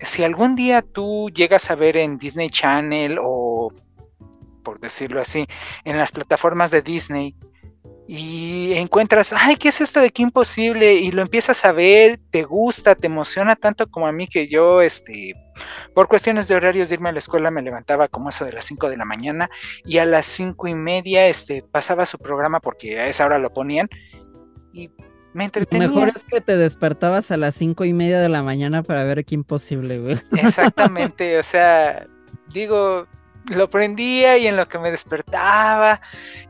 si 0.00 0.24
algún 0.24 0.56
día 0.56 0.82
tú 0.82 1.30
llegas 1.30 1.70
a 1.70 1.74
ver 1.74 1.96
en 1.96 2.18
Disney 2.18 2.50
Channel 2.50 3.18
o, 3.20 3.72
por 4.62 4.80
decirlo 4.80 5.20
así, 5.20 5.46
en 5.84 5.98
las 5.98 6.12
plataformas 6.12 6.70
de 6.70 6.82
Disney, 6.82 7.34
y 8.08 8.72
encuentras, 8.74 9.32
ay, 9.32 9.56
¿qué 9.56 9.68
es 9.68 9.80
esto 9.80 10.00
de 10.00 10.10
qué 10.10 10.22
imposible? 10.22 10.94
Y 10.94 11.10
lo 11.10 11.22
empiezas 11.22 11.64
a 11.64 11.72
ver, 11.72 12.20
te 12.30 12.44
gusta, 12.44 12.94
te 12.94 13.08
emociona 13.08 13.56
tanto 13.56 13.88
como 13.90 14.06
a 14.06 14.12
mí 14.12 14.28
que 14.28 14.46
yo, 14.46 14.80
este, 14.80 15.34
por 15.92 16.06
cuestiones 16.06 16.46
de 16.46 16.54
horarios 16.54 16.88
de 16.88 16.94
irme 16.94 17.08
a 17.08 17.12
la 17.12 17.18
escuela 17.18 17.50
me 17.50 17.62
levantaba 17.62 18.06
como 18.06 18.28
eso 18.28 18.44
de 18.44 18.52
las 18.52 18.64
5 18.64 18.88
de 18.90 18.96
la 18.96 19.04
mañana 19.04 19.50
y 19.84 19.98
a 19.98 20.06
las 20.06 20.26
cinco 20.26 20.68
y 20.68 20.74
media, 20.74 21.26
este, 21.26 21.62
pasaba 21.62 22.06
su 22.06 22.18
programa 22.18 22.60
porque 22.60 23.00
a 23.00 23.08
esa 23.08 23.26
hora 23.26 23.38
lo 23.38 23.52
ponían 23.52 23.88
y 24.72 24.90
me 25.32 25.44
entretenía. 25.44 25.88
mejor 25.88 26.12
es 26.14 26.24
que 26.26 26.40
te 26.40 26.56
despertabas 26.56 27.32
a 27.32 27.36
las 27.36 27.56
cinco 27.56 27.84
y 27.84 27.92
media 27.92 28.20
de 28.20 28.28
la 28.28 28.42
mañana 28.42 28.84
para 28.84 29.02
ver 29.02 29.24
qué 29.24 29.34
imposible, 29.34 29.98
güey. 29.98 30.18
Exactamente, 30.32 31.38
o 31.38 31.42
sea, 31.42 32.06
digo, 32.52 33.06
lo 33.48 33.70
prendía 33.70 34.38
y 34.38 34.46
en 34.46 34.56
lo 34.56 34.66
que 34.66 34.78
me 34.78 34.90
despertaba, 34.90 36.00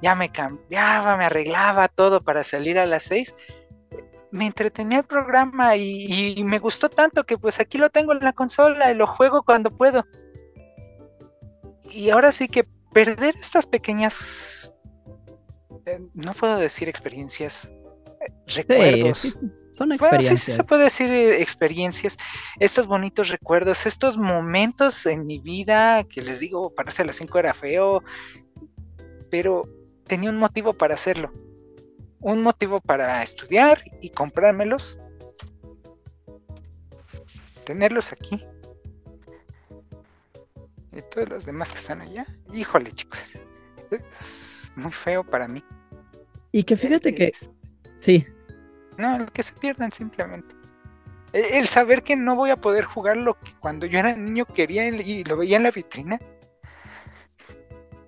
ya 0.01 0.15
me 0.15 0.31
cambiaba, 0.31 1.17
me 1.17 1.25
arreglaba 1.27 1.89
todo 1.89 2.23
para 2.23 2.45
salir 2.45 2.79
a 2.79 2.87
las 2.87 3.05
seis. 3.05 3.35
Me 4.31 4.47
entretenía 4.47 4.99
el 4.99 5.05
programa 5.05 5.77
y, 5.77 6.43
me 6.45 6.59
gustó 6.59 6.89
tanto 6.89 7.25
que 7.25 7.39
pues 7.39 7.61
aquí 7.61 7.79
lo 7.79 7.91
tengo 7.91 8.13
en 8.13 8.21
la 8.21 8.33
consola 8.33 8.91
y 8.91 8.95
lo 8.95 9.07
juego 9.07 9.43
cuando 9.43 9.71
puedo. 9.71 10.05
Y 11.91 12.11
ahora 12.11 12.33
sí 12.33 12.49
que 12.49 12.65
perder 12.93 13.35
estas 13.35 13.67
pequeñas, 13.67 14.73
eh, 15.87 16.01
no 16.15 16.33
puedo 16.35 16.59
decir 16.59 16.89
experiencias, 16.89 17.71
eh, 18.21 18.33
recuerdos. 18.47 19.41
Son 19.77 19.93
experiencias. 19.93 20.41
sí, 20.41 20.53
se 20.53 20.65
puede 20.65 20.85
decir 20.85 21.11
eh, 21.11 21.43
experiencias, 21.43 22.17
estos 22.59 22.87
bonitos 22.87 23.29
recuerdos, 23.29 23.85
estos 23.85 24.17
momentos 24.17 25.05
en 25.05 25.27
mi 25.27 25.39
vida 25.39 26.03
que 26.05 26.23
les 26.23 26.41
digo, 26.41 26.75
pararse 26.75 27.03
a 27.03 27.05
las 27.05 27.17
5 27.17 27.39
era 27.39 27.53
feo, 27.53 28.03
pero 29.31 29.69
tenía 30.07 30.31
un 30.31 30.39
motivo 30.39 30.73
para 30.73 30.95
hacerlo. 30.95 31.31
Un 32.21 32.43
motivo 32.43 32.81
para 32.81 33.23
estudiar 33.23 33.83
y 34.01 34.09
comprármelos. 34.09 34.99
Tenerlos 37.67 38.13
aquí. 38.13 38.43
Y 40.91 41.03
todos 41.11 41.29
los 41.29 41.45
demás 41.45 41.71
que 41.71 41.77
están 41.77 42.01
allá. 42.01 42.25
Híjole, 42.51 42.93
chicos. 42.93 43.33
Es 43.91 44.73
muy 44.75 44.93
feo 44.93 45.23
para 45.23 45.47
mí. 45.47 45.63
Y 46.51 46.63
que 46.63 46.79
fíjate 46.79 47.15
que... 47.15 47.35
Sí, 48.01 48.27
no, 48.99 49.27
que 49.27 49.43
se 49.43 49.53
pierdan 49.55 49.93
simplemente. 49.93 50.55
El 51.33 51.67
saber 51.69 52.03
que 52.03 52.17
no 52.17 52.35
voy 52.35 52.51
a 52.51 52.57
poder 52.57 52.85
jugar 52.85 53.17
lo 53.17 53.35
que 53.35 53.53
cuando 53.61 53.85
yo 53.87 53.99
era 53.99 54.17
niño 54.17 54.47
quería 54.47 54.89
y 54.89 55.25
lo 55.25 55.37
veía 55.37 55.57
en 55.57 55.65
la 55.65 55.71
vitrina, 55.71 56.19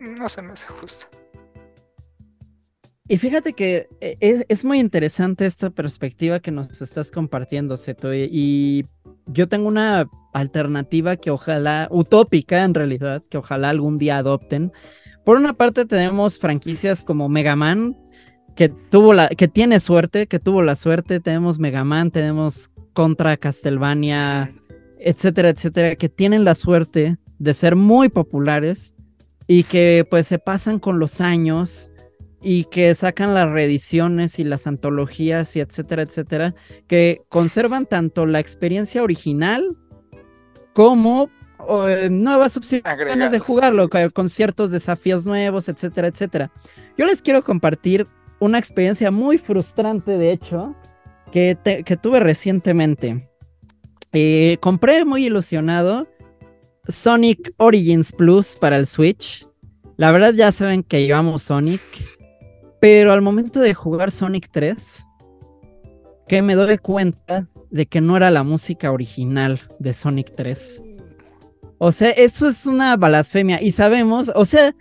no 0.01 0.29
se 0.29 0.43
me 0.43 0.53
hace 0.53 0.69
justo. 0.69 1.07
Y 3.11 3.17
fíjate 3.17 3.55
que 3.55 3.89
eh, 4.03 4.45
es, 4.49 4.65
muy 4.67 4.79
interesante 4.79 5.47
esta 5.47 5.71
perspectiva 5.71 6.41
que 6.41 6.51
nos 6.51 6.83
estás 6.83 7.11
compartiendo, 7.11 7.79
Seto. 7.79 8.13
Y 8.15 8.87
yo 9.27 9.49
tengo 9.49 9.67
una 9.67 10.07
alternativa 10.35 11.17
que 11.17 11.31
ojalá, 11.31 11.89
utópica 11.91 12.65
en 12.65 12.75
realidad, 12.75 13.23
que 13.31 13.39
ojalá 13.39 13.71
algún 13.71 13.97
día 13.97 14.19
adopten. 14.19 14.73
Por 15.25 15.39
una 15.39 15.55
parte 15.55 15.87
tenemos 15.87 16.39
franquicias 16.39 17.03
como 17.03 17.31
Mega 17.31 17.57
Man, 17.57 17.97
que 18.59 18.69
tuvo 18.69 19.15
la, 19.15 19.29
que 19.29 19.47
tiene 19.47 19.79
suerte, 19.79 20.27
que 20.27 20.41
tuvo 20.41 20.63
la 20.63 20.75
suerte. 20.75 21.21
Tenemos 21.21 21.61
Mega 21.61 21.85
Man, 21.85 22.11
tenemos 22.11 22.73
Contra 22.93 23.37
Castlevania, 23.37 24.53
etcétera, 24.99 25.51
etcétera, 25.51 25.95
que 25.95 26.09
tienen 26.09 26.43
la 26.43 26.57
suerte 26.57 27.19
de 27.39 27.55
ser 27.55 27.77
muy 27.77 28.09
populares 28.09 28.97
y 29.47 29.63
que 29.63 30.05
pues 30.11 30.27
se 30.27 30.41
pasan 30.41 30.81
con 30.81 30.99
los 30.99 31.21
años 31.21 31.93
y 32.43 32.65
que 32.65 32.93
sacan 32.97 33.33
las 33.33 33.49
reediciones 33.49 34.41
y 34.41 34.45
las 34.45 34.67
antologías 34.67 35.55
y 35.55 35.61
etcétera, 35.61 36.03
etcétera, 36.03 36.57
que 36.89 37.23
conservan 37.29 37.87
tanto 37.87 38.27
la 38.27 38.41
experiencia 38.41 39.05
original 39.05 39.77
como 40.73 41.31
eh, 41.87 42.09
nuevas 42.11 42.57
opciones 42.57 43.31
de 43.31 43.39
jugarlo, 43.39 43.89
con 43.89 44.29
ciertos 44.29 44.73
desafíos 44.73 45.27
nuevos, 45.27 45.69
etcétera, 45.69 46.09
etcétera. 46.09 46.51
Yo 46.97 47.07
les 47.07 47.23
quiero 47.23 47.45
compartir 47.45 48.09
una 48.41 48.59
experiencia 48.59 49.11
muy 49.11 49.39
frustrante, 49.39 50.19
de 50.19 50.33
hecho, 50.33 50.75
que, 51.31 51.57
tuve 52.01 52.21
recientemente. 52.21 53.29
Eh, 54.13 54.57
compré 54.61 55.05
muy 55.05 55.27
ilusionado 55.27 56.09
Sonic 56.89 57.53
Origins 57.59 58.13
Plus 58.13 58.57
para 58.57 58.77
el 58.77 58.87
Switch. 58.87 59.47
La 59.97 60.11
verdad 60.11 60.33
ya 60.33 60.53
saben 60.53 60.83
que 60.83 61.13
amo 61.13 61.39
Sonic. 61.39 61.83
Pero 62.81 63.13
al 63.13 63.23
momento 63.23 63.61
de 63.61 63.75
jugar 63.75 64.13
Sonic 64.13 64.51
3, 64.53 65.05
que 66.29 66.43
me 66.43 66.55
doy 66.55 66.79
cuenta 66.79 67.49
de 67.71 67.87
que 67.87 68.01
no 68.01 68.17
era 68.17 68.31
la 68.31 68.45
música 68.45 68.93
original 68.93 69.61
de 69.81 69.93
Sonic 69.93 70.35
3. 70.37 70.85
O 71.79 71.93
sea, 71.93 72.11
eso 72.11 72.49
es 72.49 72.67
una 72.67 72.97
blasfemia. 72.97 73.61
Y 73.63 73.73
sabemos, 73.73 74.31
o 74.35 74.45
sea, 74.45 74.75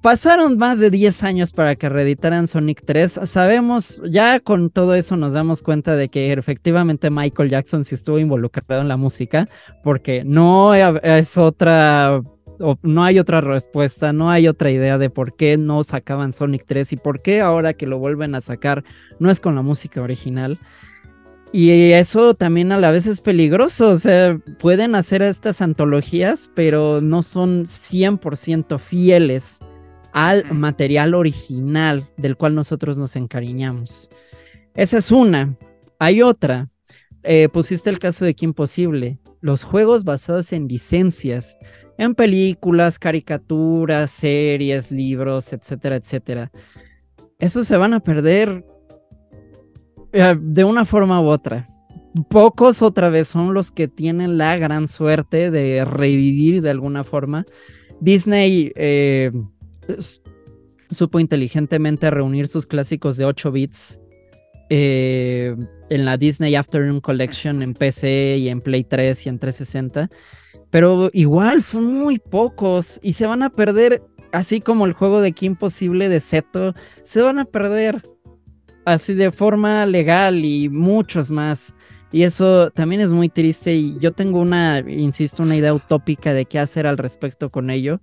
pasaron 0.00 0.56
más 0.58 0.78
de 0.78 0.90
10 0.90 1.22
años 1.22 1.52
para 1.52 1.76
que 1.76 1.88
reeditaran 1.88 2.48
Sonic 2.48 2.82
3. 2.84 3.20
Sabemos, 3.24 4.00
ya 4.08 4.40
con 4.40 4.70
todo 4.70 4.94
eso 4.94 5.16
nos 5.16 5.32
damos 5.32 5.62
cuenta 5.62 5.96
de 5.96 6.08
que 6.08 6.32
efectivamente 6.32 7.10
Michael 7.10 7.50
Jackson 7.50 7.84
sí 7.84 7.94
estuvo 7.94 8.18
involucrado 8.18 8.80
en 8.80 8.88
la 8.88 8.96
música, 8.96 9.46
porque 9.82 10.24
no 10.24 10.74
es 10.74 11.36
otra 11.36 12.22
no 12.82 13.02
hay 13.02 13.18
otra 13.18 13.40
respuesta, 13.40 14.12
no 14.12 14.30
hay 14.30 14.46
otra 14.46 14.70
idea 14.70 14.96
de 14.96 15.10
por 15.10 15.34
qué 15.34 15.56
no 15.56 15.82
sacaban 15.82 16.32
Sonic 16.32 16.64
3 16.66 16.92
y 16.92 16.96
por 16.96 17.20
qué 17.20 17.40
ahora 17.40 17.74
que 17.74 17.88
lo 17.88 17.98
vuelven 17.98 18.36
a 18.36 18.40
sacar 18.40 18.84
no 19.18 19.30
es 19.30 19.40
con 19.40 19.56
la 19.56 19.62
música 19.62 20.00
original. 20.00 20.60
Y 21.50 21.92
eso 21.92 22.34
también 22.34 22.70
a 22.70 22.78
la 22.78 22.92
vez 22.92 23.06
es 23.06 23.20
peligroso, 23.20 23.90
o 23.90 23.98
sea, 23.98 24.38
pueden 24.58 24.94
hacer 24.94 25.20
estas 25.22 25.60
antologías, 25.60 26.50
pero 26.54 27.00
no 27.02 27.22
son 27.22 27.64
100% 27.64 28.78
fieles 28.78 29.58
al 30.12 30.52
material 30.52 31.14
original 31.14 32.08
del 32.16 32.36
cual 32.36 32.54
nosotros 32.54 32.98
nos 32.98 33.16
encariñamos. 33.16 34.10
Esa 34.74 34.98
es 34.98 35.10
una. 35.10 35.56
Hay 35.98 36.22
otra. 36.22 36.68
Eh, 37.22 37.48
pusiste 37.52 37.90
el 37.90 37.98
caso 37.98 38.24
de 38.24 38.34
que 38.34 38.44
imposible. 38.44 39.18
Los 39.40 39.64
juegos 39.64 40.04
basados 40.04 40.52
en 40.52 40.68
licencias 40.68 41.56
en 41.98 42.14
películas, 42.14 42.98
caricaturas, 42.98 44.10
series, 44.10 44.90
libros, 44.90 45.52
etcétera, 45.52 45.96
etcétera. 45.96 46.50
Esos 47.38 47.66
se 47.66 47.76
van 47.76 47.94
a 47.94 48.00
perder 48.00 48.64
eh, 50.12 50.36
de 50.40 50.64
una 50.64 50.84
forma 50.84 51.20
u 51.20 51.26
otra. 51.26 51.68
Pocos 52.28 52.82
otra 52.82 53.08
vez 53.08 53.28
son 53.28 53.54
los 53.54 53.70
que 53.70 53.88
tienen 53.88 54.36
la 54.36 54.56
gran 54.58 54.86
suerte 54.86 55.50
de 55.50 55.84
revivir 55.84 56.60
de 56.60 56.70
alguna 56.70 57.04
forma. 57.04 57.44
Disney 58.00 58.72
eh, 58.74 59.32
supo 60.90 61.20
inteligentemente 61.20 62.10
reunir 62.10 62.48
sus 62.48 62.66
clásicos 62.66 63.16
de 63.16 63.24
8 63.24 63.52
bits 63.52 64.00
eh, 64.70 65.56
en 65.90 66.04
la 66.04 66.16
Disney 66.16 66.54
Afternoon 66.54 67.00
Collection 67.00 67.62
en 67.62 67.74
PC 67.74 68.38
y 68.38 68.48
en 68.48 68.60
Play 68.60 68.84
3 68.84 69.26
y 69.26 69.28
en 69.28 69.38
360 69.38 70.10
pero 70.72 71.10
igual 71.12 71.62
son 71.62 71.92
muy 71.92 72.18
pocos 72.18 72.98
y 73.02 73.12
se 73.12 73.26
van 73.26 73.42
a 73.42 73.50
perder, 73.50 74.02
así 74.32 74.60
como 74.60 74.86
el 74.86 74.94
juego 74.94 75.20
de 75.20 75.32
Kim 75.32 75.52
Imposible 75.52 76.08
de 76.08 76.18
Seto, 76.18 76.74
se 77.04 77.20
van 77.20 77.38
a 77.38 77.44
perder 77.44 78.02
así 78.86 79.12
de 79.12 79.30
forma 79.30 79.84
legal 79.84 80.46
y 80.46 80.70
muchos 80.70 81.30
más. 81.30 81.74
Y 82.10 82.22
eso 82.22 82.70
también 82.70 83.02
es 83.02 83.12
muy 83.12 83.28
triste 83.28 83.74
y 83.74 83.98
yo 83.98 84.12
tengo 84.12 84.40
una, 84.40 84.80
insisto, 84.80 85.42
una 85.42 85.56
idea 85.56 85.74
utópica 85.74 86.32
de 86.32 86.46
qué 86.46 86.58
hacer 86.58 86.86
al 86.86 86.96
respecto 86.96 87.50
con 87.50 87.68
ello. 87.68 88.00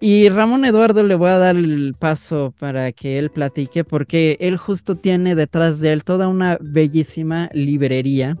Y 0.00 0.28
Ramón 0.28 0.64
Eduardo 0.64 1.02
le 1.02 1.14
voy 1.14 1.30
a 1.30 1.38
dar 1.38 1.56
el 1.56 1.94
paso 1.98 2.54
para 2.58 2.92
que 2.92 3.18
él 3.18 3.30
platique 3.30 3.82
porque 3.82 4.36
él 4.40 4.56
justo 4.56 4.96
tiene 4.96 5.34
detrás 5.34 5.80
de 5.80 5.92
él 5.92 6.04
toda 6.04 6.28
una 6.28 6.58
bellísima 6.60 7.48
librería 7.52 8.36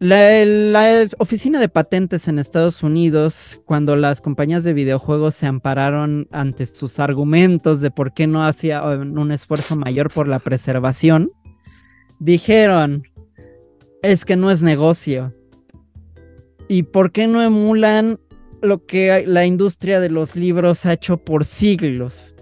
la, 0.00 1.06
oficina 1.18 1.60
de 1.60 1.68
patentes 1.68 2.26
en 2.26 2.38
Estados 2.38 2.82
Unidos, 2.82 3.60
cuando 3.66 3.96
las 3.96 4.22
compañías 4.22 4.64
de 4.64 4.72
videojuegos 4.72 5.34
se 5.34 5.46
ampararon 5.46 6.26
ante 6.32 6.64
sus 6.64 6.98
argumentos 6.98 7.82
de 7.82 7.90
por 7.90 8.14
qué 8.14 8.26
no 8.26 8.42
hacía 8.42 8.82
un 8.82 9.30
esfuerzo 9.30 9.76
mayor 9.76 10.10
por 10.10 10.26
la 10.26 10.38
preservación, 10.38 11.30
dijeron, 12.18 13.02
es 14.02 14.24
que 14.24 14.36
no 14.36 14.50
es 14.50 14.62
negocio. 14.62 15.34
¿Y 16.66 16.84
por 16.84 17.12
qué 17.12 17.26
no 17.26 17.42
emulan 17.42 18.18
lo 18.62 18.84
que 18.86 19.24
la 19.26 19.46
industria 19.46 20.00
de 20.00 20.10
los 20.10 20.36
libros 20.36 20.86
ha 20.86 20.94
hecho 20.94 21.16
por 21.18 21.44
siglos? 21.44 22.34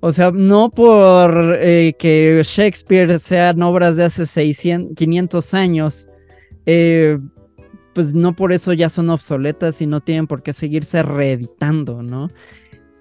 O 0.00 0.12
sea, 0.12 0.30
no 0.30 0.70
por 0.70 1.56
eh, 1.58 1.94
que 1.98 2.42
Shakespeare 2.44 3.18
sean 3.18 3.62
obras 3.62 3.96
de 3.96 4.04
hace 4.04 4.26
600, 4.26 4.94
500 4.96 5.54
años, 5.54 6.08
eh, 6.66 7.18
pues 7.94 8.14
no 8.14 8.36
por 8.36 8.52
eso 8.52 8.72
ya 8.72 8.90
son 8.90 9.10
obsoletas 9.10 9.80
y 9.80 9.86
no 9.86 10.00
tienen 10.00 10.26
por 10.26 10.42
qué 10.42 10.52
seguirse 10.52 11.02
reeditando, 11.02 12.02
¿no? 12.02 12.28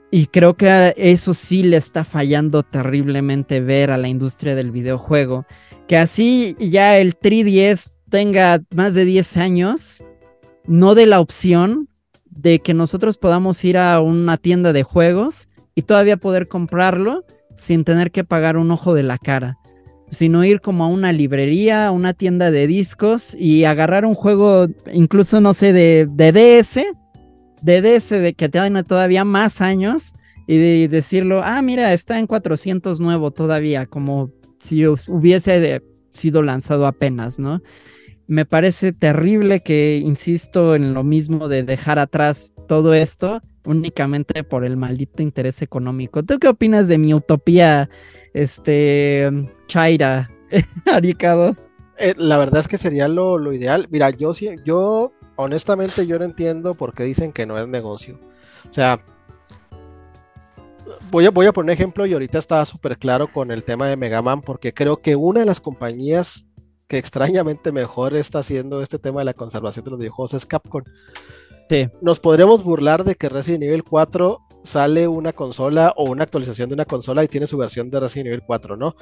Y 0.10 0.28
creo 0.28 0.56
que 0.56 0.93
eso 0.95 1.34
sí 1.34 1.63
le 1.63 1.78
está 1.78 2.06
fallando 2.06 2.63
terriblemente 2.63 3.60
ver 3.60 3.91
a 3.91 3.97
la 3.97 4.08
industria 4.08 4.56
del 4.56 4.71
videojuego. 4.71 5.45
Que 5.88 5.97
así 5.97 6.56
ya 6.60 6.97
el 6.97 7.19
3DS 7.19 7.91
tenga 8.10 8.62
más 8.73 8.93
de 8.93 9.04
10 9.04 9.38
años, 9.38 10.04
no 10.65 10.95
de 10.95 11.06
la 11.06 11.19
opción 11.19 11.89
de 12.36 12.60
que 12.60 12.74
nosotros 12.74 13.17
podamos 13.17 13.63
ir 13.63 13.78
a 13.78 14.00
una 14.02 14.38
tienda 14.38 14.74
de 14.74 14.84
juegos 14.84 15.48
y 15.74 15.82
todavía 15.82 16.17
poder 16.17 16.48
comprarlo 16.48 17.26
sin 17.58 17.84
tener 17.84 18.12
que 18.12 18.24
pagar 18.24 18.58
un 18.58 18.71
ojo 18.71 18.93
de 18.93 19.04
la 19.04 19.17
cara 19.17 19.58
sino 20.12 20.43
ir 20.45 20.62
como 20.62 20.84
a 20.84 20.88
una 20.88 21.12
librería, 21.12 21.91
una 21.91 22.13
tienda 22.13 22.52
de 22.52 22.67
discos 22.67 23.36
y 23.36 23.65
agarrar 23.65 24.06
un 24.06 24.15
juego, 24.15 24.67
incluso 24.93 25.41
no 25.41 25.54
sé, 25.54 25.74
de, 25.74 26.08
de 26.10 26.32
DS, 26.32 26.86
de 27.62 27.82
DS, 27.82 28.10
de 28.10 28.34
que 28.34 28.50
tiene 28.50 28.84
todavía 28.84 29.26
más 29.26 29.62
años, 29.62 30.13
y 30.48 30.88
decirlo, 30.88 31.41
ah, 31.43 31.62
mira, 31.63 31.91
está 31.93 32.19
en 32.19 32.28
400 32.28 33.02
nuevo 33.02 33.32
todavía, 33.32 33.88
como 33.88 34.30
si 34.60 34.86
hubiese 34.86 35.82
sido 36.12 36.43
lanzado 36.43 36.86
apenas, 36.86 37.39
¿no? 37.39 37.62
Me 38.28 38.46
parece 38.46 38.92
terrible 38.92 39.60
que 39.60 39.98
insisto 40.04 40.76
en 40.76 40.94
lo 40.94 41.04
mismo 41.04 41.48
de 41.48 41.64
dejar 41.64 42.00
atrás 42.00 42.54
todo 42.68 42.94
esto 42.94 43.42
únicamente 43.66 44.44
por 44.44 44.66
el 44.66 44.78
maldito 44.78 45.24
interés 45.24 45.62
económico. 45.62 46.24
¿Tú 46.24 46.40
qué 46.40 46.48
opinas 46.48 46.88
de 46.88 46.98
mi 46.98 47.14
utopía 47.14 47.90
este, 48.36 49.32
Chaira, 49.68 50.30
Aricado. 50.86 51.56
Eh, 51.98 52.14
la 52.18 52.38
verdad 52.38 52.60
es 52.60 52.68
que 52.68 52.78
sería 52.78 53.08
lo, 53.08 53.54
ideal. 53.54 53.88
Mira, 53.90 54.10
yo 54.10 54.34
yo 54.66 55.14
honestamente 55.38 56.06
yo 56.06 56.20
no 56.20 56.26
entiendo 56.26 56.74
por 56.74 56.94
qué 56.94 57.04
dicen 57.06 57.32
que 57.32 57.46
no 57.46 57.58
es 57.58 57.68
negocio. 57.68 58.20
O 58.70 58.74
sea, 58.74 59.00
voy 61.10 61.26
a, 61.26 61.32
voy 61.32 61.46
a 61.46 61.54
poner 61.54 61.74
ejemplo 61.74 62.06
y 62.06 62.12
ahorita 62.12 62.38
está 62.38 62.66
súper 62.66 62.98
claro 62.98 63.32
con 63.32 63.52
el 63.52 63.64
tema 63.64 63.88
de 63.88 63.96
Mega 63.96 64.22
Man 64.22 64.42
porque 64.42 64.74
creo 64.74 64.98
que 64.98 65.16
una 65.16 65.40
de 65.40 65.46
las 65.46 65.62
compañías 65.62 66.46
que 66.88 66.98
extrañamente 66.98 67.71
mejor 67.71 68.15
está 68.15 68.39
haciendo 68.39 68.82
este 68.82 69.00
tema 69.00 69.21
de 69.21 69.26
la 69.26 69.34
conservación 69.34 69.86
de 69.86 69.91
los 69.91 70.00
videojuegos 70.00 70.34
es 70.34 70.45
Capcom. 70.45 70.84
Sí. 71.69 71.89
Nos 72.02 72.19
podríamos 72.19 72.63
burlar 72.63 73.04
de 73.04 73.15
que 73.15 73.30
Resident 73.30 73.63
Evil 73.63 73.84
4 73.84 74.39
sale 74.63 75.08
una 75.08 75.34
consola 75.34 75.93
o 75.95 76.10
una 76.10 76.24
actualización 76.24 76.69
de 76.69 76.76
una 76.76 76.86
consola 76.86 77.24
y 77.24 77.28
tiene 77.28 77.48
su 77.48 77.58
versión 77.58 77.89
de 77.89 78.00
Resident 78.00 78.28
Evil 78.28 78.43
4, 78.45 78.78
¿no? 78.78 78.95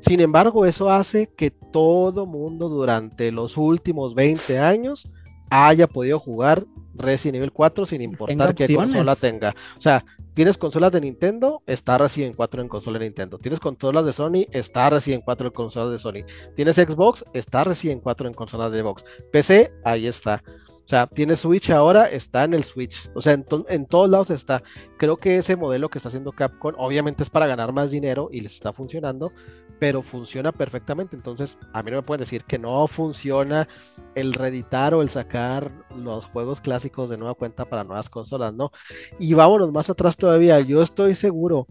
Sin 0.00 0.20
embargo, 0.20 0.66
eso 0.66 0.90
hace 0.90 1.28
que 1.36 1.50
todo 1.50 2.26
mundo 2.26 2.68
durante 2.68 3.30
los 3.30 3.56
últimos 3.56 4.14
20 4.14 4.58
años 4.58 5.08
haya 5.52 5.86
podido 5.86 6.18
jugar 6.18 6.64
Resident 6.94 7.36
Evil 7.36 7.52
4 7.52 7.84
sin 7.84 8.00
importar 8.00 8.54
qué 8.54 8.74
consola 8.74 9.14
tenga. 9.14 9.54
O 9.76 9.80
sea, 9.82 10.04
tienes 10.32 10.56
consolas 10.56 10.92
de 10.92 11.02
Nintendo, 11.02 11.62
está 11.66 11.98
Resident 11.98 12.36
4 12.36 12.62
en 12.62 12.68
consola 12.68 12.98
de 12.98 13.04
Nintendo. 13.06 13.38
Tienes 13.38 13.60
consolas 13.60 14.06
de 14.06 14.14
Sony, 14.14 14.46
está 14.50 14.88
Resident 14.88 15.24
4 15.24 15.48
en 15.48 15.52
consolas 15.52 15.90
de 15.90 15.98
Sony. 15.98 16.24
Tienes 16.56 16.76
Xbox, 16.76 17.24
está 17.34 17.64
Resident 17.64 18.02
4 18.02 18.28
en 18.28 18.34
consolas 18.34 18.72
de 18.72 18.80
Xbox. 18.80 19.04
PC, 19.30 19.72
ahí 19.84 20.06
está. 20.06 20.42
O 20.84 20.88
sea, 20.88 21.06
tiene 21.06 21.36
Switch 21.36 21.70
ahora, 21.70 22.06
está 22.06 22.44
en 22.44 22.54
el 22.54 22.64
Switch. 22.64 23.10
O 23.14 23.20
sea, 23.20 23.34
en, 23.34 23.86
todos 23.86 24.10
lados 24.10 24.30
está. 24.30 24.62
Creo 24.96 25.16
que 25.16 25.36
ese 25.36 25.54
modelo 25.56 25.88
que 25.88 25.98
está 25.98 26.08
haciendo 26.08 26.32
Capcom, 26.32 26.74
obviamente 26.78 27.22
es 27.22 27.30
para 27.30 27.46
ganar 27.46 27.72
más 27.72 27.90
dinero 27.90 28.28
y 28.32 28.40
les 28.40 28.54
está 28.54 28.72
funcionando, 28.72 29.32
pero 29.82 30.00
funciona 30.00 30.52
perfectamente. 30.52 31.16
Entonces, 31.16 31.58
a 31.72 31.82
mí 31.82 31.90
no 31.90 31.96
me 31.96 32.02
pueden 32.04 32.20
decir 32.20 32.44
que 32.44 32.56
no 32.56 32.86
funciona 32.86 33.66
el 34.14 34.32
reeditar 34.32 34.94
o 34.94 35.02
el 35.02 35.10
sacar 35.10 35.72
los 35.96 36.26
juegos 36.26 36.60
clásicos 36.60 37.10
de 37.10 37.18
nueva 37.18 37.34
cuenta 37.34 37.64
para 37.64 37.82
nuevas 37.82 38.08
consolas, 38.08 38.54
¿no? 38.54 38.70
Y 39.18 39.34
vámonos 39.34 39.72
más 39.72 39.90
atrás 39.90 40.16
todavía. 40.16 40.60
Yo 40.60 40.82
estoy 40.82 41.16
seguro, 41.16 41.66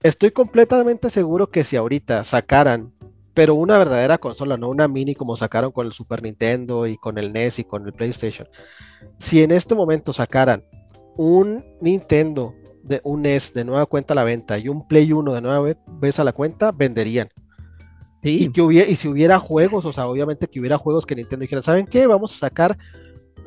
estoy 0.00 0.30
completamente 0.30 1.10
seguro 1.10 1.50
que 1.50 1.64
si 1.64 1.74
ahorita 1.74 2.22
sacaran 2.22 2.92
pero 3.34 3.56
una 3.56 3.78
verdadera 3.78 4.18
consola, 4.18 4.56
no 4.56 4.68
una 4.68 4.86
mini 4.86 5.16
como 5.16 5.34
sacaron 5.34 5.72
con 5.72 5.88
el 5.88 5.92
Super 5.92 6.22
Nintendo 6.22 6.86
y 6.86 6.96
con 6.98 7.18
el 7.18 7.32
NES 7.32 7.58
y 7.58 7.64
con 7.64 7.84
el 7.84 7.92
PlayStation. 7.92 8.46
Si 9.18 9.42
en 9.42 9.50
este 9.50 9.74
momento 9.74 10.12
sacaran 10.12 10.64
un 11.16 11.64
Nintendo 11.80 12.54
de 12.82 13.00
un 13.04 13.22
NES 13.22 13.52
de 13.52 13.64
nueva 13.64 13.86
cuenta 13.86 14.14
a 14.14 14.16
la 14.16 14.24
venta 14.24 14.58
y 14.58 14.68
un 14.68 14.86
Play 14.86 15.12
1 15.12 15.34
de 15.34 15.40
nueva 15.40 15.74
vez 15.86 16.18
a 16.18 16.24
la 16.24 16.32
cuenta, 16.32 16.72
venderían. 16.72 17.28
Y, 18.22 18.50
que 18.50 18.60
hubiera, 18.60 18.90
y 18.90 18.96
si 18.96 19.08
hubiera 19.08 19.38
juegos, 19.38 19.86
o 19.86 19.92
sea, 19.92 20.06
obviamente 20.06 20.46
que 20.46 20.60
hubiera 20.60 20.76
juegos 20.76 21.06
que 21.06 21.16
Nintendo 21.16 21.42
dijera, 21.42 21.62
¿saben 21.62 21.86
qué? 21.86 22.06
Vamos 22.06 22.34
a 22.34 22.38
sacar, 22.38 22.76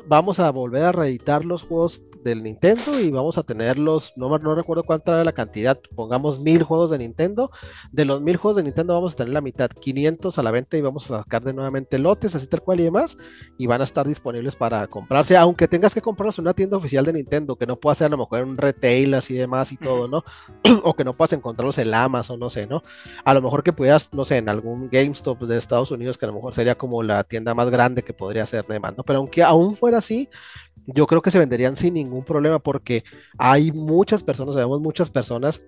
vamos 0.08 0.40
a 0.40 0.50
volver 0.50 0.82
a 0.82 0.92
reeditar 0.92 1.44
los 1.44 1.62
juegos 1.62 2.02
del 2.24 2.42
Nintendo 2.42 2.98
y 3.00 3.10
vamos 3.10 3.38
a 3.38 3.42
tenerlos, 3.42 4.12
no, 4.16 4.36
no 4.38 4.54
recuerdo 4.54 4.82
cuánta 4.82 5.12
era 5.12 5.24
la 5.24 5.32
cantidad, 5.32 5.78
pongamos 5.94 6.40
mil 6.40 6.62
juegos 6.62 6.90
de 6.90 6.98
Nintendo, 6.98 7.50
de 7.92 8.04
los 8.04 8.20
mil 8.20 8.36
juegos 8.36 8.56
de 8.56 8.64
Nintendo 8.64 8.94
vamos 8.94 9.12
a 9.12 9.16
tener 9.16 9.32
la 9.32 9.40
mitad, 9.40 9.70
500 9.70 10.38
a 10.38 10.42
la 10.42 10.50
venta 10.50 10.76
y 10.76 10.80
vamos 10.80 11.10
a 11.10 11.18
sacar 11.18 11.44
de 11.44 11.52
nuevamente 11.52 11.98
lotes, 11.98 12.34
así 12.34 12.46
tal 12.46 12.62
cual 12.62 12.80
y 12.80 12.84
demás, 12.84 13.16
y 13.58 13.66
van 13.66 13.80
a 13.80 13.84
estar 13.84 14.06
disponibles 14.06 14.56
para 14.56 14.86
comprarse, 14.88 15.36
aunque 15.36 15.68
tengas 15.68 15.94
que 15.94 16.02
comprarlos 16.02 16.38
en 16.38 16.42
una 16.42 16.54
tienda 16.54 16.76
oficial 16.76 17.04
de 17.04 17.12
Nintendo, 17.12 17.56
que 17.56 17.66
no 17.66 17.76
pueda 17.76 17.94
ser 17.94 18.06
a 18.06 18.10
lo 18.10 18.18
mejor 18.18 18.42
un 18.42 18.56
retail 18.56 19.14
así 19.14 19.34
demás 19.34 19.70
y 19.70 19.76
todo, 19.76 20.08
¿no? 20.08 20.24
o 20.82 20.94
que 20.94 21.04
no 21.04 21.14
puedas 21.14 21.32
encontrarlos 21.34 21.78
en 21.78 21.94
Amazon, 21.94 22.38
no 22.40 22.50
sé, 22.50 22.66
¿no? 22.66 22.82
A 23.24 23.34
lo 23.34 23.42
mejor 23.42 23.62
que 23.62 23.72
pudieras, 23.72 24.10
no 24.12 24.24
sé, 24.24 24.38
en 24.38 24.48
algún 24.48 24.88
GameStop 24.90 25.42
de 25.42 25.58
Estados 25.58 25.90
Unidos, 25.90 26.18
que 26.18 26.26
a 26.26 26.28
lo 26.28 26.34
mejor 26.34 26.54
sería 26.54 26.76
como 26.76 27.02
la 27.02 27.24
tienda 27.24 27.54
más 27.54 27.70
grande 27.70 28.02
que 28.02 28.12
podría 28.12 28.46
ser 28.46 28.64
de 28.66 28.80
¿no? 28.80 29.04
Pero 29.04 29.18
aunque 29.18 29.42
aún 29.42 29.76
fuera 29.76 29.98
así, 29.98 30.28
yo 30.86 31.06
creo 31.06 31.22
que 31.22 31.30
se 31.30 31.38
venderían 31.38 31.76
sin 31.76 31.94
ningún 31.94 32.24
problema 32.24 32.58
porque 32.58 33.04
hay 33.38 33.72
muchas 33.72 34.22
personas, 34.22 34.54
sabemos 34.54 34.80
muchas 34.80 35.10
personas 35.10 35.60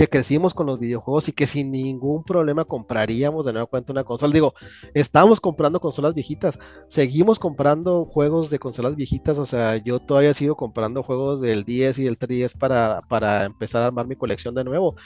que 0.00 0.08
crecimos 0.08 0.54
con 0.54 0.64
los 0.66 0.80
videojuegos 0.80 1.28
y 1.28 1.32
que 1.32 1.46
sin 1.46 1.70
ningún 1.70 2.24
problema 2.24 2.64
compraríamos 2.64 3.44
de 3.44 3.52
nuevo 3.52 3.66
cuenta 3.66 3.92
una 3.92 4.02
consola. 4.02 4.32
Digo, 4.32 4.54
estamos 4.94 5.42
comprando 5.42 5.78
consolas 5.78 6.14
viejitas, 6.14 6.58
seguimos 6.88 7.38
comprando 7.38 8.06
juegos 8.06 8.48
de 8.48 8.58
consolas 8.58 8.96
viejitas, 8.96 9.36
o 9.36 9.44
sea, 9.44 9.76
yo 9.76 9.98
todavía 9.98 10.32
sigo 10.32 10.56
comprando 10.56 11.02
juegos 11.02 11.42
del 11.42 11.64
10 11.64 11.98
y 11.98 12.04
del 12.04 12.18
3DS 12.18 12.56
para, 12.56 13.02
para 13.10 13.44
empezar 13.44 13.82
a 13.82 13.88
armar 13.88 14.06
mi 14.06 14.16
colección 14.16 14.54
de 14.54 14.64
nuevo. 14.64 14.96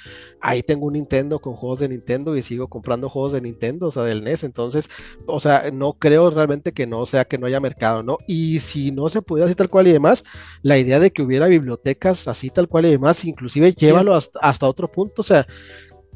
Ahí 0.40 0.62
tengo 0.62 0.86
un 0.86 0.92
Nintendo 0.92 1.40
con 1.40 1.54
juegos 1.54 1.80
de 1.80 1.88
Nintendo 1.88 2.36
y 2.36 2.44
sigo 2.44 2.68
comprando 2.68 3.08
juegos 3.08 3.32
de 3.32 3.40
Nintendo, 3.40 3.88
o 3.88 3.90
sea, 3.90 4.04
del 4.04 4.22
NES, 4.22 4.44
entonces, 4.44 4.88
o 5.26 5.40
sea, 5.40 5.72
no 5.72 5.94
creo 5.94 6.30
realmente 6.30 6.70
que 6.70 6.86
no 6.86 7.04
sea 7.06 7.24
que 7.24 7.36
no 7.36 7.48
haya 7.48 7.58
mercado, 7.58 8.04
¿no? 8.04 8.18
Y 8.28 8.60
si 8.60 8.92
no 8.92 9.08
se 9.08 9.22
pudiera 9.22 9.46
así 9.46 9.56
tal 9.56 9.68
cual 9.68 9.88
y 9.88 9.92
demás, 9.92 10.22
la 10.62 10.78
idea 10.78 11.00
de 11.00 11.10
que 11.10 11.22
hubiera 11.22 11.48
bibliotecas 11.48 12.28
así 12.28 12.48
tal 12.48 12.68
cual 12.68 12.86
y 12.86 12.90
demás, 12.90 13.24
inclusive 13.24 13.72
llévalo 13.72 14.14
hasta, 14.14 14.38
hasta 14.38 14.68
otro 14.68 14.83
punto, 14.90 15.22
o 15.22 15.24
sea, 15.24 15.46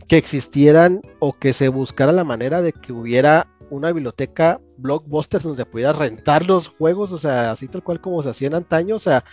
que 0.08 0.16
existieran 0.16 1.02
o 1.18 1.32
que 1.32 1.52
se 1.52 1.68
buscara 1.68 2.12
la 2.12 2.24
manera 2.24 2.62
de 2.62 2.72
que 2.72 2.92
hubiera 2.92 3.48
una 3.70 3.92
biblioteca 3.92 4.60
blockbusters 4.78 5.44
donde 5.44 5.66
pudiera 5.66 5.92
rentar 5.92 6.46
los 6.46 6.68
juegos, 6.68 7.12
o 7.12 7.18
sea, 7.18 7.50
así 7.50 7.68
tal 7.68 7.82
cual 7.82 8.00
como 8.00 8.22
se 8.22 8.30
hacía 8.30 8.48
en 8.48 8.54
antaño, 8.54 8.96
o 8.96 8.98
sea, 8.98 9.24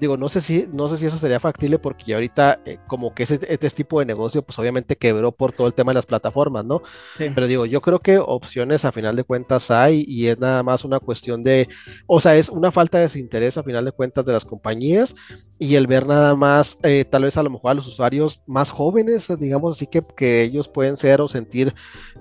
digo, 0.00 0.16
no 0.16 0.28
sé 0.28 0.40
si, 0.40 0.68
no 0.72 0.88
sé 0.88 0.98
si 0.98 1.06
eso 1.06 1.18
sería 1.18 1.40
factible 1.40 1.78
porque 1.78 2.14
ahorita 2.14 2.60
eh, 2.64 2.78
como 2.86 3.14
que 3.14 3.24
ese, 3.24 3.38
este 3.48 3.70
tipo 3.70 4.00
de 4.00 4.06
negocio, 4.06 4.42
pues 4.42 4.58
obviamente 4.58 4.96
quebró 4.96 5.32
por 5.32 5.52
todo 5.52 5.66
el 5.66 5.74
tema 5.74 5.92
de 5.92 5.96
las 5.96 6.06
plataformas, 6.06 6.64
¿no? 6.64 6.82
Pero 7.18 7.46
digo, 7.46 7.66
yo 7.66 7.80
creo 7.80 8.00
que 8.00 8.18
opciones 8.18 8.84
a 8.84 8.92
final 8.92 9.16
de 9.16 9.24
cuentas 9.24 9.70
hay 9.70 10.04
y 10.08 10.26
es 10.26 10.38
nada 10.38 10.62
más 10.62 10.84
una 10.84 11.00
cuestión 11.00 11.44
de, 11.44 11.68
o 12.06 12.20
sea, 12.20 12.36
es 12.36 12.48
una 12.48 12.72
falta 12.72 12.98
de 12.98 13.04
desinterés 13.04 13.56
a 13.56 13.62
final 13.62 13.84
de 13.84 13.92
cuentas 13.92 14.24
de 14.24 14.32
las 14.32 14.44
compañías 14.44 15.14
y 15.58 15.76
el 15.76 15.86
ver 15.86 16.06
nada 16.06 16.34
más, 16.34 16.78
eh, 16.82 17.04
tal 17.04 17.22
vez 17.22 17.36
a 17.36 17.42
lo 17.42 17.50
mejor 17.50 17.70
a 17.70 17.74
los 17.74 17.86
usuarios 17.86 18.42
más 18.46 18.70
jóvenes, 18.70 19.28
digamos 19.38 19.76
así 19.76 19.86
que, 19.86 20.02
que 20.16 20.42
ellos 20.42 20.68
pueden 20.68 20.96
ser 20.96 21.20
o 21.20 21.28
sentir 21.28 21.74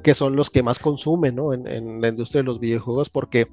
que 0.03 0.13
son 0.13 0.35
los 0.35 0.49
que 0.49 0.63
más 0.63 0.79
consumen, 0.79 1.35
¿no? 1.35 1.53
En, 1.53 1.67
en 1.67 2.01
la 2.01 2.09
industria 2.09 2.41
de 2.41 2.45
los 2.45 2.59
videojuegos 2.73 3.07
juegos 3.07 3.09
porque 3.09 3.47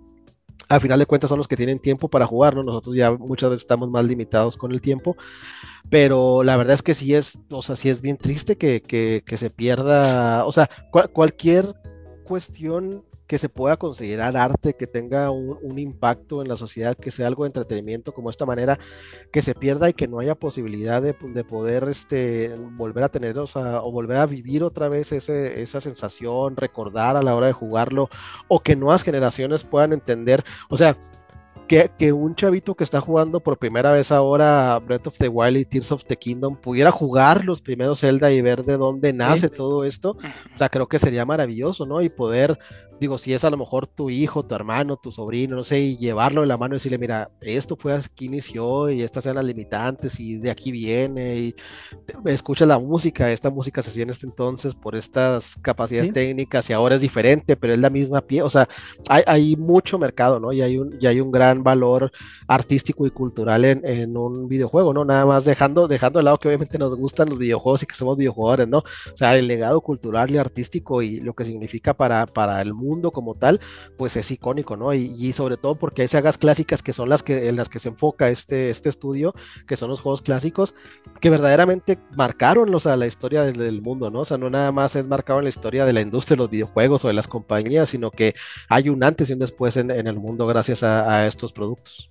al 0.69 0.81
final 0.81 0.99
de 0.99 1.07
cuentas 1.07 1.29
son 1.29 1.39
los 1.39 1.49
que 1.49 1.57
tienen 1.57 1.79
tiempo 1.79 2.09
para 2.09 2.27
jugar, 2.27 2.55
¿no? 2.55 2.63
Nosotros 2.63 2.95
ya 2.95 3.11
muchas 3.11 3.51
veces 3.51 3.63
estamos 3.63 3.91
más 3.91 4.05
limitados 4.05 4.57
con 4.57 4.73
el 4.73 4.81
tiempo, 4.81 5.17
pero 5.89 6.43
la 6.45 6.57
verdad 6.57 6.75
es 6.75 6.83
que 6.83 6.95
sí 6.95 7.15
es, 7.15 7.39
o 7.51 7.63
sea, 7.63 7.77
sí 7.77 7.89
es 7.89 8.01
bien 8.01 8.17
triste 8.17 8.57
que, 8.57 8.81
que, 8.83 9.37
se 9.37 9.51
pierda, 9.51 10.45
o 10.45 10.53
sea, 10.53 10.71
cualquier 11.13 11.75
cuestión 12.25 13.05
que 13.31 13.39
se 13.39 13.49
pueda 13.49 13.77
considerar 13.77 14.37
arte, 14.37 14.75
que 14.75 14.89
tenga 14.89 15.31
un, 15.31 15.79
impacto 15.79 16.43
en 16.43 16.49
la 16.49 16.57
sociedad, 16.57 16.97
que 16.97 17.13
sea 17.13 17.29
algo 17.29 17.45
de 17.45 17.51
entretenimiento 17.51 18.13
como 18.13 18.29
esta 18.29 18.45
manera, 18.45 18.81
que 19.31 19.41
se 19.41 19.55
pierda 19.55 19.89
y 19.89 19.93
que 19.93 20.09
no 20.09 20.19
haya 20.19 20.35
posibilidad 20.35 21.01
de, 21.01 21.15
poder 21.45 21.85
este, 21.89 22.53
volver 22.73 23.05
a 23.05 23.09
tener, 23.09 23.39
o, 23.39 23.45
o 23.45 23.93
volver 23.93 24.17
a 24.17 24.27
vivir 24.27 24.65
otra 24.65 24.89
vez 24.89 25.13
ese, 25.13 25.63
esa 25.63 25.81
sensación, 25.81 26.57
recordar 26.57 27.17
a 27.17 27.23
la 27.23 27.37
hora 27.37 27.47
de 27.47 27.53
jugarlo, 27.53 28.11
o 28.49 28.59
que 28.59 28.75
nuevas 28.75 29.05
generaciones 29.05 29.63
puedan 29.63 29.93
entender, 29.93 30.43
o 30.69 30.77
sea, 30.77 30.99
que, 31.69 31.89
que, 31.97 32.13
un 32.13 32.35
chavito 32.35 32.75
que 32.75 32.83
está 32.83 33.01
jugando 33.01 33.39
por 33.39 33.59
primera 33.59 33.93
vez 33.93 34.11
ahora 34.11 34.77
Breath 34.85 35.07
of 35.07 35.19
the 35.19 35.29
Wild 35.29 35.57
y 35.57 35.65
Tears 35.65 35.93
of 35.93 36.05
the 36.05 36.17
Kingdom 36.17 36.57
pudiera 36.57 36.91
jugar 36.91 37.45
los 37.45 37.63
primeros 37.63 38.01
Zelda 38.01 38.33
y 38.33 38.43
ver 38.43 38.65
de 38.65 38.77
dónde 38.77 39.13
nace 39.13 39.49
todo 39.49 39.85
esto, 39.85 40.17
o 40.53 40.59
sea, 40.59 40.69
creo 40.69 40.89
que 40.89 40.99
sería 40.99 41.25
maravilloso, 41.25 41.87
¿no? 41.87 42.03
Y 42.03 42.09
poder 42.09 42.59
digo, 43.01 43.17
si 43.17 43.33
es 43.33 43.45
a 43.45 43.51
lo 43.51 43.57
mejor 43.57 43.87
tu 43.87 44.11
hijo, 44.11 44.45
tu 44.45 44.55
hermano, 44.55 44.99
tu 44.99 45.11
sobrino, 45.11 45.57
no 45.57 45.65
sé, 45.65 45.81
y 45.81 45.97
llevarlo 45.97 46.43
de 46.43 46.47
la 46.47 46.59
mano 46.59 46.75
y 46.75 46.77
decirle, 46.77 46.99
mira, 46.99 47.31
esto 47.41 47.75
fue 47.75 47.95
aquí 47.95 48.27
inició 48.27 48.91
y 48.91 49.01
estas 49.01 49.25
eran 49.25 49.37
las 49.37 49.47
limitantes 49.47 50.21
y 50.21 50.37
de 50.37 50.51
aquí 50.51 50.71
viene 50.71 51.39
y 51.39 51.55
escucha 52.27 52.67
la 52.67 52.79
música, 52.79 53.33
esta 53.33 53.49
música 53.49 53.83
se 53.83 53.89
hacía 53.89 54.03
en 54.03 54.11
este 54.11 54.27
entonces 54.27 54.75
por 54.75 54.95
estas 54.95 55.57
capacidades 55.63 56.13
técnicas 56.13 56.69
y 56.69 56.75
ahora 56.75 56.97
es 56.97 57.01
diferente, 57.01 57.57
pero 57.57 57.73
es 57.73 57.81
la 57.81 57.89
misma 57.89 58.21
pie, 58.21 58.43
o 58.43 58.51
sea, 58.51 58.69
hay, 59.09 59.23
hay 59.27 59.57
mucho 59.57 59.99
mercado, 59.99 60.39
¿no? 60.39 60.53
Y 60.53 60.61
hay 60.61 60.77
un, 60.77 60.95
y 61.01 61.07
hay 61.07 61.21
un 61.23 61.31
gran 61.33 61.63
valor 61.63 62.13
artístico 62.47 63.07
y 63.07 63.11
cultural 63.11 63.65
en, 63.65 63.81
en, 63.85 64.15
un 64.15 64.47
videojuego, 64.47 64.93
¿no? 64.93 65.07
Nada 65.07 65.25
más 65.25 65.47
dejando, 65.47 65.89
dejando 65.89 66.19
de 66.19 66.25
lado 66.25 66.39
que 66.39 66.49
obviamente 66.49 66.77
nos 66.77 66.95
gustan 66.97 67.31
los 67.31 67.39
videojuegos 67.39 67.83
y 67.83 67.87
que 67.87 67.95
somos 67.95 68.19
videojuegos, 68.19 68.69
¿no? 68.69 68.79
O 68.79 69.17
sea, 69.17 69.39
el 69.39 69.47
legado 69.47 69.81
cultural 69.81 70.31
y 70.31 70.37
artístico 70.37 71.01
y 71.01 71.21
lo 71.21 71.33
que 71.33 71.47
significa 71.47 71.95
para, 71.95 72.27
para 72.27 72.61
el 72.61 72.75
mundo 72.75 72.90
mundo 72.91 73.11
como 73.13 73.35
tal, 73.35 73.61
pues 73.97 74.17
es 74.17 74.31
icónico, 74.31 74.77
¿no? 74.77 74.93
Y, 74.95 75.33
sobre 75.33 75.57
todo 75.57 75.77
porque 75.77 76.03
hay 76.03 76.09
sagas 76.09 76.39
clásicas 76.39 76.83
que 76.83 76.93
son 76.93 77.09
las 77.09 77.23
que 77.23 77.49
en 77.49 77.57
las 77.57 77.69
que 77.69 77.79
se 77.79 77.89
enfoca 77.89 78.29
este, 78.29 78.71
este 78.71 78.89
estudio, 78.89 79.35
que 79.67 79.77
son 79.77 79.91
los 79.91 80.01
juegos 80.01 80.23
clásicos, 80.23 80.75
que 81.21 81.31
verdaderamente 81.31 81.99
marcaron 82.17 82.75
o 82.75 82.81
sea, 82.81 82.97
la 82.97 83.07
historia 83.07 83.45
del, 83.45 83.83
mundo, 83.83 84.11
¿no? 84.11 84.21
O 84.21 84.25
sea, 84.25 84.39
no 84.39 84.51
nada 84.51 84.73
más 84.73 84.97
es 84.97 85.07
marcado 85.07 85.39
en 85.39 85.45
la 85.45 85.51
historia 85.51 85.85
de 85.85 85.93
la 85.93 86.01
industria 86.01 86.37
de 86.37 86.43
los 86.43 86.51
videojuegos 86.51 87.05
o 87.05 87.09
de 87.09 87.15
las 87.15 87.29
compañías, 87.29 87.89
sino 87.89 88.11
que 88.11 88.35
hay 88.69 88.89
un 88.89 89.03
antes 89.05 89.31
y 89.31 89.33
un 89.33 89.39
después 89.39 89.77
en, 89.77 89.91
el 89.91 90.17
mundo 90.19 90.47
gracias 90.47 90.83
a, 90.83 91.27
estos 91.27 91.53
productos. 91.53 92.11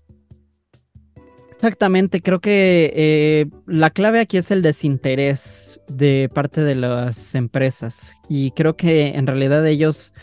Exactamente, 1.52 2.22
creo 2.22 2.40
que 2.40 2.94
eh, 2.96 3.46
la 3.66 3.90
clave 3.90 4.22
aquí 4.22 4.38
es 4.38 4.50
el 4.50 4.62
desinterés 4.62 5.82
de 5.90 6.30
parte 6.34 6.64
de 6.64 6.76
las 6.76 7.36
empresas 7.36 8.14
y 8.30 8.52
creo 8.52 8.78
que 8.78 9.10
en 9.10 9.28
realidad 9.28 9.68
ellos 9.68 10.14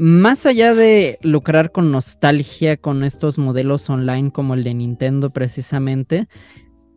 más 0.00 0.46
allá 0.46 0.72
de 0.72 1.18
lucrar 1.20 1.72
con 1.72 1.92
nostalgia 1.92 2.78
con 2.78 3.04
estos 3.04 3.36
modelos 3.36 3.90
online 3.90 4.32
como 4.32 4.54
el 4.54 4.64
de 4.64 4.72
Nintendo 4.72 5.28
precisamente, 5.28 6.26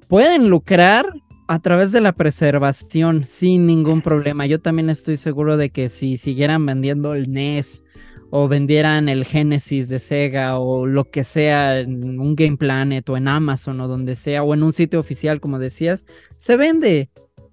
pueden 0.07 0.49
lucrar 0.49 1.13
a 1.49 1.59
través 1.59 1.91
de 1.91 1.99
la 1.99 2.13
preservación, 2.13 3.25
sin 3.25 3.67
ningún 3.67 4.01
problema. 4.01 4.45
Yo 4.45 4.61
también 4.61 4.89
estoy 4.89 5.17
seguro 5.17 5.57
de 5.57 5.69
que 5.69 5.89
si 5.89 6.15
siguieran 6.15 6.65
vendiendo 6.65 7.13
el 7.13 7.29
NES 7.29 7.83
o 8.29 8.47
vendieran 8.47 9.09
el 9.09 9.25
Genesis 9.25 9.89
de 9.89 9.99
Sega 9.99 10.57
o 10.57 10.85
lo 10.85 11.11
que 11.11 11.25
sea 11.25 11.81
en 11.81 12.21
un 12.21 12.37
Game 12.37 12.55
Planet 12.55 13.09
o 13.09 13.17
en 13.17 13.27
Amazon 13.27 13.81
o 13.81 13.89
donde 13.89 14.15
sea 14.15 14.43
o 14.43 14.53
en 14.53 14.63
un 14.63 14.71
sitio 14.71 15.01
oficial, 15.01 15.41
como 15.41 15.59
decías, 15.59 16.05
se 16.37 16.55
vende. 16.55 17.09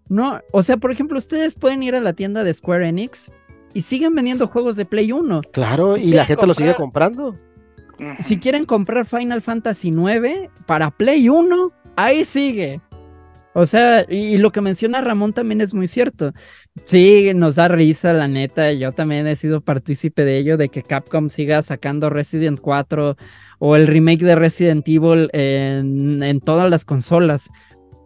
No, 0.08 0.40
o 0.52 0.62
sea, 0.62 0.76
por 0.76 0.92
ejemplo, 0.92 1.18
ustedes 1.18 1.56
pueden 1.56 1.82
ir 1.82 1.96
a 1.96 2.00
la 2.00 2.12
tienda 2.12 2.44
de 2.44 2.54
Square 2.54 2.86
Enix 2.86 3.32
y 3.74 3.82
siguen 3.82 4.14
vendiendo 4.14 4.46
juegos 4.46 4.76
de 4.76 4.84
Play 4.84 5.12
1. 5.12 5.42
Claro, 5.52 5.96
y 5.96 6.12
la 6.12 6.24
gente 6.24 6.46
lo 6.46 6.54
sigue 6.54 6.74
comprando. 6.74 7.36
Si 8.20 8.38
quieren 8.38 8.64
comprar 8.64 9.04
Final 9.06 9.42
Fantasy 9.42 9.88
IX 9.88 10.50
para 10.66 10.90
Play 10.90 11.28
1, 11.28 11.72
ahí 11.96 12.24
sigue. 12.24 12.80
O 13.52 13.66
sea, 13.66 14.06
y, 14.08 14.38
lo 14.38 14.52
que 14.52 14.60
menciona 14.60 15.00
Ramón 15.00 15.32
también 15.32 15.60
es 15.60 15.74
muy 15.74 15.88
cierto. 15.88 16.32
Sí, 16.84 17.32
nos 17.34 17.56
da 17.56 17.66
risa, 17.66 18.12
la 18.12 18.28
neta. 18.28 18.72
Yo 18.72 18.92
también 18.92 19.26
he 19.26 19.34
sido 19.34 19.60
partícipe 19.60 20.24
de 20.24 20.38
ello, 20.38 20.56
de 20.56 20.68
que 20.68 20.82
Capcom 20.82 21.30
siga 21.30 21.62
sacando 21.62 22.10
Resident 22.10 22.60
4 22.60 23.16
o 23.58 23.76
el 23.76 23.86
remake 23.88 24.24
de 24.24 24.36
Resident 24.36 24.86
Evil 24.86 25.30
en, 25.32 26.22
en 26.22 26.40
todas 26.40 26.70
las 26.70 26.84
consolas. 26.84 27.48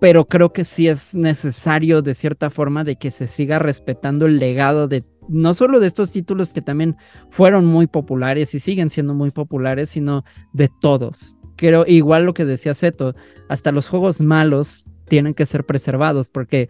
Pero 0.01 0.27
creo 0.27 0.53
que 0.53 0.65
sí 0.65 0.89
es 0.89 1.15
necesario, 1.15 2.01
de 2.03 2.15
cierta 2.15 2.49
forma, 2.51 2.83
de 2.83 2.97
que 2.97 3.11
se 3.11 3.27
siga 3.27 3.59
respetando 3.59 4.27
el 4.27 4.39
legado 4.39 4.89
de 4.89 5.03
no 5.29 5.55
solo 5.55 5.81
de 5.81 5.87
estos 5.87 6.11
títulos 6.13 6.53
que 6.53 6.63
también 6.63 6.97
fueron 7.31 7.65
muy 7.65 7.87
populares 7.87 8.55
y 8.55 8.61
siguen 8.61 8.91
siendo 8.91 9.15
muy 9.15 9.31
populares, 9.31 9.91
sino 9.91 10.25
de 10.53 10.71
todos. 10.81 11.37
Creo, 11.57 11.85
igual 11.87 12.25
lo 12.25 12.35
que 12.35 12.45
decía 12.45 12.75
Seto, 12.75 13.15
hasta 13.49 13.73
los 13.73 13.89
juegos 13.89 14.21
malos 14.21 14.91
tienen 15.07 15.35
que 15.35 15.47
ser 15.47 15.65
preservados 15.65 16.31
porque 16.31 16.69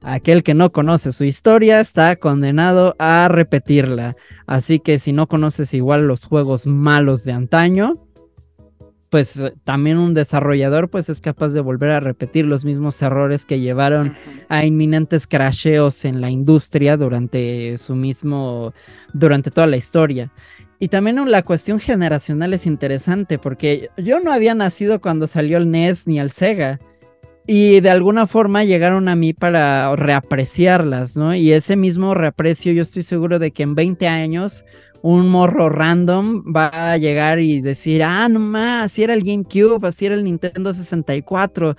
aquel 0.00 0.42
que 0.42 0.54
no 0.54 0.72
conoce 0.72 1.12
su 1.12 1.24
historia 1.24 1.80
está 1.80 2.16
condenado 2.16 2.94
a 2.98 3.28
repetirla. 3.28 4.16
Así 4.46 4.80
que 4.80 4.98
si 4.98 5.12
no 5.12 5.26
conoces 5.26 5.72
igual 5.74 6.06
los 6.06 6.26
juegos 6.26 6.66
malos 6.66 7.24
de 7.24 7.32
antaño, 7.32 8.03
pues 9.14 9.44
también 9.62 9.98
un 9.98 10.12
desarrollador 10.12 10.88
pues 10.88 11.08
es 11.08 11.20
capaz 11.20 11.50
de 11.50 11.60
volver 11.60 11.90
a 11.90 12.00
repetir 12.00 12.46
los 12.46 12.64
mismos 12.64 13.00
errores 13.00 13.46
que 13.46 13.60
llevaron 13.60 14.16
a 14.48 14.64
inminentes 14.64 15.28
crasheos 15.28 16.04
en 16.04 16.20
la 16.20 16.30
industria 16.30 16.96
durante 16.96 17.78
su 17.78 17.94
mismo 17.94 18.74
durante 19.12 19.52
toda 19.52 19.68
la 19.68 19.76
historia. 19.76 20.32
Y 20.80 20.88
también 20.88 21.30
la 21.30 21.44
cuestión 21.44 21.78
generacional 21.78 22.54
es 22.54 22.66
interesante 22.66 23.38
porque 23.38 23.88
yo 23.96 24.18
no 24.18 24.32
había 24.32 24.56
nacido 24.56 25.00
cuando 25.00 25.28
salió 25.28 25.58
el 25.58 25.70
NES 25.70 26.08
ni 26.08 26.18
el 26.18 26.32
Sega. 26.32 26.80
Y 27.46 27.78
de 27.82 27.90
alguna 27.90 28.26
forma 28.26 28.64
llegaron 28.64 29.06
a 29.06 29.14
mí 29.14 29.32
para 29.32 29.94
reapreciarlas, 29.94 31.16
¿no? 31.16 31.36
Y 31.36 31.52
ese 31.52 31.76
mismo 31.76 32.14
reaprecio 32.14 32.72
yo 32.72 32.82
estoy 32.82 33.04
seguro 33.04 33.38
de 33.38 33.52
que 33.52 33.62
en 33.62 33.76
20 33.76 34.08
años 34.08 34.64
un 35.04 35.28
morro 35.28 35.68
random 35.68 36.42
va 36.44 36.92
a 36.92 36.96
llegar 36.96 37.38
y 37.38 37.60
decir, 37.60 38.02
ah, 38.02 38.26
no 38.26 38.40
más, 38.40 38.86
así 38.86 39.02
era 39.02 39.12
el 39.12 39.22
GameCube, 39.22 39.86
así 39.86 40.06
era 40.06 40.14
el 40.14 40.24
Nintendo 40.24 40.72
64, 40.72 41.76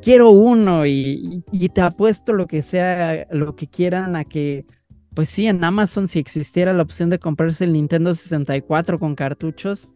quiero 0.00 0.30
uno 0.30 0.86
y, 0.86 1.42
te 1.74 1.80
apuesto 1.80 2.32
lo 2.32 2.46
que 2.46 2.62
sea, 2.62 3.26
lo 3.32 3.56
que 3.56 3.66
quieran 3.66 4.14
a 4.14 4.22
que, 4.22 4.64
pues 5.12 5.28
sí, 5.28 5.48
en 5.48 5.64
Amazon 5.64 6.06
si 6.06 6.20
existiera 6.20 6.72
la 6.72 6.84
opción 6.84 7.10
de 7.10 7.18
comprarse 7.18 7.64
el 7.64 7.72
Nintendo 7.72 8.14
64 8.14 9.00
con 9.00 9.16
cartuchos, 9.16 9.90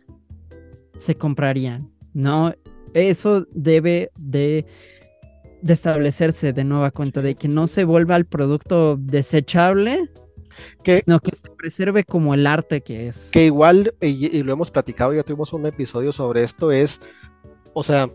se 0.99 1.15
comprarían, 1.15 1.89
¿no? 2.15 2.53
Eso 2.95 3.47
debe 3.53 4.11
de 4.19 4.67
de 5.63 5.73
establecerse 5.73 6.53
de 6.53 6.65
nueva 6.65 6.91
cuenta, 6.91 7.23
de 7.23 7.37
que 7.37 7.47
no 7.47 7.69
se 7.69 7.85
vuelva 7.85 8.17
el 8.17 8.27
producto 8.27 8.97
desechable, 8.97 10.11
que, 10.83 11.03
sino 11.05 11.21
que 11.21 11.37
se 11.37 11.49
preserve 11.51 12.05
como 12.05 12.35
el 12.35 12.47
arte 12.47 12.81
que 12.81 13.09
es. 13.09 13.31
Que 13.31 13.47
igual, 13.47 13.95
y, 14.01 14.43
lo 14.43 14.53
hemos 14.53 14.71
platicado, 14.71 15.13
ya 15.13 15.23
tuvimos 15.23 15.53
un 15.53 15.67
episodio 15.67 16.13
sobre 16.13 16.43
esto, 16.43 16.73
es, 16.73 17.01
o 17.73 17.83
sea, 17.83 18.09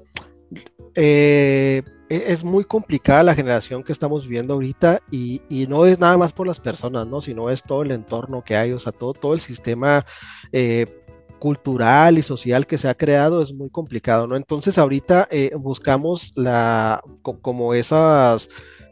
eh, 0.95 1.84
e, 2.10 2.23
es 2.28 2.43
muy 2.43 2.63
complicada 2.63 3.23
la 3.23 3.36
generación 3.36 3.84
que 3.84 3.91
estamos 3.91 4.28
viendo 4.28 4.54
ahorita 4.54 5.02
y, 5.12 5.41
y, 5.50 5.67
no 5.67 5.86
es 5.86 6.00
nada 6.00 6.17
más 6.17 6.34
por 6.34 6.47
las 6.47 6.60
personas, 6.60 7.08
¿no? 7.08 7.21
Sino 7.21 7.50
es 7.50 7.63
todo 7.63 7.84
el 7.84 7.91
entorno 7.91 8.43
que 8.43 8.56
hay, 8.56 8.71
o 8.71 8.80
sea, 8.80 8.91
todo, 8.91 9.13
todo 9.13 9.34
el 9.34 9.39
sistema 9.39 10.06
eh, 10.52 10.86
cultural 11.39 12.17
y 12.17 12.23
social 12.23 12.65
que 12.67 12.78
se 12.78 12.89
ha 12.89 12.95
creado 12.95 13.41
es 13.41 13.54
muy 13.54 13.69
complicado, 13.69 14.28
¿no? 14.28 14.36
Entonces 14.36 14.78
ahorita 14.78 15.28
eh, 15.32 15.52
buscamos 15.56 16.32
la, 16.36 17.02
como 17.41 17.73
esas 17.73 18.50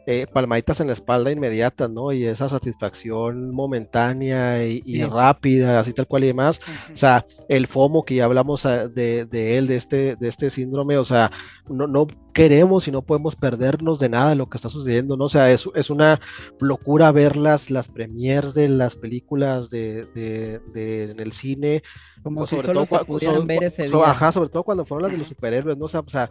eh, 0.08 0.28
palmaditas 0.32 0.78
en 0.78 0.86
la 0.86 0.92
espalda 0.92 1.32
inmediatas, 1.32 1.90
¿no? 1.90 2.12
Y 2.12 2.24
esa 2.24 2.48
satisfacción 2.48 3.50
momentánea 3.50 4.64
y, 4.64 5.02
rápida, 5.02 5.80
así 5.80 5.92
tal 5.92 6.06
cual 6.06 6.22
y 6.22 6.28
demás. 6.28 6.60
O 6.94 6.96
sea, 6.96 7.26
el 7.48 7.66
FOMO 7.66 8.04
que 8.04 8.14
ya 8.14 8.26
hablamos 8.26 8.66
ah, 8.66 8.86
de, 8.86 9.26
él, 9.32 9.66
de 9.66 9.76
este, 9.76 10.14
de 10.14 10.28
este 10.28 10.50
síndrome, 10.50 10.96
o 10.96 11.04
sea, 11.04 11.32
no, 11.68 11.88
no 11.88 12.06
queremos 12.32 12.86
y 12.86 12.92
no 12.92 13.02
podemos 13.02 13.34
perdernos 13.34 13.98
de 13.98 14.08
nada 14.08 14.30
de 14.30 14.36
lo 14.36 14.48
que 14.48 14.58
está 14.58 14.68
sucediendo, 14.68 15.16
¿no? 15.16 15.24
O 15.24 15.28
sea, 15.28 15.50
es, 15.50 15.68
es 15.74 15.90
una 15.90 16.20
locura 16.60 17.10
ver 17.10 17.36
las, 17.36 17.70
las 17.70 17.88
premiers 17.88 18.54
de 18.54 18.68
las 18.68 18.94
películas 18.94 19.70
de, 19.70 20.04
de, 20.04 21.10
en 21.10 21.18
el 21.18 21.32
cine. 21.32 21.82
Como 22.22 22.46
si 22.46 22.60
solo 22.60 22.84
todo, 22.84 22.98
se 23.00 23.04
pudieran 23.04 23.46
ver 23.46 23.64
ese 23.64 23.88
día. 23.88 24.02
Ajá, 24.04 24.30
sobre 24.30 24.50
todo 24.50 24.62
cuando 24.62 24.84
fueron 24.84 25.02
las 25.02 25.12
de 25.12 25.18
los 25.18 25.28
superhéroes, 25.28 25.76
¿no? 25.76 25.86
O 25.86 25.88
sea, 25.88 26.00
o 26.00 26.08
sea 26.08 26.28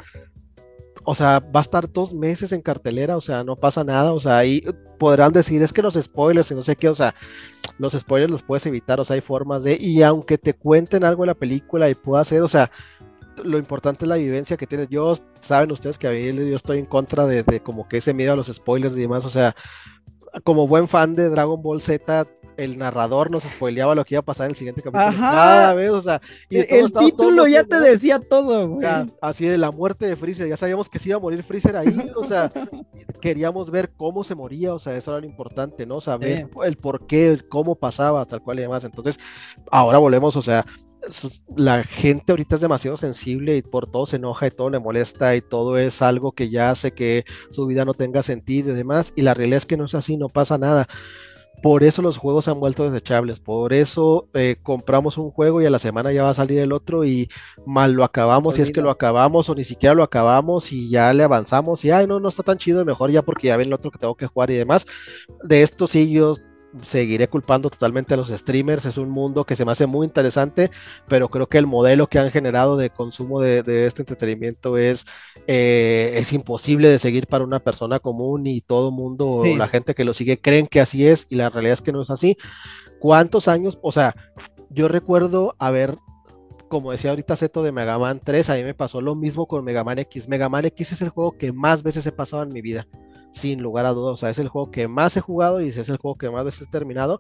o 1.05 1.15
sea, 1.15 1.39
va 1.39 1.59
a 1.59 1.61
estar 1.61 1.91
dos 1.91 2.13
meses 2.13 2.51
en 2.51 2.61
cartelera, 2.61 3.15
o 3.15 3.21
sea, 3.21 3.43
no 3.43 3.55
pasa 3.55 3.83
nada, 3.83 4.11
o 4.11 4.19
sea, 4.19 4.39
ahí 4.39 4.63
podrán 4.97 5.31
decir, 5.31 5.61
es 5.61 5.71
que 5.71 5.81
los 5.81 5.93
spoilers 5.93 6.49
y 6.51 6.55
no 6.55 6.63
sé 6.63 6.75
qué, 6.75 6.89
o 6.89 6.95
sea, 6.95 7.13
los 7.77 7.93
spoilers 7.93 8.31
los 8.31 8.43
puedes 8.43 8.65
evitar, 8.65 8.99
o 8.99 9.05
sea, 9.05 9.13
hay 9.13 9.21
formas 9.21 9.63
de, 9.63 9.77
y 9.79 10.01
aunque 10.01 10.37
te 10.37 10.53
cuenten 10.53 11.03
algo 11.03 11.23
de 11.23 11.27
la 11.27 11.35
película 11.35 11.89
y 11.89 11.93
pueda 11.93 12.23
ser, 12.23 12.41
o 12.41 12.47
sea, 12.47 12.71
lo 13.43 13.57
importante 13.57 14.05
es 14.05 14.09
la 14.09 14.15
vivencia 14.15 14.57
que 14.57 14.65
tienes. 14.65 14.87
Yo, 14.89 15.13
saben 15.41 15.71
ustedes 15.71 15.97
que 15.97 16.07
a 16.07 16.11
mí 16.11 16.49
yo 16.49 16.55
estoy 16.55 16.79
en 16.79 16.85
contra 16.85 17.27
de, 17.27 17.43
de 17.43 17.59
como 17.59 17.87
que 17.87 17.97
ese 17.97 18.13
miedo 18.13 18.33
a 18.33 18.35
los 18.35 18.47
spoilers 18.47 18.95
y 18.95 19.01
demás, 19.01 19.25
o 19.25 19.29
sea, 19.29 19.55
como 20.43 20.67
buen 20.67 20.87
fan 20.87 21.15
de 21.15 21.29
Dragon 21.29 21.61
Ball 21.61 21.81
Z, 21.81 22.27
el 22.57 22.77
narrador 22.77 23.31
nos 23.31 23.43
spoileaba 23.43 23.95
lo 23.95 24.05
que 24.05 24.15
iba 24.15 24.19
a 24.19 24.25
pasar 24.25 24.45
en 24.45 24.51
el 24.51 24.55
siguiente 24.55 24.81
capítulo. 24.81 25.17
Cada 25.17 25.73
vez, 25.73 25.89
o 25.89 26.01
sea, 26.01 26.21
el, 26.49 26.91
título 26.91 27.47
ya 27.47 27.63
te 27.63 27.79
decía 27.79 28.19
todo, 28.19 28.67
güey. 28.69 28.87
así 29.21 29.45
de 29.45 29.57
la 29.57 29.71
muerte 29.71 30.07
de 30.07 30.15
Freezer, 30.15 30.47
ya 30.47 30.57
sabíamos 30.57 30.89
que 30.89 30.99
se 30.99 31.09
iba 31.09 31.17
a 31.17 31.21
morir 31.21 31.43
Freezer 31.43 31.75
ahí, 31.75 32.11
o 32.15 32.23
sea, 32.23 32.49
queríamos 33.21 33.71
ver 33.71 33.91
cómo 33.95 34.23
se 34.23 34.35
moría, 34.35 34.73
o 34.73 34.79
sea, 34.79 34.95
eso 34.95 35.11
era 35.11 35.21
lo 35.21 35.25
importante, 35.25 35.85
¿no? 35.85 36.01
Saber 36.01 36.47
el 36.63 36.77
por 36.77 37.05
qué, 37.07 37.39
cómo 37.49 37.75
pasaba, 37.75 38.25
tal 38.25 38.41
cual 38.41 38.59
y 38.59 38.61
demás. 38.61 38.83
Entonces, 38.83 39.19
ahora 39.71 39.97
volvemos, 39.97 40.35
o 40.35 40.41
sea, 40.41 40.65
la 41.55 41.83
gente 41.83 42.31
ahorita 42.31 42.55
es 42.55 42.61
demasiado 42.61 42.97
sensible 42.97 43.57
y 43.57 43.61
por 43.61 43.87
todo 43.87 44.05
se 44.05 44.15
enoja 44.15 44.47
y 44.47 44.51
todo 44.51 44.69
le 44.69 44.79
molesta 44.79 45.35
y 45.35 45.41
todo 45.41 45.77
es 45.77 46.01
algo 46.01 46.31
que 46.31 46.49
ya 46.49 46.71
hace 46.71 46.91
que 46.91 47.25
su 47.51 47.65
vida 47.65 47.85
no 47.85 47.93
tenga 47.93 48.23
sentido 48.23 48.71
y 48.71 48.75
demás. 48.75 49.13
Y 49.15 49.21
la 49.21 49.33
realidad 49.33 49.57
es 49.57 49.65
que 49.65 49.77
no 49.77 49.85
es 49.85 49.95
así, 49.95 50.17
no 50.17 50.29
pasa 50.29 50.57
nada. 50.57 50.87
Por 51.61 51.83
eso 51.83 52.01
los 52.01 52.17
juegos 52.17 52.45
se 52.45 52.51
han 52.51 52.59
vuelto 52.59 52.89
desechables, 52.89 53.39
por 53.39 53.73
eso 53.73 54.27
eh, 54.33 54.57
compramos 54.61 55.17
un 55.17 55.31
juego 55.31 55.61
y 55.61 55.65
a 55.65 55.69
la 55.69 55.79
semana 55.79 56.11
ya 56.11 56.23
va 56.23 56.29
a 56.29 56.35
salir 56.35 56.59
el 56.59 56.71
otro 56.71 57.05
y 57.05 57.29
mal 57.65 57.93
lo 57.93 58.03
acabamos, 58.03 58.55
si 58.55 58.61
es 58.61 58.71
que 58.71 58.81
lo 58.81 58.89
acabamos 58.91 59.49
o 59.49 59.55
ni 59.55 59.63
siquiera 59.63 59.95
lo 59.95 60.03
acabamos 60.03 60.71
y 60.71 60.89
ya 60.89 61.11
le 61.13 61.23
avanzamos 61.23 61.83
y 61.83 61.91
ay 61.91 62.05
no, 62.07 62.19
no 62.19 62.29
está 62.29 62.43
tan 62.43 62.57
chido, 62.57 62.85
mejor 62.85 63.09
ya 63.09 63.23
porque 63.23 63.47
ya 63.47 63.57
ven 63.57 63.67
el 63.67 63.73
otro 63.73 63.89
que 63.89 63.97
tengo 63.97 64.15
que 64.15 64.27
jugar 64.27 64.51
y 64.51 64.55
demás. 64.55 64.85
De 65.43 65.63
esto 65.63 65.87
sí 65.87 66.11
yo 66.11 66.35
seguiré 66.83 67.27
culpando 67.27 67.69
totalmente 67.69 68.13
a 68.13 68.17
los 68.17 68.29
streamers. 68.29 68.85
Es 68.85 68.97
un 68.97 69.09
mundo 69.09 69.45
que 69.45 69.55
se 69.55 69.65
me 69.65 69.71
hace 69.71 69.85
muy 69.85 70.05
interesante, 70.05 70.71
pero 71.07 71.29
creo 71.29 71.47
que 71.47 71.57
el 71.57 71.67
modelo 71.67 72.07
que 72.07 72.19
han 72.19 72.31
generado 72.31 72.77
de 72.77 72.89
consumo 72.89 73.41
de, 73.41 73.85
este 73.85 74.01
entretenimiento 74.01 74.77
es, 74.77 75.05
eh, 75.47 76.13
es 76.15 76.33
imposible 76.33 76.89
de 76.89 76.99
seguir 76.99 77.27
para 77.27 77.43
una 77.43 77.59
persona 77.59 77.99
común 77.99 78.47
y 78.47 78.61
todo 78.61 78.91
mundo, 78.91 79.43
la 79.57 79.67
gente 79.67 79.95
que 79.95 80.05
lo 80.05 80.13
sigue, 80.13 80.39
creen 80.39 80.67
que 80.67 80.81
así 80.81 81.07
es 81.07 81.27
y 81.29 81.35
la 81.35 81.49
realidad 81.49 81.75
es 81.75 81.81
que 81.81 81.91
no 81.91 82.01
es 82.01 82.09
así. 82.09 82.37
¿Cuántos 82.99 83.47
años? 83.47 83.77
O 83.81 83.91
sea, 83.91 84.15
yo 84.69 84.87
recuerdo 84.87 85.55
haber 85.59 85.97
como 86.67 86.91
decía 86.91 87.11
ahorita 87.11 87.37
Zeto 87.37 87.61
de 87.61 87.71
Mega 87.71 87.97
Man 87.99 88.19
3, 88.21 88.49
a 88.49 88.55
mí 88.55 88.63
me 88.63 88.73
pasó 88.73 88.99
lo 88.99 89.15
mismo 89.15 89.47
con 89.47 89.63
Mega 89.63 89.83
Man 89.83 89.99
X. 89.99 90.27
Mega 90.27 90.49
Man 90.49 90.65
X 90.65 90.93
es 90.93 91.01
el 91.01 91.09
juego 91.09 91.37
que 91.37 91.53
más 91.53 91.83
veces 91.83 92.05
he 92.07 92.11
pasado 92.11 92.43
en 92.43 92.49
mi 92.49 92.61
vida 92.61 92.87
sin 93.35 93.61
lugar 93.61 93.85
a 93.85 93.91
dudas. 93.91 94.13
O 94.13 94.17
sea, 94.17 94.29
es 94.29 94.39
el 94.39 94.47
juego 94.47 94.71
que 94.71 94.87
más 94.87 95.17
he 95.17 95.21
jugado 95.21 95.61
y 95.61 95.67
es 95.67 95.89
el 95.89 95.97
juego 95.97 96.17
que 96.17 96.29
más 96.29 96.45
veces 96.45 96.61
he 96.61 96.71
terminado. 96.71 97.19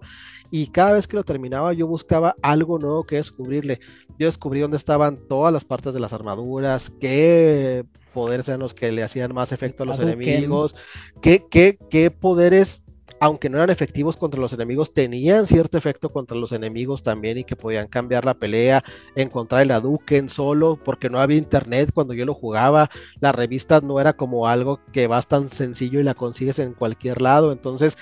Y 0.49 0.67
cada 0.67 0.93
vez 0.93 1.07
que 1.07 1.17
lo 1.17 1.25
terminaba, 1.25 1.73
yo 1.73 1.87
buscaba 1.87 2.35
algo 2.41 2.79
nuevo 2.79 3.03
que 3.05 3.17
descubrirle. 3.17 3.81
Yo 4.17 4.27
descubrí 4.27 4.61
dónde 4.61 4.77
estaban 4.77 5.17
todas 5.27 5.51
las 5.51 5.65
partes 5.65 5.93
de 5.93 5.99
las 5.99 6.13
armaduras, 6.13 6.91
qué 7.01 7.85
poderes 8.13 8.47
eran 8.47 8.61
los 8.61 8.73
que 8.73 8.93
le 8.93 9.03
hacían 9.03 9.33
más 9.33 9.51
efecto 9.51 9.83
a 9.83 9.85
los 9.85 9.99
enemigos, 9.99 10.73
qué, 11.21 11.45
qué, 11.51 11.77
qué 11.89 12.11
poderes 12.11 12.84
aunque 13.19 13.49
no 13.49 13.57
eran 13.57 13.69
efectivos 13.69 14.17
contra 14.17 14.39
los 14.39 14.53
enemigos, 14.53 14.93
tenían 14.93 15.47
cierto 15.47 15.77
efecto 15.77 16.11
contra 16.11 16.37
los 16.37 16.51
enemigos 16.51 17.03
también 17.03 17.37
y 17.37 17.43
que 17.43 17.55
podían 17.55 17.87
cambiar 17.87 18.25
la 18.25 18.33
pelea, 18.33 18.83
encontrar 19.15 19.61
el 19.61 19.71
Aduken 19.71 20.29
solo, 20.29 20.79
porque 20.83 21.09
no 21.09 21.19
había 21.19 21.37
internet 21.37 21.91
cuando 21.93 22.13
yo 22.13 22.25
lo 22.25 22.33
jugaba, 22.33 22.89
la 23.19 23.31
revista 23.31 23.79
no 23.81 23.99
era 23.99 24.13
como 24.13 24.47
algo 24.47 24.79
que 24.91 25.07
vas 25.07 25.27
tan 25.27 25.49
sencillo 25.49 25.99
y 25.99 26.03
la 26.03 26.13
consigues 26.13 26.59
en 26.59 26.73
cualquier 26.73 27.21
lado, 27.21 27.51
entonces 27.51 27.97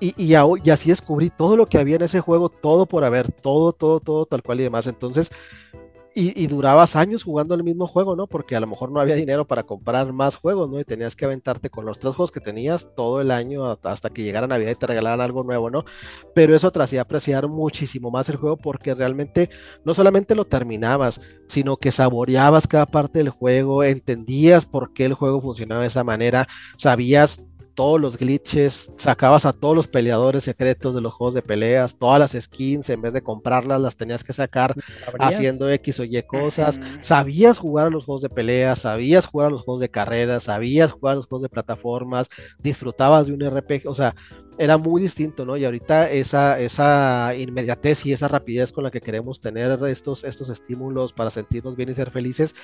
y, 0.00 0.14
y, 0.16 0.34
así 0.70 0.90
descubrí 0.90 1.28
todo 1.28 1.56
lo 1.56 1.66
que 1.66 1.78
había 1.78 1.96
en 1.96 2.02
ese 2.02 2.20
juego, 2.20 2.48
todo 2.48 2.86
por 2.86 3.02
haber, 3.04 3.32
todo, 3.32 3.72
todo, 3.72 3.98
todo 3.98 4.26
tal 4.26 4.44
cual 4.44 4.60
y 4.60 4.62
demás. 4.62 4.86
Entonces, 4.86 5.30
y, 6.20 6.46
durabas 6.48 6.96
años 6.96 7.22
jugando 7.22 7.54
el 7.54 7.62
mismo 7.62 7.86
juego, 7.86 8.16
¿no? 8.16 8.26
Porque 8.26 8.56
a 8.56 8.60
lo 8.60 8.66
mejor 8.66 8.90
no 8.90 8.98
había 8.98 9.14
dinero 9.14 9.46
para 9.46 9.62
comprar 9.62 10.12
más 10.12 10.34
juegos, 10.34 10.68
¿no? 10.68 10.80
Y 10.80 10.84
tenías 10.84 11.14
que 11.14 11.24
aventarte 11.24 11.70
con 11.70 11.84
los 11.84 12.00
tres 12.00 12.16
juegos 12.16 12.32
que 12.32 12.40
tenías 12.40 12.88
todo 12.96 13.20
el 13.20 13.30
año 13.30 13.64
hasta 13.66 14.10
que 14.10 14.24
llegara 14.24 14.48
Navidad 14.48 14.72
y 14.72 14.74
te 14.74 14.86
regalaran 14.88 15.20
algo 15.20 15.44
nuevo, 15.44 15.70
¿no? 15.70 15.84
Pero 16.34 16.56
eso 16.56 16.72
te 16.72 16.82
hacía 16.82 17.02
apreciar 17.02 17.46
muchísimo 17.46 18.10
más 18.10 18.28
el 18.28 18.36
juego 18.36 18.56
porque 18.56 18.94
realmente 18.94 19.48
no 19.84 19.94
solamente 19.94 20.34
lo 20.34 20.44
terminabas, 20.44 21.20
sino 21.48 21.76
que 21.76 21.92
saboreabas 21.92 22.66
cada 22.66 22.86
parte 22.86 23.18
del 23.18 23.30
juego, 23.30 23.84
entendías 23.84 24.66
por 24.66 24.92
qué 24.92 25.04
el 25.04 25.14
juego 25.14 25.40
funcionaba 25.40 25.82
de 25.82 25.88
esa 25.88 26.02
manera, 26.02 26.48
sabías 26.76 27.38
todos 27.78 28.00
los 28.00 28.18
glitches, 28.18 28.90
sacabas 28.96 29.46
a 29.46 29.52
todos 29.52 29.76
los 29.76 29.86
peleadores 29.86 30.42
secretos 30.42 30.96
de 30.96 31.00
los 31.00 31.14
juegos 31.14 31.34
de 31.34 31.42
peleas, 31.42 31.96
todas 31.96 32.18
las 32.18 32.44
skins, 32.44 32.90
en 32.90 33.00
vez 33.00 33.12
de 33.12 33.22
comprarlas, 33.22 33.80
las 33.80 33.94
tenías 33.94 34.24
que 34.24 34.32
sacar 34.32 34.74
haciendo 35.20 35.70
X 35.70 36.00
o 36.00 36.04
Y 36.04 36.20
cosas. 36.24 36.80
Sabías 37.02 37.56
jugar 37.56 37.86
a 37.86 37.90
los 37.90 38.04
juegos 38.04 38.22
de 38.22 38.30
peleas, 38.30 38.80
sabías 38.80 39.26
jugar 39.26 39.46
a 39.46 39.50
los 39.50 39.62
juegos 39.62 39.80
de 39.80 39.90
carreras, 39.90 40.42
sabías 40.42 40.90
jugar 40.90 41.12
a 41.12 41.16
los 41.18 41.26
juegos 41.26 41.44
de 41.44 41.50
plataformas, 41.50 42.28
disfrutabas 42.58 43.28
de 43.28 43.34
un 43.34 43.48
RPG, 43.48 43.86
o 43.86 43.94
sea, 43.94 44.16
era 44.58 44.76
muy 44.76 45.00
distinto, 45.02 45.44
¿no? 45.46 45.56
Y 45.56 45.64
ahorita 45.64 46.10
esa, 46.10 46.58
esa 46.58 47.34
inmediatez 47.36 48.04
y 48.04 48.12
esa 48.12 48.28
rapidez 48.28 48.72
con 48.72 48.84
la 48.84 48.90
que 48.90 49.00
queremos 49.00 49.40
tener 49.40 49.78
estos, 49.86 50.24
estos 50.24 50.48
estímulos 50.50 51.12
para 51.12 51.30
sentirnos 51.30 51.76
bien 51.76 51.88
y 51.90 51.94
ser 51.94 52.10
felices, 52.10 52.54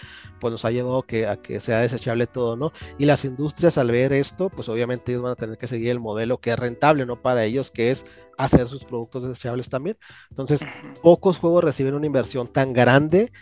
pues 0.40 0.50
nos 0.52 0.64
ha 0.64 0.70
llevado 0.72 1.02
que, 1.02 1.26
a 1.26 1.36
que 1.36 1.60
sea 1.60 1.80
desechable 1.80 2.26
todo, 2.26 2.56
¿no? 2.56 2.72
Y 2.98 3.06
las 3.06 3.24
industrias 3.24 3.78
al 3.78 3.90
ver 3.90 4.12
esto, 4.12 4.50
pues 4.50 4.68
obviamente 4.68 5.12
ellos 5.12 5.22
van 5.22 5.32
a 5.32 5.36
tener 5.36 5.56
que 5.56 5.68
seguir 5.68 5.90
el 5.90 6.00
modelo 6.00 6.38
que 6.38 6.50
es 6.50 6.58
rentable, 6.58 7.06
¿no? 7.06 7.22
Para 7.22 7.44
ellos, 7.44 7.70
que 7.70 7.90
es 7.90 8.04
hacer 8.36 8.68
sus 8.68 8.84
productos 8.84 9.22
desechables 9.22 9.68
también. 9.68 9.96
Entonces, 10.30 10.60
pocos 11.02 11.38
juegos 11.38 11.64
reciben 11.64 11.94
una 11.94 12.06
inversión 12.06 12.48
tan 12.48 12.72
grande 12.72 13.32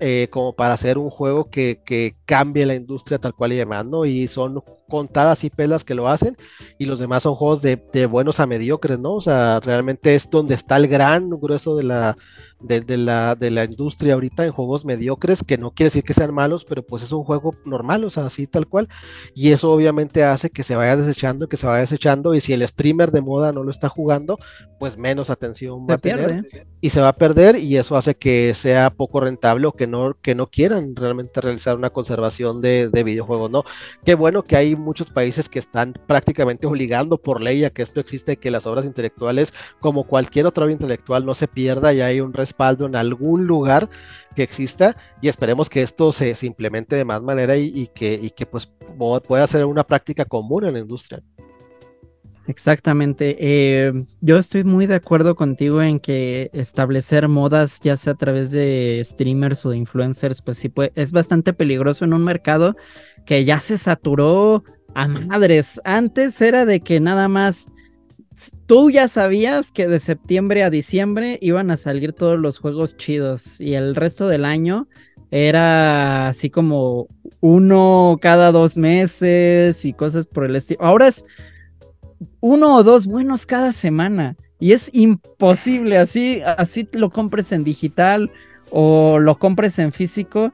eh, 0.00 0.28
como 0.30 0.54
para 0.54 0.74
hacer 0.74 0.98
un 0.98 1.08
juego 1.08 1.50
que, 1.50 1.80
que, 1.84 2.16
cambie 2.26 2.66
la 2.66 2.74
industria 2.74 3.18
tal 3.18 3.34
cual 3.34 3.52
y 3.52 3.56
demás, 3.56 3.84
¿no? 3.86 4.04
Y 4.04 4.26
son 4.28 4.62
contadas 4.88 5.44
y 5.44 5.50
pelas 5.50 5.84
que 5.84 5.94
lo 5.94 6.08
hacen, 6.08 6.36
y 6.78 6.86
los 6.86 6.98
demás 6.98 7.22
son 7.22 7.34
juegos 7.34 7.62
de, 7.62 7.82
de 7.92 8.06
buenos 8.06 8.40
a 8.40 8.46
mediocres, 8.46 8.98
¿no? 8.98 9.14
O 9.14 9.20
sea, 9.20 9.60
realmente 9.60 10.14
es 10.14 10.28
donde 10.28 10.54
está 10.54 10.76
el 10.76 10.88
gran 10.88 11.30
grueso 11.30 11.76
de 11.76 11.84
la, 11.84 12.16
de, 12.60 12.96
la, 12.96 13.34
de 13.34 13.50
la 13.50 13.64
industria 13.64 14.14
ahorita 14.14 14.44
en 14.44 14.52
juegos 14.52 14.84
mediocres, 14.84 15.42
que 15.44 15.58
no 15.58 15.72
quiere 15.72 15.88
decir 15.88 16.02
que 16.02 16.14
sean 16.14 16.32
malos, 16.32 16.64
pero 16.64 16.84
pues 16.84 17.02
es 17.02 17.12
un 17.12 17.24
juego 17.24 17.54
normal, 17.64 18.04
o 18.04 18.10
sea, 18.10 18.26
así 18.26 18.46
tal 18.46 18.66
cual. 18.66 18.88
Y 19.34 19.52
eso 19.52 19.70
obviamente 19.72 20.24
hace 20.24 20.50
que 20.50 20.62
se 20.62 20.76
vaya 20.76 20.96
desechando, 20.96 21.48
que 21.48 21.56
se 21.56 21.66
vaya 21.66 21.80
desechando, 21.80 22.34
y 22.34 22.40
si 22.40 22.52
el 22.52 22.66
streamer 22.66 23.10
de 23.10 23.20
moda 23.20 23.52
no 23.52 23.62
lo 23.62 23.70
está 23.70 23.88
jugando, 23.88 24.38
pues 24.78 24.96
menos 24.96 25.30
atención 25.30 25.86
va 25.88 25.94
a 25.94 25.98
tener 25.98 26.48
y 26.80 26.90
se 26.90 27.00
va 27.00 27.08
a 27.08 27.16
perder, 27.16 27.56
y 27.56 27.76
eso 27.76 27.96
hace 27.96 28.14
que 28.14 28.54
sea 28.54 28.90
poco 28.90 29.20
rentable 29.20 29.63
que 29.72 29.86
no, 29.86 30.16
que 30.20 30.34
no 30.34 30.50
quieran 30.50 30.96
realmente 30.96 31.40
realizar 31.40 31.76
una 31.76 31.90
conservación 31.90 32.60
de, 32.60 32.88
de 32.88 33.04
videojuegos, 33.04 33.50
¿no? 33.50 33.64
Qué 34.04 34.14
bueno 34.14 34.42
que 34.42 34.56
hay 34.56 34.76
muchos 34.76 35.10
países 35.10 35.48
que 35.48 35.58
están 35.58 35.94
prácticamente 36.06 36.66
obligando 36.66 37.18
por 37.18 37.40
ley 37.40 37.64
a 37.64 37.70
que 37.70 37.82
esto 37.82 38.00
existe, 38.00 38.36
que 38.36 38.50
las 38.50 38.66
obras 38.66 38.84
intelectuales, 38.84 39.52
como 39.80 40.04
cualquier 40.04 40.46
otra 40.46 40.64
obra 40.64 40.72
intelectual, 40.72 41.24
no 41.24 41.34
se 41.34 41.48
pierda, 41.48 41.92
y 41.92 42.00
hay 42.00 42.20
un 42.20 42.32
respaldo 42.32 42.86
en 42.86 42.96
algún 42.96 43.46
lugar 43.46 43.88
que 44.34 44.42
exista 44.42 44.96
y 45.20 45.28
esperemos 45.28 45.70
que 45.70 45.82
esto 45.82 46.12
se, 46.12 46.34
implemente 46.42 46.96
de 46.96 47.04
más 47.04 47.22
manera 47.22 47.56
y, 47.56 47.88
que, 47.94 48.18
y 48.20 48.30
que 48.30 48.46
pues 48.46 48.70
pueda 49.26 49.46
ser 49.46 49.64
una 49.64 49.84
práctica 49.84 50.24
común 50.24 50.64
en 50.64 50.74
la 50.74 50.80
industria. 50.80 51.22
Exactamente. 52.46 53.36
Eh, 53.38 54.04
yo 54.20 54.38
estoy 54.38 54.64
muy 54.64 54.86
de 54.86 54.96
acuerdo 54.96 55.34
contigo 55.34 55.82
en 55.82 55.98
que 55.98 56.50
establecer 56.52 57.28
modas, 57.28 57.80
ya 57.80 57.96
sea 57.96 58.12
a 58.12 58.16
través 58.16 58.50
de 58.50 59.00
streamers 59.02 59.64
o 59.64 59.70
de 59.70 59.78
influencers, 59.78 60.42
pues 60.42 60.58
sí 60.58 60.70
es 60.94 61.12
bastante 61.12 61.52
peligroso 61.54 62.04
en 62.04 62.12
un 62.12 62.22
mercado 62.22 62.76
que 63.24 63.44
ya 63.44 63.60
se 63.60 63.78
saturó 63.78 64.62
a 64.94 65.08
madres. 65.08 65.80
Antes 65.84 66.40
era 66.42 66.66
de 66.66 66.80
que 66.80 67.00
nada 67.00 67.28
más 67.28 67.68
tú 68.66 68.90
ya 68.90 69.08
sabías 69.08 69.72
que 69.72 69.86
de 69.86 69.98
septiembre 69.98 70.64
a 70.64 70.70
diciembre 70.70 71.38
iban 71.40 71.70
a 71.70 71.76
salir 71.76 72.12
todos 72.12 72.38
los 72.38 72.58
juegos 72.58 72.96
chidos 72.96 73.60
y 73.60 73.74
el 73.74 73.94
resto 73.94 74.28
del 74.28 74.44
año 74.44 74.88
era 75.30 76.28
así 76.28 76.50
como 76.50 77.08
uno 77.40 78.18
cada 78.20 78.52
dos 78.52 78.76
meses 78.76 79.84
y 79.84 79.92
cosas 79.92 80.26
por 80.26 80.44
el 80.44 80.56
estilo. 80.56 80.82
Ahora 80.82 81.08
es 81.08 81.24
uno 82.40 82.76
o 82.76 82.82
dos 82.82 83.06
buenos 83.06 83.46
cada 83.46 83.72
semana 83.72 84.36
y 84.58 84.72
es 84.72 84.90
imposible 84.94 85.98
así, 85.98 86.40
así 86.42 86.88
lo 86.92 87.10
compres 87.10 87.52
en 87.52 87.64
digital 87.64 88.30
o 88.70 89.18
lo 89.18 89.38
compres 89.38 89.78
en 89.78 89.92
físico 89.92 90.52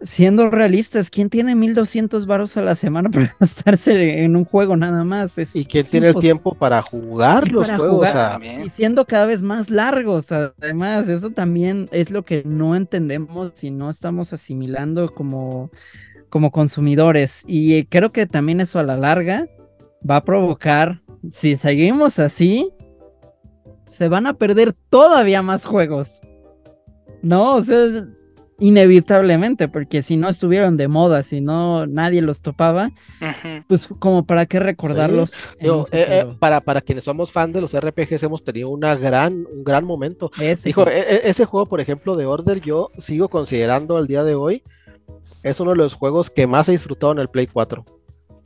siendo 0.00 0.50
realistas, 0.50 1.10
¿quién 1.10 1.28
tiene 1.28 1.54
1200 1.54 2.26
varos 2.26 2.56
a 2.56 2.62
la 2.62 2.74
semana 2.74 3.10
para 3.10 3.34
gastarse 3.38 4.22
en 4.22 4.36
un 4.36 4.44
juego 4.44 4.76
nada 4.76 5.04
más? 5.04 5.32
¿Y 5.54 5.64
quién 5.64 5.86
tiene 5.86 6.08
el 6.08 6.16
tiempo 6.16 6.54
para 6.54 6.82
jugar 6.82 7.50
los 7.50 7.68
juegos? 7.70 8.08
y 8.64 8.70
siendo 8.70 9.04
cada 9.04 9.26
vez 9.26 9.42
más 9.42 9.70
largos, 9.70 10.30
además, 10.32 11.08
eso 11.08 11.30
también 11.30 11.88
es 11.92 12.10
lo 12.10 12.24
que 12.24 12.42
no 12.44 12.74
entendemos 12.74 13.62
y 13.64 13.70
no 13.70 13.90
estamos 13.90 14.32
asimilando 14.32 15.14
como, 15.14 15.70
como 16.28 16.50
consumidores. 16.50 17.42
Y 17.46 17.84
creo 17.84 18.12
que 18.12 18.26
también 18.26 18.60
eso 18.60 18.78
a 18.78 18.82
la 18.82 18.96
larga 18.96 19.48
va 20.08 20.16
a 20.16 20.24
provocar, 20.24 21.02
si 21.30 21.56
seguimos 21.56 22.18
así, 22.18 22.70
se 23.86 24.08
van 24.08 24.26
a 24.26 24.34
perder 24.34 24.74
todavía 24.90 25.42
más 25.42 25.64
juegos. 25.64 26.20
No, 27.22 27.56
o 27.56 27.62
sea, 27.62 28.06
inevitablemente, 28.60 29.68
porque 29.68 30.02
si 30.02 30.16
no 30.16 30.28
estuvieron 30.28 30.76
de 30.76 30.88
moda, 30.88 31.22
si 31.22 31.40
no 31.40 31.86
nadie 31.86 32.22
los 32.22 32.42
topaba, 32.42 32.90
pues 33.66 33.88
como 33.98 34.24
para 34.26 34.46
qué 34.46 34.58
recordarlos. 34.58 35.32
Eh, 35.60 35.86
eh, 35.92 36.26
para, 36.38 36.60
para 36.60 36.80
quienes 36.80 37.04
somos 37.04 37.30
fans 37.30 37.54
de 37.54 37.60
los 37.60 37.78
RPGs 37.78 38.22
hemos 38.22 38.44
tenido 38.44 38.68
una 38.70 38.94
gran, 38.96 39.46
un 39.52 39.64
gran 39.64 39.84
momento. 39.84 40.30
Ese, 40.40 40.68
Dijo, 40.68 40.86
e, 40.88 40.98
e, 40.98 41.20
ese 41.24 41.44
juego, 41.44 41.66
por 41.66 41.80
ejemplo, 41.80 42.16
de 42.16 42.26
Order, 42.26 42.60
yo 42.60 42.90
sigo 42.98 43.28
considerando 43.28 43.96
al 43.96 44.06
día 44.06 44.24
de 44.24 44.34
hoy, 44.34 44.62
es 45.42 45.60
uno 45.60 45.70
de 45.70 45.76
los 45.76 45.94
juegos 45.94 46.30
que 46.30 46.46
más 46.46 46.68
he 46.68 46.72
disfrutado 46.72 47.12
en 47.12 47.18
el 47.20 47.28
Play 47.28 47.46
4. 47.46 47.84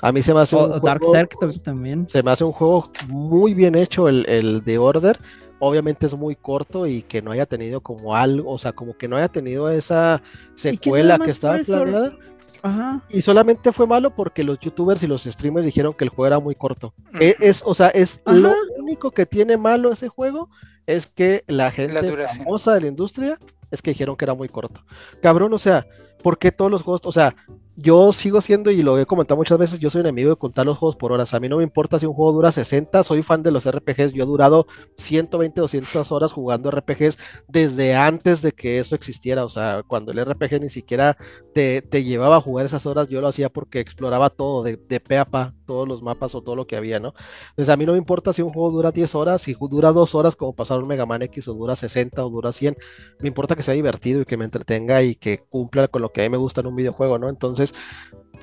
A 0.02 0.12
mí 0.12 0.22
se 0.22 0.34
me 0.34 0.40
hace 0.40 0.56
un 0.56 0.80
Dark 0.80 1.02
juego, 1.02 1.26
también. 1.62 2.06
Se 2.10 2.22
me 2.22 2.30
hace 2.30 2.44
un 2.44 2.52
juego 2.52 2.90
muy 3.08 3.54
bien 3.54 3.74
hecho 3.74 4.08
el, 4.08 4.28
el 4.28 4.62
de 4.62 4.76
Order 4.76 5.18
obviamente 5.64 6.06
es 6.06 6.14
muy 6.16 6.34
corto 6.34 6.88
y 6.88 7.02
que 7.02 7.22
no 7.22 7.30
haya 7.30 7.46
tenido 7.46 7.80
como 7.80 8.16
algo, 8.16 8.50
o 8.50 8.58
sea, 8.58 8.72
como 8.72 8.98
que 8.98 9.06
no 9.06 9.16
haya 9.16 9.28
tenido 9.28 9.70
esa 9.70 10.20
secuela 10.56 11.20
que, 11.20 11.30
estaba 11.30 11.56
planeada. 11.56 12.16
Ajá. 12.62 13.04
Y 13.08 13.22
solamente 13.22 13.70
fue 13.70 13.86
malo 13.86 14.12
porque 14.12 14.42
los 14.42 14.58
youtubers 14.58 15.04
y 15.04 15.06
los 15.06 15.22
streamers 15.22 15.64
dijeron 15.64 15.94
que 15.94 16.02
el 16.02 16.10
juego 16.10 16.26
era 16.26 16.40
muy 16.40 16.56
corto. 16.56 16.94
E, 17.20 17.36
es, 17.38 17.62
o 17.64 17.74
sea, 17.76 17.90
es 17.90 18.20
lo 18.26 18.52
único 18.76 19.12
que 19.12 19.24
tiene 19.24 19.56
malo 19.56 19.92
ese 19.92 20.08
juego 20.08 20.50
es 20.86 21.06
que 21.06 21.44
la 21.46 21.70
gente 21.70 22.02
famosa 22.26 22.74
de 22.74 22.80
la 22.80 22.88
industria 22.88 23.38
es 23.70 23.82
que 23.82 23.92
dijeron 23.92 24.16
que 24.16 24.24
era 24.24 24.34
muy 24.34 24.48
corto. 24.48 24.84
Cabrón, 25.22 25.54
o 25.54 25.58
sea, 25.58 25.86
¿por 26.22 26.38
qué 26.38 26.52
todos 26.52 26.70
los 26.70 26.82
juegos, 26.82 27.02
o 27.04 27.12
sea, 27.12 27.34
yo 27.76 28.12
sigo 28.12 28.40
siendo, 28.42 28.70
y 28.70 28.82
lo 28.82 28.98
he 28.98 29.06
comentado 29.06 29.38
muchas 29.38 29.56
veces, 29.56 29.78
yo 29.78 29.88
soy 29.88 30.02
enemigo 30.02 30.30
de 30.30 30.36
contar 30.36 30.66
los 30.66 30.76
juegos 30.76 30.94
por 30.94 31.10
horas. 31.10 31.32
A 31.32 31.40
mí 31.40 31.48
no 31.48 31.56
me 31.56 31.62
importa 31.62 31.98
si 31.98 32.04
un 32.04 32.12
juego 32.12 32.32
dura 32.32 32.52
60, 32.52 33.02
soy 33.02 33.22
fan 33.22 33.42
de 33.42 33.50
los 33.50 33.66
RPGs. 33.66 34.12
Yo 34.12 34.24
he 34.24 34.26
durado 34.26 34.66
120, 34.98 35.60
200 35.60 36.12
horas 36.12 36.32
jugando 36.32 36.70
RPGs 36.70 37.18
desde 37.48 37.94
antes 37.94 38.42
de 38.42 38.52
que 38.52 38.78
eso 38.78 38.94
existiera. 38.94 39.44
O 39.44 39.48
sea, 39.48 39.82
cuando 39.86 40.12
el 40.12 40.22
RPG 40.22 40.60
ni 40.60 40.68
siquiera 40.68 41.16
te, 41.54 41.82
llevaba 42.04 42.36
a 42.36 42.40
jugar 42.42 42.66
esas 42.66 42.84
horas, 42.84 43.08
yo 43.08 43.20
lo 43.22 43.28
hacía 43.28 43.48
porque 43.48 43.80
exploraba 43.80 44.28
todo, 44.28 44.62
de, 44.62 44.76
de 44.76 45.00
pe 45.00 45.16
a 45.16 45.24
pa, 45.24 45.54
todos 45.66 45.88
los 45.88 46.02
mapas 46.02 46.34
o 46.34 46.42
todo 46.42 46.56
lo 46.56 46.66
que 46.66 46.76
había, 46.76 47.00
¿no? 47.00 47.14
Entonces 47.50 47.72
a 47.72 47.76
mí 47.78 47.86
no 47.86 47.92
me 47.92 47.98
importa 47.98 48.34
si 48.34 48.42
un 48.42 48.50
juego 48.50 48.70
dura 48.70 48.92
10 48.92 49.14
horas, 49.14 49.40
si 49.40 49.56
dura 49.58 49.92
2 49.92 50.14
horas 50.14 50.36
como 50.36 50.54
pasar 50.54 50.78
un 50.78 50.88
Mega 50.88 51.06
Man 51.06 51.22
X 51.22 51.48
o 51.48 51.54
dura 51.54 51.74
60 51.74 52.24
o 52.24 52.28
dura 52.28 52.52
100. 52.52 52.76
Me 53.20 53.28
importa 53.28 53.56
que 53.56 53.62
sea 53.62 53.72
divertido 53.72 54.20
y 54.20 54.24
que 54.26 54.36
me 54.36 54.44
entretenga 54.44 55.02
y 55.02 55.14
que 55.14 55.38
cumpla 55.48 55.88
con 55.88 56.02
lo 56.02 56.11
que 56.12 56.20
a 56.20 56.24
mí 56.24 56.30
me 56.30 56.36
gusta 56.36 56.60
en 56.60 56.68
un 56.68 56.76
videojuego, 56.76 57.18
¿no? 57.18 57.28
Entonces, 57.28 57.74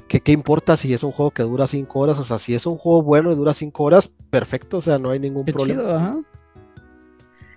¿qué, 0.08 0.20
qué 0.20 0.32
importa 0.32 0.78
si 0.78 0.94
es 0.94 1.04
un 1.04 1.12
juego 1.12 1.32
que 1.32 1.44
dura 1.44 1.68
5 1.68 2.00
horas? 2.00 2.20
O 2.20 2.24
sea, 2.24 2.40
si 2.40 2.54
es 2.54 2.66
un 2.66 2.78
juego 2.78 3.02
bueno 3.02 3.32
y 3.32 3.36
dura 3.36 3.54
5 3.54 3.84
horas, 3.84 4.10
perfecto, 4.30 4.78
o 4.78 4.82
sea, 4.82 5.00
no 5.00 5.12
hay 5.12 5.20
ningún 5.20 5.46
problema. 5.46 6.22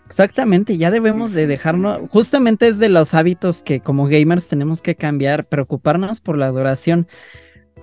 Exactamente, 0.07 0.77
ya 0.77 0.91
debemos 0.91 1.33
de 1.33 1.47
dejarnos, 1.47 2.01
justamente 2.11 2.69
es 2.69 2.79
de 2.79 2.91
los 2.91 3.15
hábitos 3.15 3.63
que 3.63 3.81
como 3.81 4.07
gamers 4.07 4.47
tenemos 4.47 4.83
que 4.83 4.95
cambiar, 4.95 5.47
preocuparnos 5.47 6.21
por 6.21 6.37
la 6.37 6.51
duración. 6.51 7.09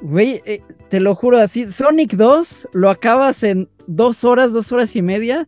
Güey, 0.02 0.42
eh, 0.46 0.62
te 0.90 1.00
lo 1.00 1.16
juro 1.16 1.40
así, 1.40 1.72
Sonic 1.72 2.14
2 2.14 2.70
lo 2.74 2.92
acabas 2.92 3.42
en 3.42 3.68
dos 3.88 4.24
horas, 4.24 4.54
dos 4.54 4.72
horas 4.72 4.96
y 4.96 5.02
media. 5.02 5.48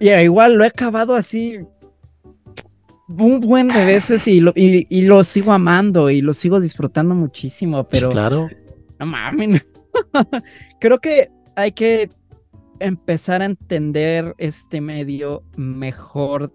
Y 0.00 0.10
igual 0.10 0.54
lo 0.54 0.64
he 0.64 0.68
acabado 0.68 1.14
así 1.14 1.58
un 3.08 3.40
buen 3.40 3.68
de 3.68 3.84
veces 3.84 4.26
y 4.28 4.40
lo, 4.40 4.52
y, 4.54 5.02
lo 5.02 5.24
sigo 5.24 5.52
amando 5.52 6.10
y 6.10 6.22
lo 6.22 6.32
sigo 6.32 6.60
disfrutando 6.60 7.14
muchísimo, 7.14 7.84
pero... 7.84 8.10
claro. 8.10 8.48
No 8.98 9.06
mames. 9.06 9.62
Creo 10.80 10.98
que 11.00 11.30
hay 11.56 11.72
que 11.72 12.08
empezar 12.80 13.42
a 13.42 13.46
entender 13.46 14.34
este 14.38 14.80
medio 14.80 15.42
mejor 15.56 16.52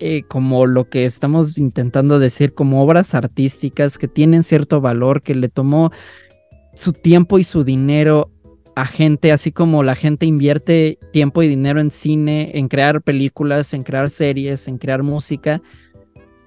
eh, 0.00 0.22
como 0.28 0.66
lo 0.66 0.88
que 0.88 1.04
estamos 1.04 1.58
intentando 1.58 2.18
decir, 2.20 2.54
como 2.54 2.82
obras 2.82 3.14
artísticas 3.14 3.98
que 3.98 4.06
tienen 4.06 4.44
cierto 4.44 4.80
valor, 4.80 5.22
que 5.22 5.34
le 5.34 5.48
tomó 5.48 5.90
su 6.74 6.92
tiempo 6.92 7.40
y 7.40 7.44
su 7.44 7.64
dinero 7.64 8.30
a 8.78 8.86
gente, 8.86 9.32
así 9.32 9.50
como 9.50 9.82
la 9.82 9.96
gente 9.96 10.24
invierte 10.24 11.00
tiempo 11.12 11.42
y 11.42 11.48
dinero 11.48 11.80
en 11.80 11.90
cine, 11.90 12.52
en 12.54 12.68
crear 12.68 13.02
películas, 13.02 13.74
en 13.74 13.82
crear 13.82 14.08
series, 14.08 14.68
en 14.68 14.78
crear 14.78 15.02
música. 15.02 15.60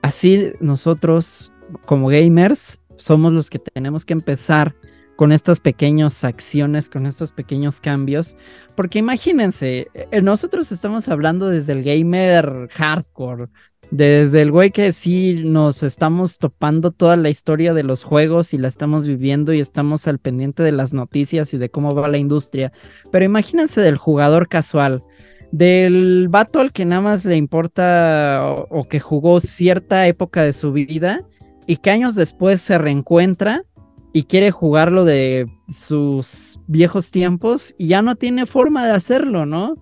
Así 0.01 0.53
nosotros 0.61 1.51
como 1.85 2.07
gamers 2.07 2.81
somos 2.95 3.33
los 3.33 3.49
que 3.49 3.59
tenemos 3.59 4.05
que 4.05 4.13
empezar 4.13 4.75
con 5.17 5.33
estas 5.33 5.59
pequeñas 5.59 6.23
acciones, 6.23 6.89
con 6.89 7.05
estos 7.05 7.33
pequeños 7.33 7.81
cambios, 7.81 8.37
porque 8.75 8.99
imagínense, 8.99 9.89
eh, 9.93 10.21
nosotros 10.21 10.71
estamos 10.71 11.09
hablando 11.09 11.49
desde 11.49 11.73
el 11.73 11.83
gamer 11.83 12.69
hardcore, 12.71 13.47
desde 13.91 14.41
el 14.41 14.51
güey 14.51 14.71
que 14.71 14.93
sí 14.93 15.41
nos 15.43 15.83
estamos 15.83 16.39
topando 16.39 16.91
toda 16.91 17.17
la 17.17 17.29
historia 17.29 17.73
de 17.73 17.83
los 17.83 18.05
juegos 18.05 18.53
y 18.53 18.57
la 18.57 18.69
estamos 18.69 19.05
viviendo 19.05 19.53
y 19.53 19.59
estamos 19.59 20.07
al 20.07 20.17
pendiente 20.17 20.63
de 20.63 20.71
las 20.71 20.93
noticias 20.93 21.53
y 21.53 21.57
de 21.57 21.69
cómo 21.69 21.93
va 21.93 22.07
la 22.07 22.17
industria. 22.17 22.71
Pero 23.11 23.25
imagínense 23.25 23.81
del 23.81 23.97
jugador 23.97 24.47
casual, 24.47 25.03
del 25.51 26.29
vato 26.29 26.61
al 26.61 26.71
que 26.71 26.85
nada 26.85 27.01
más 27.01 27.25
le 27.25 27.35
importa 27.35 28.45
o, 28.69 28.85
que 28.85 29.01
jugó 29.01 29.41
cierta 29.41 30.07
época 30.07 30.43
de 30.43 30.53
su 30.53 30.71
vida 30.71 31.25
y 31.67 31.77
que 31.77 31.91
años 31.91 32.15
después 32.15 32.61
se 32.61 32.77
reencuentra 32.77 33.65
y 34.13 34.23
quiere 34.23 34.51
jugarlo 34.51 35.03
de 35.03 35.47
sus 35.73 36.61
viejos 36.67 37.11
tiempos 37.11 37.75
y 37.77 37.87
ya 37.87 38.01
no 38.01 38.15
tiene 38.15 38.45
forma 38.45 38.85
de 38.85 38.93
hacerlo, 38.93 39.45
¿no? 39.45 39.75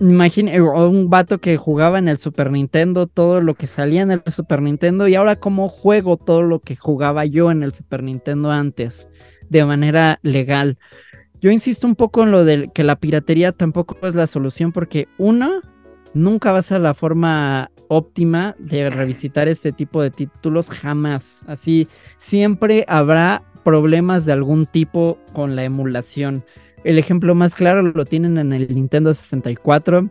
Imagine 0.00 0.54
eh, 0.54 0.60
un 0.60 1.10
vato 1.10 1.38
que 1.38 1.56
jugaba 1.56 1.98
en 1.98 2.06
el 2.06 2.18
Super 2.18 2.52
Nintendo 2.52 3.08
todo 3.08 3.40
lo 3.40 3.54
que 3.54 3.66
salía 3.66 4.02
en 4.02 4.12
el 4.12 4.22
Super 4.28 4.62
Nintendo 4.62 5.08
y 5.08 5.16
ahora 5.16 5.36
cómo 5.36 5.68
juego 5.68 6.16
todo 6.16 6.42
lo 6.42 6.60
que 6.60 6.76
jugaba 6.76 7.24
yo 7.24 7.50
en 7.50 7.64
el 7.64 7.72
Super 7.72 8.04
Nintendo 8.04 8.52
antes 8.52 9.08
de 9.48 9.64
manera 9.64 10.20
legal. 10.22 10.78
Yo 11.40 11.50
insisto 11.50 11.86
un 11.86 11.96
poco 11.96 12.22
en 12.22 12.30
lo 12.30 12.44
de 12.44 12.70
que 12.72 12.84
la 12.84 12.96
piratería 12.96 13.52
tampoco 13.52 13.96
es 14.06 14.14
la 14.14 14.28
solución 14.28 14.70
porque 14.72 15.08
uno, 15.18 15.62
nunca 16.14 16.52
va 16.52 16.58
a 16.58 16.62
ser 16.62 16.80
la 16.80 16.94
forma 16.94 17.70
óptima 17.88 18.54
de 18.58 18.90
revisitar 18.90 19.48
este 19.48 19.72
tipo 19.72 20.00
de 20.02 20.10
títulos 20.10 20.68
jamás. 20.68 21.40
Así 21.46 21.88
siempre 22.18 22.84
habrá 22.86 23.42
problemas 23.64 24.26
de 24.26 24.32
algún 24.32 24.66
tipo 24.66 25.18
con 25.32 25.56
la 25.56 25.64
emulación. 25.64 26.44
El 26.88 26.98
ejemplo 26.98 27.34
más 27.34 27.54
claro 27.54 27.82
lo 27.82 28.06
tienen 28.06 28.38
en 28.38 28.54
el 28.54 28.74
Nintendo 28.74 29.12
64. 29.12 30.08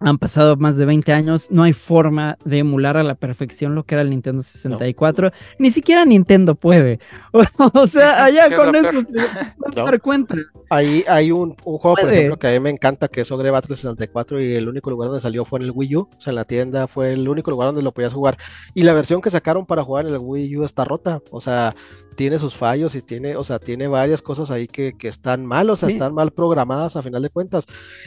Han 0.00 0.18
pasado 0.18 0.56
más 0.56 0.78
de 0.78 0.84
20 0.84 1.12
años, 1.12 1.50
no 1.50 1.64
hay 1.64 1.72
forma 1.72 2.38
de 2.44 2.58
emular 2.58 2.96
a 2.96 3.02
la 3.02 3.16
perfección 3.16 3.74
lo 3.74 3.84
que 3.84 3.94
era 3.94 4.02
el 4.02 4.10
Nintendo 4.10 4.42
64. 4.42 5.32
Ni 5.58 5.70
siquiera 5.70 6.04
Nintendo 6.04 6.54
puede. 6.54 7.00
O, 7.74 7.86
sea, 7.86 8.24
allá 8.24 8.54
con 8.54 8.74
eso 8.74 9.02
se 9.02 9.16
va 9.16 9.82
a 9.82 9.84
dar 9.84 10.00
cuenta. 10.00 10.36
Ahí 10.70 11.04
hay 11.08 11.30
un, 11.30 11.54
juego, 11.54 11.96
por 11.96 12.12
ejemplo, 12.12 12.38
que 12.38 12.48
a 12.48 12.52
mí 12.52 12.60
me 12.60 12.70
encanta, 12.70 13.08
que 13.08 13.22
es 13.22 13.30
Ogre 13.30 13.50
Battle 13.50 13.74
64 13.74 14.42
y 14.42 14.54
el 14.54 14.68
único 14.68 14.90
lugar 14.90 15.08
donde 15.08 15.20
salió 15.20 15.44
fue 15.44 15.58
en 15.60 15.66
el 15.66 15.72
Wii 15.72 15.96
U. 15.96 16.00
O 16.00 16.20
sea, 16.20 16.30
en 16.30 16.36
la 16.36 16.44
tienda 16.44 16.86
fue 16.86 17.12
el 17.12 17.28
único 17.28 17.50
lugar 17.50 17.68
donde 17.68 17.82
lo 17.82 17.92
podías 17.92 18.12
jugar. 18.12 18.38
Y 18.74 18.82
la 18.82 18.92
versión 18.92 19.20
que 19.20 19.30
sacaron 19.30 19.66
para 19.66 19.84
jugar 19.84 20.06
en 20.06 20.14
el 20.14 20.20
Wii 20.20 20.56
U 20.58 20.64
está 20.64 20.84
rota. 20.84 21.20
O 21.30 21.40
sea, 21.40 21.74
tiene 22.18 22.40
sus 22.40 22.56
fallos 22.56 22.96
y 22.96 23.00
tiene, 23.00 23.36
o 23.36 23.44
sea, 23.44 23.60
tiene 23.60 23.86
varias 23.86 24.22
cosas 24.22 24.50
ahí 24.50 24.66
que, 24.66 24.92
están 25.02 25.46
mal, 25.46 25.70
o 25.70 25.76
sea, 25.76 25.88
están 25.88 26.12
mal 26.12 26.32
programadas 26.32 26.96
a 26.96 27.02
final 27.02 27.22
de 27.22 27.30
cuentas. 27.30 27.66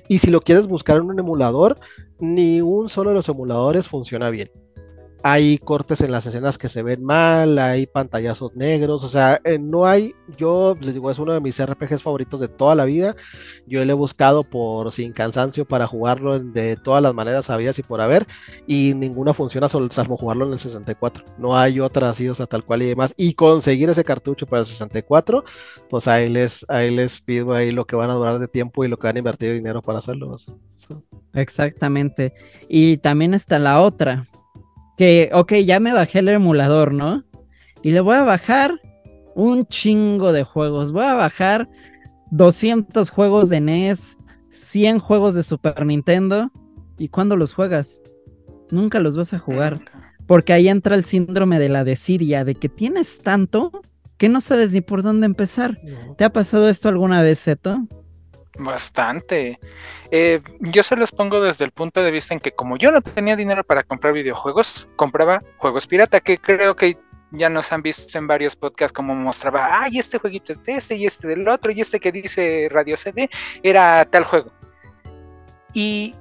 Y 0.09 0.19
si 0.19 0.29
lo 0.29 0.41
quieres 0.41 0.67
buscar 0.67 0.97
en 0.97 1.03
un 1.03 1.17
emulador, 1.17 1.79
ni 2.19 2.61
un 2.61 2.89
solo 2.89 3.11
de 3.11 3.15
los 3.15 3.29
emuladores 3.29 3.87
funciona 3.87 4.29
bien 4.29 4.51
hay 5.23 5.57
cortes 5.59 6.01
en 6.01 6.11
las 6.11 6.25
escenas 6.25 6.57
que 6.57 6.69
se 6.69 6.81
ven 6.81 7.03
mal, 7.03 7.59
hay 7.59 7.85
pantallazos 7.85 8.55
negros, 8.55 9.03
o 9.03 9.09
sea, 9.09 9.39
eh, 9.43 9.59
no 9.59 9.85
hay, 9.85 10.15
yo 10.37 10.75
les 10.81 10.93
digo, 10.93 11.11
es 11.11 11.19
uno 11.19 11.33
de 11.33 11.39
mis 11.39 11.63
RPGs 11.63 12.01
favoritos 12.01 12.39
de 12.39 12.47
toda 12.47 12.73
la 12.75 12.85
vida, 12.85 13.15
yo 13.67 13.83
le 13.85 13.91
he 13.91 13.95
buscado 13.95 14.43
por 14.43 14.91
sin 14.91 15.13
cansancio 15.13 15.65
para 15.65 15.85
jugarlo 15.85 16.39
de 16.39 16.75
todas 16.75 17.03
las 17.03 17.13
maneras 17.13 17.45
sabidas 17.45 17.77
y 17.77 17.83
por 17.83 18.01
haber, 18.01 18.25
y 18.65 18.93
ninguna 18.95 19.33
funciona 19.33 19.67
salvo 19.67 20.17
jugarlo 20.17 20.47
en 20.47 20.53
el 20.53 20.59
64, 20.59 21.23
no 21.37 21.57
hay 21.57 21.79
otra 21.79 22.09
así, 22.09 22.27
o 22.27 22.35
sea, 22.35 22.47
tal 22.47 22.65
cual 22.65 22.81
y 22.81 22.87
demás, 22.87 23.13
y 23.15 23.33
conseguir 23.33 23.89
ese 23.89 24.03
cartucho 24.03 24.47
para 24.47 24.61
el 24.61 24.65
64, 24.65 25.43
pues 25.89 26.07
ahí 26.07 26.29
les, 26.29 26.65
ahí 26.67 26.89
les 26.93 27.21
pido 27.21 27.53
ahí 27.53 27.71
lo 27.71 27.85
que 27.85 27.95
van 27.95 28.09
a 28.09 28.15
durar 28.15 28.39
de 28.39 28.47
tiempo 28.47 28.83
y 28.83 28.87
lo 28.87 28.97
que 28.97 29.07
van 29.07 29.17
a 29.17 29.19
invertir 29.19 29.53
dinero 29.53 29.81
para 29.81 29.99
hacerlo. 29.99 30.35
Exactamente, 31.33 32.33
y 32.67 32.97
también 32.97 33.33
está 33.33 33.59
la 33.59 33.81
otra, 33.81 34.27
que, 35.01 35.31
ok, 35.33 35.53
ya 35.65 35.79
me 35.79 35.93
bajé 35.93 36.19
el 36.19 36.29
emulador, 36.29 36.93
¿no? 36.93 37.23
Y 37.81 37.89
le 37.89 38.01
voy 38.01 38.17
a 38.17 38.21
bajar 38.21 38.79
un 39.33 39.65
chingo 39.65 40.31
de 40.31 40.43
juegos. 40.43 40.91
Voy 40.91 41.05
a 41.05 41.15
bajar 41.15 41.67
200 42.29 43.09
juegos 43.09 43.49
de 43.49 43.61
NES, 43.61 44.19
100 44.51 44.99
juegos 44.99 45.33
de 45.33 45.41
Super 45.41 45.87
Nintendo. 45.87 46.51
¿Y 46.99 47.07
cuándo 47.07 47.35
los 47.35 47.55
juegas? 47.55 47.99
Nunca 48.69 48.99
los 48.99 49.17
vas 49.17 49.33
a 49.33 49.39
jugar. 49.39 49.79
Porque 50.27 50.53
ahí 50.53 50.69
entra 50.69 50.93
el 50.93 51.03
síndrome 51.03 51.57
de 51.57 51.69
la 51.69 51.83
desidia, 51.83 52.45
de 52.45 52.53
que 52.53 52.69
tienes 52.69 53.23
tanto 53.23 53.71
que 54.19 54.29
no 54.29 54.39
sabes 54.39 54.71
ni 54.71 54.81
por 54.81 55.01
dónde 55.01 55.25
empezar. 55.25 55.81
¿Te 56.15 56.25
ha 56.25 56.31
pasado 56.31 56.69
esto 56.69 56.89
alguna 56.89 57.23
vez, 57.23 57.43
Zeto? 57.43 57.87
Bastante. 58.57 59.59
Eh, 60.11 60.41
yo 60.59 60.83
se 60.83 60.95
los 60.95 61.11
pongo 61.11 61.39
desde 61.39 61.63
el 61.65 61.71
punto 61.71 62.03
de 62.03 62.11
vista 62.11 62.33
en 62.33 62.39
que 62.39 62.51
como 62.51 62.77
yo 62.77 62.91
no 62.91 63.01
tenía 63.01 63.35
dinero 63.35 63.63
para 63.63 63.83
comprar 63.83 64.13
videojuegos, 64.13 64.89
compraba 64.95 65.41
juegos 65.57 65.87
pirata, 65.87 66.19
que 66.19 66.37
creo 66.37 66.75
que 66.75 66.97
ya 67.31 67.49
nos 67.49 67.71
han 67.71 67.81
visto 67.81 68.17
en 68.17 68.27
varios 68.27 68.55
podcasts 68.57 68.93
como 68.93 69.15
mostraba, 69.15 69.81
ay, 69.81 69.99
este 69.99 70.17
jueguito 70.17 70.51
es 70.51 70.61
de 70.63 70.73
este 70.73 70.95
y 70.95 71.05
este 71.05 71.27
del 71.29 71.47
otro 71.47 71.71
y 71.71 71.79
este 71.79 71.99
que 71.99 72.11
dice 72.11 72.67
Radio 72.69 72.97
CD 72.97 73.29
era 73.63 74.05
tal 74.05 74.25
juego. 74.25 74.51
Y 75.73 76.13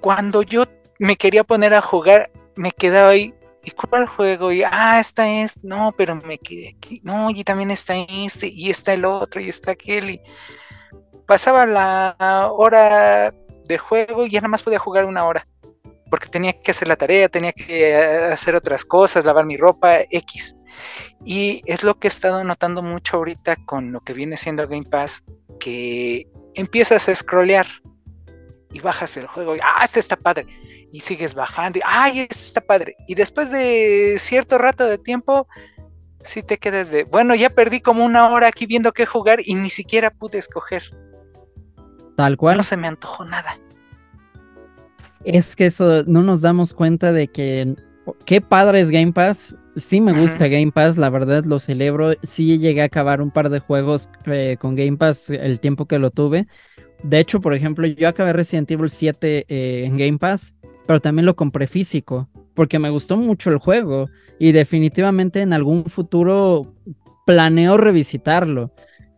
cuando 0.00 0.42
yo 0.42 0.64
me 0.98 1.16
quería 1.16 1.44
poner 1.44 1.74
a 1.74 1.82
jugar, 1.82 2.30
me 2.56 2.70
quedaba 2.70 3.10
ahí, 3.10 3.34
¿y 3.62 3.70
cuál 3.72 4.06
juego? 4.06 4.52
Y, 4.52 4.62
ah, 4.62 4.98
está 5.00 5.28
este, 5.28 5.60
no, 5.64 5.94
pero 5.96 6.16
me 6.16 6.38
quedé 6.38 6.70
aquí, 6.70 7.00
no, 7.04 7.30
y 7.30 7.44
también 7.44 7.70
está 7.70 7.94
este, 7.96 8.48
y 8.48 8.70
está 8.70 8.94
el 8.94 9.04
otro, 9.04 9.40
y 9.40 9.50
está 9.50 9.72
aquel, 9.72 10.10
y 10.10 10.20
pasaba 11.26 11.66
la 11.66 12.50
hora 12.52 13.32
de 13.64 13.78
juego 13.78 14.26
y 14.26 14.30
ya 14.30 14.40
nada 14.40 14.48
más 14.48 14.62
podía 14.62 14.78
jugar 14.78 15.04
una 15.04 15.24
hora. 15.24 15.46
Porque 16.10 16.28
tenía 16.28 16.52
que 16.52 16.70
hacer 16.70 16.88
la 16.88 16.96
tarea, 16.96 17.28
tenía 17.28 17.52
que 17.52 17.90
eh, 17.90 18.32
hacer 18.32 18.54
otras 18.54 18.84
cosas, 18.84 19.24
lavar 19.24 19.46
mi 19.46 19.56
ropa, 19.56 20.00
X. 20.10 20.56
Y 21.24 21.62
es 21.66 21.82
lo 21.82 21.98
que 21.98 22.08
he 22.08 22.10
estado 22.10 22.44
notando 22.44 22.82
mucho 22.82 23.16
ahorita 23.16 23.56
con 23.64 23.92
lo 23.92 24.00
que 24.00 24.12
viene 24.12 24.36
siendo 24.36 24.66
Game 24.68 24.84
Pass, 24.90 25.24
que 25.58 26.26
empiezas 26.54 27.08
a 27.08 27.14
scrollear 27.14 27.66
y 28.70 28.80
bajas 28.80 29.16
el 29.16 29.26
juego 29.26 29.56
y, 29.56 29.60
ah, 29.62 29.84
este 29.84 30.00
está 30.00 30.16
padre. 30.16 30.46
Y 30.92 31.00
sigues 31.00 31.34
bajando 31.34 31.78
y, 31.78 31.82
ay, 31.84 32.20
este 32.20 32.44
está 32.44 32.60
padre. 32.60 32.96
Y 33.06 33.14
después 33.14 33.50
de 33.50 34.16
cierto 34.18 34.58
rato 34.58 34.86
de 34.86 34.98
tiempo, 34.98 35.46
si 36.22 36.42
te 36.42 36.58
quedas 36.58 36.90
de, 36.90 37.04
bueno, 37.04 37.34
ya 37.34 37.48
perdí 37.48 37.80
como 37.80 38.04
una 38.04 38.28
hora 38.28 38.48
aquí 38.48 38.66
viendo 38.66 38.92
qué 38.92 39.06
jugar 39.06 39.40
y 39.42 39.54
ni 39.54 39.70
siquiera 39.70 40.10
pude 40.10 40.38
escoger. 40.38 40.82
Tal 42.22 42.36
cual. 42.36 42.56
No 42.56 42.62
se 42.62 42.76
me 42.76 42.86
antojó 42.86 43.24
nada. 43.24 43.58
Es 45.24 45.56
que 45.56 45.66
eso 45.66 46.04
no 46.06 46.22
nos 46.22 46.40
damos 46.40 46.72
cuenta 46.72 47.10
de 47.10 47.26
que 47.26 47.74
qué 48.24 48.40
padre 48.40 48.80
es 48.80 48.90
Game 48.90 49.12
Pass. 49.12 49.56
Sí 49.74 50.00
me 50.00 50.12
gusta 50.12 50.46
Game 50.46 50.70
Pass, 50.70 50.96
la 50.98 51.10
verdad 51.10 51.44
lo 51.44 51.58
celebro. 51.58 52.12
Sí 52.22 52.60
llegué 52.60 52.82
a 52.82 52.84
acabar 52.84 53.20
un 53.20 53.32
par 53.32 53.50
de 53.50 53.58
juegos 53.58 54.08
eh, 54.26 54.56
con 54.60 54.76
Game 54.76 54.98
Pass 54.98 55.30
el 55.30 55.58
tiempo 55.58 55.86
que 55.86 55.98
lo 55.98 56.12
tuve. 56.12 56.46
De 57.02 57.18
hecho, 57.18 57.40
por 57.40 57.54
ejemplo, 57.54 57.88
yo 57.88 58.06
acabé 58.06 58.32
Resident 58.32 58.70
Evil 58.70 58.88
7 58.88 59.46
eh, 59.48 59.82
en 59.84 59.96
Game 59.96 60.18
Pass, 60.18 60.54
pero 60.86 61.00
también 61.00 61.26
lo 61.26 61.34
compré 61.34 61.66
físico, 61.66 62.28
porque 62.54 62.78
me 62.78 62.90
gustó 62.90 63.16
mucho 63.16 63.50
el 63.50 63.58
juego 63.58 64.08
y 64.38 64.52
definitivamente 64.52 65.40
en 65.40 65.52
algún 65.52 65.86
futuro 65.86 66.72
planeo 67.26 67.78
revisitarlo. 67.78 68.70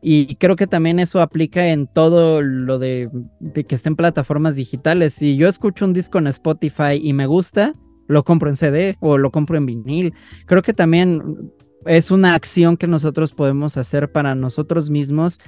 Y 0.06 0.36
creo 0.36 0.54
que 0.54 0.66
también 0.66 0.98
eso 0.98 1.22
aplica 1.22 1.68
en 1.68 1.86
todo 1.86 2.42
lo 2.42 2.78
de, 2.78 3.08
que 3.54 3.74
estén 3.74 3.96
plataformas 3.96 4.54
digitales. 4.54 5.14
Si 5.14 5.36
yo 5.36 5.48
escucho 5.48 5.86
un 5.86 5.94
disco 5.94 6.18
en 6.18 6.26
Spotify 6.26 7.00
y 7.02 7.14
me 7.14 7.24
gusta, 7.24 7.74
lo 8.06 8.22
compro 8.22 8.50
en 8.50 8.56
CD 8.56 8.98
o 9.00 9.16
lo 9.16 9.30
compro 9.30 9.56
en 9.56 9.64
vinil. 9.64 10.12
Creo 10.44 10.60
que 10.60 10.74
también 10.74 11.50
es 11.86 12.10
una 12.10 12.34
acción 12.34 12.76
que 12.76 12.86
nosotros 12.86 13.32
podemos 13.32 13.78
hacer 13.78 14.12
para 14.12 14.34
nosotros 14.34 14.90
mismos 14.90 15.40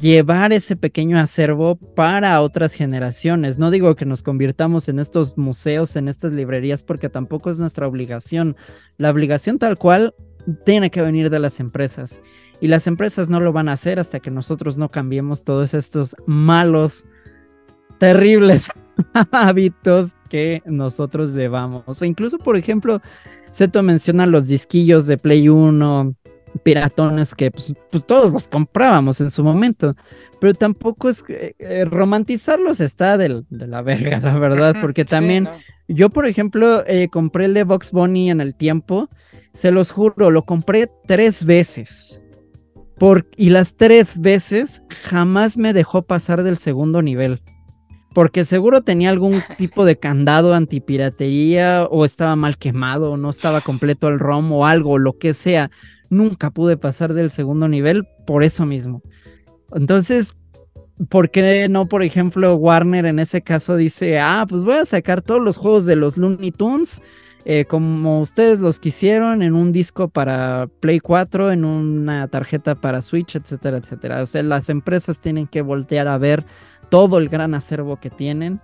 llevar 0.00 0.54
ese 0.54 0.76
pequeño 0.76 1.18
acervo 1.18 1.76
para 1.76 2.40
otras 2.40 2.72
generaciones. 2.72 3.58
No 3.58 3.70
digo 3.70 3.94
que 3.96 4.06
nos 4.06 4.22
convirtamos 4.22 4.88
en 4.88 4.98
estos 4.98 5.36
museos, 5.36 5.94
en 5.96 6.08
estas 6.08 6.32
librerías, 6.32 6.82
porque 6.84 7.10
tampoco 7.10 7.50
es 7.50 7.58
nuestra 7.58 7.86
obligación. 7.86 8.56
La 8.96 9.10
obligación 9.10 9.58
tal 9.58 9.76
cual 9.76 10.14
tiene 10.64 10.90
que 10.90 11.02
venir 11.02 11.30
de 11.30 11.38
las 11.38 11.60
empresas. 11.60 12.22
Y 12.60 12.68
las 12.68 12.86
empresas 12.86 13.28
no 13.28 13.40
lo 13.40 13.52
van 13.52 13.68
a 13.68 13.72
hacer 13.72 13.98
hasta 13.98 14.20
que 14.20 14.30
nosotros 14.30 14.78
no 14.78 14.90
cambiemos 14.90 15.44
todos 15.44 15.74
estos 15.74 16.16
malos, 16.26 17.04
terribles 17.98 18.70
hábitos 19.32 20.12
que 20.28 20.62
nosotros 20.64 21.34
llevamos. 21.34 21.82
O 21.86 21.94
sea, 21.94 22.08
incluso, 22.08 22.38
por 22.38 22.56
ejemplo, 22.56 23.00
Seto 23.50 23.82
menciona 23.82 24.26
los 24.26 24.48
disquillos 24.48 25.06
de 25.06 25.18
Play 25.18 25.48
1, 25.48 26.14
piratones 26.62 27.34
que 27.34 27.50
pues, 27.50 27.74
pues, 27.90 28.06
todos 28.06 28.32
los 28.32 28.48
comprábamos 28.48 29.20
en 29.20 29.30
su 29.30 29.42
momento, 29.42 29.96
pero 30.40 30.54
tampoco 30.54 31.08
es 31.08 31.24
eh, 31.28 31.84
romantizarlos 31.84 32.80
está 32.80 33.18
de 33.18 33.44
la 33.50 33.82
verga, 33.82 34.20
la 34.20 34.38
verdad, 34.38 34.76
porque 34.80 35.04
también 35.04 35.48
yo, 35.88 36.10
por 36.10 36.26
ejemplo, 36.26 36.84
eh, 36.86 37.08
compré 37.08 37.46
el 37.46 37.54
de 37.54 37.64
Box 37.64 37.92
Bunny 37.92 38.30
en 38.30 38.40
el 38.40 38.54
tiempo, 38.54 39.08
se 39.54 39.70
los 39.70 39.92
juro, 39.92 40.30
lo 40.30 40.42
compré 40.42 40.90
tres 41.06 41.44
veces. 41.44 42.22
Por, 42.98 43.26
y 43.36 43.50
las 43.50 43.76
tres 43.76 44.20
veces 44.20 44.82
jamás 45.04 45.56
me 45.56 45.72
dejó 45.72 46.02
pasar 46.02 46.42
del 46.42 46.56
segundo 46.56 47.02
nivel. 47.02 47.40
Porque 48.12 48.44
seguro 48.44 48.82
tenía 48.82 49.10
algún 49.10 49.42
tipo 49.56 49.84
de 49.84 49.96
candado 49.96 50.54
antipiratería 50.54 51.84
o 51.84 52.04
estaba 52.04 52.36
mal 52.36 52.58
quemado 52.58 53.12
o 53.12 53.16
no 53.16 53.30
estaba 53.30 53.60
completo 53.60 54.08
el 54.08 54.18
ROM 54.18 54.52
o 54.52 54.66
algo, 54.66 54.98
lo 54.98 55.18
que 55.18 55.34
sea 55.34 55.70
nunca 56.10 56.50
pude 56.50 56.76
pasar 56.76 57.14
del 57.14 57.30
segundo 57.30 57.68
nivel 57.68 58.06
por 58.26 58.44
eso 58.44 58.66
mismo. 58.66 59.02
Entonces, 59.72 60.36
¿por 61.08 61.30
qué 61.30 61.68
no, 61.68 61.88
por 61.88 62.02
ejemplo, 62.02 62.54
Warner 62.54 63.06
en 63.06 63.18
ese 63.18 63.42
caso 63.42 63.76
dice, 63.76 64.20
ah, 64.20 64.46
pues 64.48 64.62
voy 64.62 64.74
a 64.76 64.84
sacar 64.84 65.22
todos 65.22 65.42
los 65.42 65.56
juegos 65.56 65.86
de 65.86 65.96
los 65.96 66.16
Looney 66.16 66.52
Tunes 66.52 67.02
eh, 67.44 67.66
como 67.66 68.20
ustedes 68.20 68.60
los 68.60 68.80
quisieron 68.80 69.42
en 69.42 69.54
un 69.54 69.70
disco 69.70 70.08
para 70.08 70.68
Play 70.80 71.00
4, 71.00 71.52
en 71.52 71.64
una 71.64 72.28
tarjeta 72.28 72.74
para 72.74 73.02
Switch, 73.02 73.36
etcétera, 73.36 73.78
etcétera. 73.78 74.22
O 74.22 74.26
sea, 74.26 74.42
las 74.42 74.68
empresas 74.68 75.20
tienen 75.20 75.46
que 75.46 75.60
voltear 75.62 76.08
a 76.08 76.16
ver 76.16 76.44
todo 76.88 77.18
el 77.18 77.28
gran 77.28 77.54
acervo 77.54 78.00
que 78.00 78.10
tienen 78.10 78.60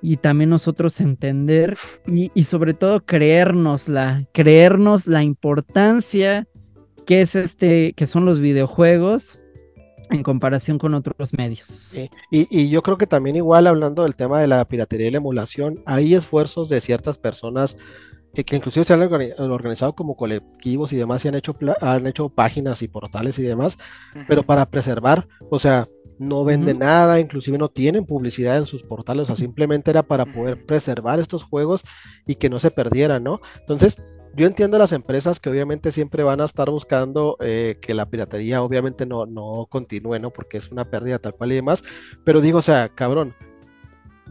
y 0.00 0.18
también 0.18 0.50
nosotros 0.50 1.00
entender 1.00 1.76
y, 2.06 2.30
y 2.34 2.44
sobre 2.44 2.74
todo 2.74 3.04
creérnosla, 3.04 4.26
creernos 4.32 5.06
la 5.06 5.22
importancia 5.22 6.46
que 7.06 7.22
es 7.22 7.34
este, 7.34 7.92
que 7.94 8.06
son 8.06 8.24
los 8.24 8.40
videojuegos 8.40 9.40
en 10.10 10.22
comparación 10.22 10.78
con 10.78 10.94
otros 10.94 11.32
medios. 11.32 11.66
Sí. 11.68 12.10
Y, 12.30 12.68
yo 12.68 12.82
creo 12.82 12.98
que 12.98 13.06
también 13.06 13.36
igual 13.36 13.66
hablando 13.66 14.02
del 14.02 14.16
tema 14.16 14.40
de 14.40 14.46
la 14.46 14.64
piratería 14.66 15.08
y 15.08 15.10
la 15.10 15.18
emulación, 15.18 15.82
hay 15.86 16.14
esfuerzos 16.14 16.68
de 16.68 16.80
ciertas 16.80 17.18
personas 17.18 17.76
que, 18.34 18.44
que 18.44 18.56
inclusive 18.56 18.84
se 18.84 18.92
han 18.92 19.02
organizado 19.02 19.94
como 19.94 20.16
colectivos 20.16 20.92
y 20.92 20.96
demás 20.96 21.24
y 21.24 21.28
han 21.28 21.34
hecho, 21.34 21.56
han 21.80 22.06
hecho 22.06 22.28
páginas 22.28 22.82
y 22.82 22.88
portales 22.88 23.38
y 23.38 23.42
demás, 23.42 23.78
pero 24.28 24.42
para 24.42 24.66
preservar, 24.66 25.26
o 25.50 25.58
sea, 25.58 25.86
no 26.18 26.44
venden 26.44 26.78
nada, 26.80 27.20
inclusive 27.20 27.58
no 27.58 27.68
tienen 27.68 28.04
publicidad 28.04 28.58
en 28.58 28.66
sus 28.66 28.82
portales, 28.82 29.24
o 29.24 29.26
sea, 29.26 29.36
simplemente 29.36 29.90
era 29.90 30.02
para 30.02 30.24
poder 30.26 30.64
preservar 30.64 31.18
estos 31.18 31.44
juegos 31.44 31.82
y 32.26 32.36
que 32.36 32.50
no 32.50 32.58
se 32.58 32.70
perdieran, 32.70 33.24
¿no? 33.24 33.40
Entonces, 33.60 33.98
yo 34.36 34.46
entiendo 34.46 34.78
las 34.78 34.92
empresas 34.92 35.40
que 35.40 35.48
obviamente 35.48 35.92
siempre 35.92 36.22
van 36.22 36.40
a 36.40 36.44
estar 36.44 36.68
buscando 36.70 37.36
eh, 37.40 37.78
que 37.80 37.94
la 37.94 38.08
piratería 38.08 38.62
obviamente 38.62 39.06
no, 39.06 39.24
no 39.26 39.66
continúe, 39.70 40.18
¿no? 40.18 40.30
Porque 40.30 40.58
es 40.58 40.70
una 40.70 40.84
pérdida 40.84 41.18
tal 41.18 41.34
cual 41.34 41.52
y 41.52 41.56
demás. 41.56 41.82
Pero 42.24 42.40
digo, 42.40 42.58
o 42.58 42.62
sea, 42.62 42.90
cabrón, 42.90 43.34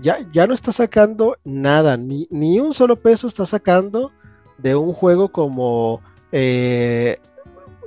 ya, 0.01 0.20
ya 0.32 0.45
no 0.45 0.53
está 0.53 0.72
sacando 0.72 1.38
nada, 1.43 1.97
ni, 1.97 2.28
ni 2.30 2.60
un 2.60 2.74
solo 2.74 3.01
peso 3.01 3.28
está 3.28 3.45
sacando 3.45 4.12
de 4.58 4.76
un 4.76 4.93
juego 4.93 5.32
como 5.32 6.01
eh, 6.32 7.20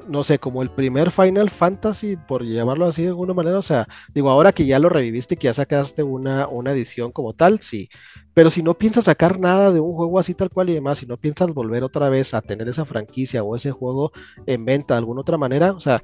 no 0.08 0.24
sé, 0.24 0.38
como 0.38 0.62
el 0.62 0.70
primer 0.70 1.10
Final 1.10 1.50
Fantasy, 1.50 2.16
por 2.16 2.44
llamarlo 2.44 2.86
así 2.86 3.02
de 3.02 3.08
alguna 3.08 3.34
manera, 3.34 3.58
o 3.58 3.62
sea, 3.62 3.86
digo, 4.14 4.30
ahora 4.30 4.52
que 4.52 4.66
ya 4.66 4.78
lo 4.78 4.88
reviviste, 4.88 5.36
que 5.36 5.44
ya 5.44 5.54
sacaste 5.54 6.02
una, 6.02 6.48
una 6.48 6.72
edición 6.72 7.12
como 7.12 7.34
tal, 7.34 7.60
sí, 7.60 7.88
pero 8.34 8.50
si 8.50 8.62
no 8.62 8.74
piensas 8.74 9.04
sacar 9.04 9.38
nada 9.38 9.70
de 9.72 9.80
un 9.80 9.94
juego 9.94 10.18
así 10.18 10.34
tal 10.34 10.50
cual 10.50 10.70
y 10.70 10.74
demás, 10.74 10.98
si 10.98 11.06
no 11.06 11.16
piensas 11.16 11.52
volver 11.52 11.84
otra 11.84 12.08
vez 12.08 12.34
a 12.34 12.40
tener 12.40 12.68
esa 12.68 12.84
franquicia 12.84 13.42
o 13.42 13.56
ese 13.56 13.70
juego 13.70 14.12
en 14.46 14.64
venta 14.64 14.94
de 14.94 14.98
alguna 14.98 15.20
otra 15.20 15.36
manera, 15.36 15.72
o 15.72 15.80
sea, 15.80 16.02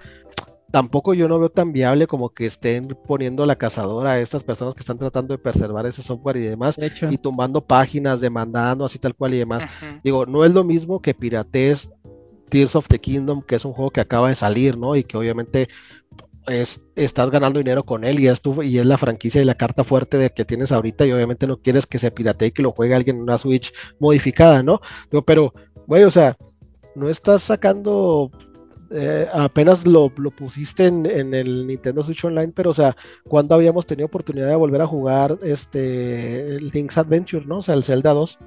tampoco 0.74 1.14
yo 1.14 1.28
no 1.28 1.38
veo 1.38 1.50
tan 1.50 1.72
viable 1.72 2.08
como 2.08 2.30
que 2.30 2.46
estén 2.46 2.88
poniendo 3.06 3.46
la 3.46 3.54
cazadora 3.54 4.10
a 4.10 4.18
estas 4.18 4.42
personas 4.42 4.74
que 4.74 4.80
están 4.80 4.98
tratando 4.98 5.32
de 5.32 5.38
preservar 5.38 5.86
ese 5.86 6.02
software 6.02 6.36
y 6.38 6.40
demás, 6.40 6.76
y 7.10 7.16
tumbando 7.16 7.64
páginas, 7.64 8.20
demandando 8.20 8.84
así 8.84 8.98
tal 8.98 9.14
cual 9.14 9.34
y 9.34 9.38
demás. 9.38 9.64
Digo, 10.02 10.26
no 10.26 10.44
es 10.44 10.52
lo 10.52 10.64
mismo 10.64 11.00
que 11.00 11.14
piratees 11.14 11.88
Tears 12.54 12.76
of 12.76 12.86
the 12.86 13.00
Kingdom, 13.00 13.42
que 13.42 13.56
es 13.56 13.64
un 13.64 13.72
juego 13.72 13.90
que 13.90 14.00
acaba 14.00 14.28
de 14.28 14.36
salir, 14.36 14.78
¿no? 14.78 14.94
Y 14.94 15.02
que 15.02 15.16
obviamente 15.16 15.68
es, 16.46 16.80
estás 16.94 17.28
ganando 17.32 17.58
dinero 17.58 17.82
con 17.82 18.04
él 18.04 18.20
y 18.20 18.28
es, 18.28 18.40
tu, 18.40 18.62
y 18.62 18.78
es 18.78 18.86
la 18.86 18.96
franquicia 18.96 19.42
y 19.42 19.44
la 19.44 19.56
carta 19.56 19.82
fuerte 19.82 20.18
de 20.18 20.30
que 20.30 20.44
tienes 20.44 20.70
ahorita 20.70 21.04
y 21.04 21.10
obviamente 21.10 21.48
no 21.48 21.60
quieres 21.60 21.88
que 21.88 21.98
se 21.98 22.12
piratee 22.12 22.46
y 22.46 22.50
que 22.52 22.62
lo 22.62 22.70
juegue 22.70 22.94
alguien 22.94 23.16
en 23.16 23.22
una 23.22 23.38
Switch 23.38 23.72
modificada, 23.98 24.62
¿no? 24.62 24.80
Pero, 25.26 25.52
güey, 25.88 26.04
o 26.04 26.12
sea, 26.12 26.36
no 26.94 27.08
estás 27.08 27.42
sacando 27.42 28.30
eh, 28.92 29.26
apenas 29.32 29.84
lo, 29.84 30.10
pusiste 30.10 30.86
en, 30.86 31.06
en, 31.06 31.34
el 31.34 31.66
Nintendo 31.66 32.04
Switch 32.04 32.24
Online, 32.24 32.52
pero 32.54 32.70
o 32.70 32.74
sea, 32.74 32.96
cuando 33.24 33.56
habíamos 33.56 33.84
tenido 33.84 34.06
oportunidad 34.06 34.46
de 34.46 34.54
volver 34.54 34.80
a 34.80 34.86
jugar 34.86 35.36
este 35.42 36.60
Link's 36.60 36.98
Adventure, 36.98 37.44
¿no? 37.46 37.58
O 37.58 37.62
sea, 37.62 37.74
el 37.74 37.82
Zelda 37.82 38.12
2. 38.12 38.38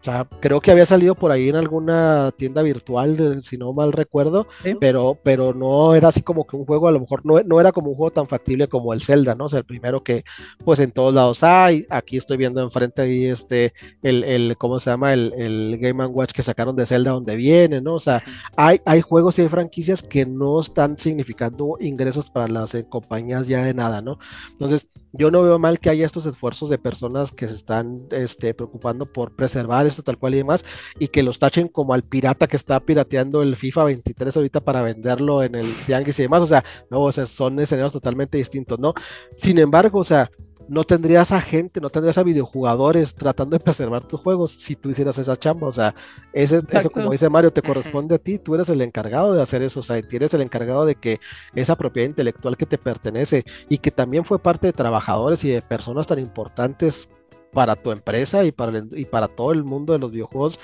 O 0.00 0.04
sea, 0.04 0.28
creo 0.40 0.60
que 0.60 0.70
había 0.70 0.86
salido 0.86 1.14
por 1.16 1.32
ahí 1.32 1.48
en 1.48 1.56
alguna 1.56 2.30
tienda 2.36 2.62
virtual, 2.62 3.42
si 3.42 3.58
no 3.58 3.72
mal 3.72 3.92
recuerdo, 3.92 4.46
pero, 4.80 5.18
pero 5.22 5.54
no 5.54 5.94
era 5.94 6.08
así 6.08 6.22
como 6.22 6.46
que 6.46 6.56
un 6.56 6.64
juego, 6.64 6.86
a 6.86 6.92
lo 6.92 7.00
mejor 7.00 7.26
no, 7.26 7.40
no, 7.40 7.60
era 7.60 7.72
como 7.72 7.90
un 7.90 7.96
juego 7.96 8.12
tan 8.12 8.26
factible 8.26 8.68
como 8.68 8.92
el 8.92 9.02
Zelda, 9.02 9.34
¿no? 9.34 9.46
O 9.46 9.48
sea, 9.48 9.58
el 9.58 9.64
primero 9.64 10.04
que 10.04 10.24
pues 10.64 10.78
en 10.78 10.92
todos 10.92 11.12
lados 11.12 11.42
hay, 11.42 11.84
aquí 11.90 12.16
estoy 12.16 12.36
viendo 12.36 12.62
enfrente 12.62 13.02
ahí 13.02 13.26
este, 13.26 13.72
el, 14.02 14.22
el 14.22 14.56
¿cómo 14.56 14.78
se 14.78 14.90
llama? 14.90 15.12
El, 15.12 15.32
el 15.36 15.78
Game 15.80 16.04
Watch 16.06 16.32
que 16.32 16.44
sacaron 16.44 16.76
de 16.76 16.86
Zelda 16.86 17.10
donde 17.10 17.34
viene, 17.34 17.80
¿no? 17.80 17.94
O 17.94 18.00
sea, 18.00 18.22
hay, 18.56 18.80
hay 18.84 19.00
juegos 19.00 19.38
y 19.38 19.42
hay 19.42 19.48
franquicias 19.48 20.02
que 20.02 20.26
no 20.26 20.60
están 20.60 20.96
significando 20.96 21.76
ingresos 21.80 22.30
para 22.30 22.46
las 22.46 22.72
eh, 22.74 22.86
compañías 22.88 23.48
ya 23.48 23.64
de 23.64 23.74
nada, 23.74 24.00
¿no? 24.00 24.18
Entonces, 24.52 24.86
yo 25.12 25.30
no 25.30 25.42
veo 25.42 25.58
mal 25.58 25.80
que 25.80 25.90
haya 25.90 26.06
estos 26.06 26.26
esfuerzos 26.26 26.70
de 26.70 26.78
personas 26.78 27.32
que 27.32 27.48
se 27.48 27.54
están 27.54 28.06
este, 28.10 28.54
preocupando 28.54 29.06
por 29.06 29.34
preservar 29.34 29.87
esto 29.88 30.02
tal 30.02 30.18
cual 30.18 30.34
y 30.34 30.38
demás, 30.38 30.64
y 30.98 31.08
que 31.08 31.22
los 31.22 31.38
tachen 31.38 31.68
como 31.68 31.94
al 31.94 32.02
pirata 32.02 32.46
que 32.46 32.56
está 32.56 32.80
pirateando 32.80 33.42
el 33.42 33.56
FIFA 33.56 33.84
23 33.84 34.36
ahorita 34.36 34.60
para 34.60 34.82
venderlo 34.82 35.42
en 35.42 35.54
el 35.54 35.72
Tianguis 35.86 36.18
y 36.18 36.22
demás, 36.22 36.42
o 36.42 36.46
sea, 36.46 36.64
no, 36.90 37.00
o 37.00 37.12
sea, 37.12 37.26
son 37.26 37.58
escenarios 37.60 37.92
totalmente 37.92 38.38
distintos, 38.38 38.78
¿no? 38.78 38.94
Sin 39.36 39.58
embargo, 39.58 39.98
o 39.98 40.04
sea, 40.04 40.30
no 40.68 40.84
tendrías 40.84 41.32
a 41.32 41.40
gente, 41.40 41.80
no 41.80 41.90
tendrías 41.90 42.18
a 42.18 42.22
videojugadores 42.22 43.14
tratando 43.14 43.56
de 43.56 43.64
preservar 43.64 44.06
tus 44.06 44.20
juegos 44.20 44.52
si 44.52 44.76
tú 44.76 44.90
hicieras 44.90 45.18
esa 45.18 45.36
chamba. 45.36 45.66
O 45.66 45.72
sea, 45.72 45.94
ese, 46.32 46.60
eso 46.70 46.90
como 46.90 47.10
dice 47.10 47.28
Mario, 47.28 47.52
te 47.52 47.62
corresponde 47.62 48.14
a 48.14 48.18
ti, 48.18 48.38
tú 48.38 48.54
eres 48.54 48.68
el 48.68 48.82
encargado 48.82 49.32
de 49.32 49.42
hacer 49.42 49.62
eso, 49.62 49.80
o 49.80 49.82
sea, 49.82 50.00
tienes 50.02 50.32
el 50.34 50.42
encargado 50.42 50.84
de 50.84 50.94
que 50.94 51.20
esa 51.54 51.76
propiedad 51.76 52.08
intelectual 52.08 52.56
que 52.56 52.66
te 52.66 52.78
pertenece 52.78 53.44
y 53.68 53.78
que 53.78 53.90
también 53.90 54.24
fue 54.24 54.38
parte 54.38 54.66
de 54.66 54.72
trabajadores 54.72 55.42
y 55.44 55.48
de 55.50 55.62
personas 55.62 56.06
tan 56.06 56.18
importantes 56.18 57.08
para 57.52 57.76
tu 57.76 57.90
empresa 57.90 58.44
y 58.44 58.52
para, 58.52 58.82
y 58.92 59.04
para 59.04 59.28
todo 59.28 59.52
el 59.52 59.64
mundo 59.64 59.92
de 59.92 59.98
los 59.98 60.10
videojuegos, 60.10 60.58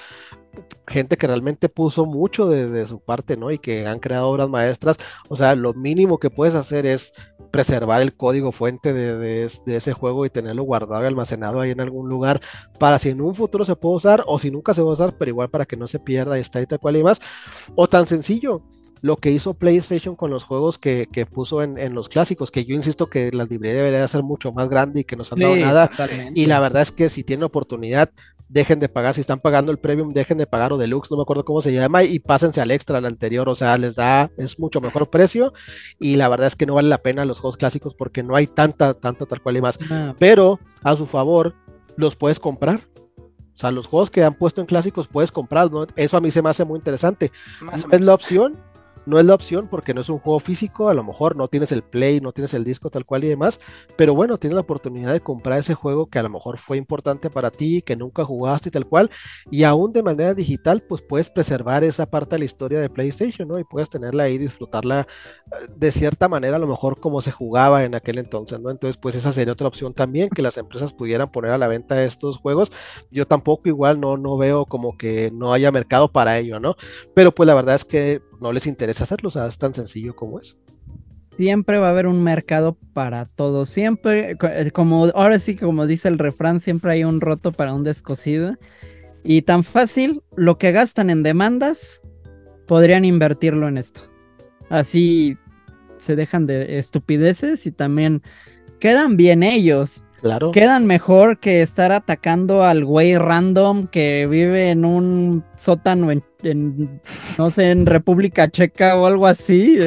gente 0.86 1.16
que 1.16 1.26
realmente 1.26 1.68
puso 1.68 2.06
mucho 2.06 2.46
de, 2.46 2.86
su 2.86 3.00
parte, 3.00 3.36
¿no? 3.36 3.50
Y 3.50 3.58
que 3.58 3.86
han 3.86 3.98
creado 3.98 4.28
obras 4.28 4.48
maestras. 4.48 4.96
O 5.28 5.36
sea, 5.36 5.54
lo 5.54 5.74
mínimo 5.74 6.18
que 6.18 6.30
puedes 6.30 6.54
hacer 6.54 6.86
es 6.86 7.12
preservar 7.50 8.02
el 8.02 8.16
código 8.16 8.52
fuente 8.52 8.92
de, 8.92 9.44
ese 9.66 9.92
juego 9.92 10.26
y 10.26 10.30
tenerlo 10.30 10.64
guardado 10.64 11.02
y 11.04 11.06
almacenado 11.06 11.60
ahí 11.60 11.70
en 11.70 11.80
algún 11.80 12.08
lugar 12.08 12.40
para 12.78 12.98
si 12.98 13.10
en 13.10 13.20
un 13.20 13.34
futuro 13.34 13.64
se 13.64 13.76
puede 13.76 13.96
usar 13.96 14.24
o 14.26 14.38
si 14.38 14.50
nunca 14.50 14.74
se 14.74 14.82
va 14.82 14.90
a 14.90 14.94
usar, 14.94 15.16
pero 15.16 15.30
igual 15.30 15.50
para 15.50 15.64
que 15.64 15.76
no 15.76 15.86
se 15.86 16.00
pierda 16.00 16.36
y 16.36 16.40
está 16.40 16.60
y 16.60 16.66
tal 16.66 16.80
cual 16.80 16.96
y 16.96 17.02
más. 17.02 17.20
O 17.76 17.88
tan 17.88 18.06
sencillo, 18.06 18.62
lo 19.04 19.18
que 19.18 19.30
hizo 19.30 19.52
PlayStation 19.52 20.16
con 20.16 20.30
los 20.30 20.44
juegos 20.44 20.78
que, 20.78 21.06
puso 21.30 21.62
en, 21.62 21.94
los 21.94 22.08
clásicos, 22.08 22.50
que 22.50 22.64
yo 22.64 22.74
insisto 22.74 23.10
que 23.10 23.30
la 23.32 23.44
librería 23.44 23.82
debería 23.82 24.08
ser 24.08 24.22
mucho 24.22 24.50
más 24.50 24.70
grande 24.70 25.00
y 25.00 25.04
que 25.04 25.14
no 25.14 25.24
se 25.24 25.34
han 25.34 25.40
dado 25.40 25.56
nada. 25.56 25.90
Y 26.34 26.46
la 26.46 26.58
verdad 26.58 26.80
es 26.80 26.90
que 26.90 27.10
si 27.10 27.22
tienen 27.22 27.44
oportunidad, 27.44 28.08
dejen 28.48 28.80
de 28.80 28.88
pagar, 28.88 29.12
si 29.12 29.20
están 29.20 29.40
pagando 29.40 29.72
el 29.72 29.78
premium, 29.78 30.14
dejen 30.14 30.38
de 30.38 30.46
pagar 30.46 30.72
o 30.72 30.78
deluxe, 30.78 31.10
no 31.10 31.18
me 31.18 31.22
acuerdo 31.22 31.44
cómo 31.44 31.60
se 31.60 31.70
llama, 31.74 32.02
y 32.02 32.18
pásense 32.18 32.62
al 32.62 32.70
extra, 32.70 32.96
al 32.96 33.04
anterior, 33.04 33.46
o 33.46 33.54
sea, 33.54 33.76
les 33.76 33.94
da, 33.94 34.30
es 34.38 34.58
mucho 34.58 34.80
mejor 34.80 35.10
precio, 35.10 35.52
y 36.00 36.16
la 36.16 36.30
verdad 36.30 36.46
es 36.46 36.56
que 36.56 36.64
no 36.64 36.76
vale 36.76 36.88
la 36.88 37.02
pena 37.02 37.26
los 37.26 37.40
juegos 37.40 37.58
clásicos 37.58 37.94
porque 37.94 38.22
no 38.22 38.36
hay 38.36 38.46
tanta, 38.46 38.94
tanta 38.94 39.26
tal 39.26 39.42
cual 39.42 39.58
y 39.58 39.60
más. 39.60 39.76
Pero 40.18 40.60
a 40.82 40.96
su 40.96 41.04
favor, 41.04 41.54
los 41.98 42.16
puedes 42.16 42.40
comprar 42.40 42.88
O 43.54 43.58
sea, 43.58 43.70
los 43.70 43.86
juegos 43.86 44.10
que 44.10 44.24
han 44.24 44.34
puesto 44.34 44.62
en 44.62 44.66
clásicos 44.66 45.08
puedes 45.08 45.30
comprar, 45.30 45.70
¿no? 45.70 45.86
Eso 45.94 46.16
a 46.16 46.22
mí 46.22 46.30
se 46.30 46.40
me 46.40 46.48
hace 46.48 46.64
muy 46.64 46.78
interesante. 46.78 47.32
es 47.92 48.00
la 48.00 48.14
opción, 48.14 48.56
no 49.06 49.18
es 49.18 49.26
la 49.26 49.34
opción 49.34 49.68
porque 49.68 49.94
no 49.94 50.00
es 50.00 50.08
un 50.08 50.18
juego 50.18 50.40
físico, 50.40 50.88
a 50.88 50.94
lo 50.94 51.04
mejor 51.04 51.36
no 51.36 51.48
tienes 51.48 51.72
el 51.72 51.82
play, 51.82 52.20
no 52.20 52.32
tienes 52.32 52.54
el 52.54 52.64
disco 52.64 52.90
tal 52.90 53.04
cual 53.04 53.24
y 53.24 53.28
demás, 53.28 53.60
pero 53.96 54.14
bueno, 54.14 54.38
tienes 54.38 54.54
la 54.54 54.62
oportunidad 54.62 55.12
de 55.12 55.20
comprar 55.20 55.58
ese 55.58 55.74
juego 55.74 56.06
que 56.06 56.18
a 56.18 56.22
lo 56.22 56.30
mejor 56.30 56.58
fue 56.58 56.76
importante 56.76 57.30
para 57.30 57.50
ti, 57.50 57.82
que 57.82 57.96
nunca 57.96 58.24
jugaste 58.24 58.68
y 58.68 58.72
tal 58.72 58.86
cual, 58.86 59.10
y 59.50 59.64
aún 59.64 59.92
de 59.92 60.02
manera 60.02 60.34
digital, 60.34 60.82
pues 60.82 61.02
puedes 61.02 61.30
preservar 61.30 61.84
esa 61.84 62.06
parte 62.06 62.36
de 62.36 62.40
la 62.40 62.44
historia 62.44 62.80
de 62.80 62.90
PlayStation, 62.90 63.48
¿no? 63.48 63.58
Y 63.58 63.64
puedes 63.64 63.88
tenerla 63.90 64.24
ahí, 64.24 64.38
disfrutarla 64.38 65.00
eh, 65.00 65.66
de 65.74 65.92
cierta 65.92 66.28
manera, 66.28 66.56
a 66.56 66.60
lo 66.60 66.66
mejor 66.66 67.00
como 67.00 67.20
se 67.20 67.30
jugaba 67.30 67.84
en 67.84 67.94
aquel 67.94 68.18
entonces, 68.18 68.60
¿no? 68.60 68.70
Entonces, 68.70 68.96
pues 68.96 69.14
esa 69.14 69.32
sería 69.32 69.52
otra 69.52 69.68
opción 69.68 69.94
también, 69.94 70.30
que 70.30 70.42
las 70.42 70.56
empresas 70.56 70.92
pudieran 70.92 71.30
poner 71.30 71.52
a 71.52 71.58
la 71.58 71.68
venta 71.68 72.02
estos 72.04 72.38
juegos. 72.38 72.72
Yo 73.10 73.26
tampoco 73.26 73.68
igual 73.68 74.00
no, 74.00 74.16
no 74.16 74.36
veo 74.36 74.66
como 74.66 74.96
que 74.96 75.30
no 75.32 75.52
haya 75.52 75.72
mercado 75.72 76.10
para 76.10 76.38
ello, 76.38 76.60
¿no? 76.60 76.76
Pero 77.14 77.34
pues 77.34 77.46
la 77.46 77.54
verdad 77.54 77.74
es 77.74 77.84
que 77.84 78.22
no 78.44 78.52
les 78.52 78.66
interesa 78.66 79.04
hacerlo, 79.04 79.28
o 79.28 79.30
sea, 79.30 79.46
es 79.46 79.56
tan 79.56 79.74
sencillo 79.74 80.14
como 80.14 80.38
es. 80.38 80.54
Siempre 81.38 81.78
va 81.78 81.86
a 81.86 81.90
haber 81.90 82.06
un 82.06 82.22
mercado 82.22 82.76
para 82.92 83.24
todo, 83.24 83.64
siempre, 83.64 84.36
eh, 84.38 84.70
como 84.70 85.06
ahora 85.14 85.38
sí, 85.38 85.56
como 85.56 85.86
dice 85.86 86.08
el 86.08 86.18
refrán, 86.18 86.60
siempre 86.60 86.92
hay 86.92 87.04
un 87.04 87.22
roto 87.22 87.52
para 87.52 87.72
un 87.72 87.84
descosido. 87.84 88.56
Y 89.24 89.42
tan 89.42 89.64
fácil, 89.64 90.22
lo 90.36 90.58
que 90.58 90.72
gastan 90.72 91.08
en 91.08 91.22
demandas, 91.22 92.02
podrían 92.66 93.06
invertirlo 93.06 93.66
en 93.66 93.78
esto. 93.78 94.02
Así 94.68 95.38
se 95.96 96.14
dejan 96.14 96.46
de 96.46 96.78
estupideces 96.78 97.66
y 97.66 97.72
también 97.72 98.22
quedan 98.84 99.16
bien 99.16 99.42
ellos. 99.42 100.04
Claro. 100.20 100.50
Quedan 100.50 100.84
mejor 100.84 101.38
que 101.38 101.62
estar 101.62 101.90
atacando 101.90 102.64
al 102.64 102.84
güey 102.84 103.16
random 103.16 103.86
que 103.86 104.26
vive 104.26 104.68
en 104.68 104.84
un 104.84 105.42
sótano 105.56 106.10
en, 106.10 107.00
no 107.38 107.48
sé, 107.48 107.70
en 107.70 107.86
República 107.86 108.50
Checa 108.50 109.00
o 109.00 109.06
algo 109.06 109.26
así. 109.26 109.78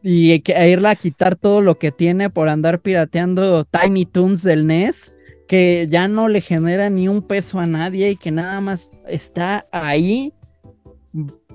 Y 0.00 0.38
que, 0.42 0.54
a 0.54 0.68
irle 0.68 0.90
a 0.90 0.94
quitar 0.94 1.34
todo 1.34 1.60
lo 1.60 1.76
que 1.80 1.90
tiene 1.90 2.30
por 2.30 2.48
andar 2.48 2.78
pirateando 2.78 3.64
Tiny 3.64 4.06
Toons 4.06 4.44
del 4.44 4.64
NES, 4.64 5.12
que 5.48 5.88
ya 5.90 6.06
no 6.06 6.28
le 6.28 6.40
genera 6.40 6.88
ni 6.88 7.08
un 7.08 7.22
peso 7.22 7.58
a 7.58 7.66
nadie 7.66 8.10
y 8.10 8.16
que 8.16 8.30
nada 8.30 8.60
más 8.60 8.92
está 9.08 9.66
ahí 9.72 10.32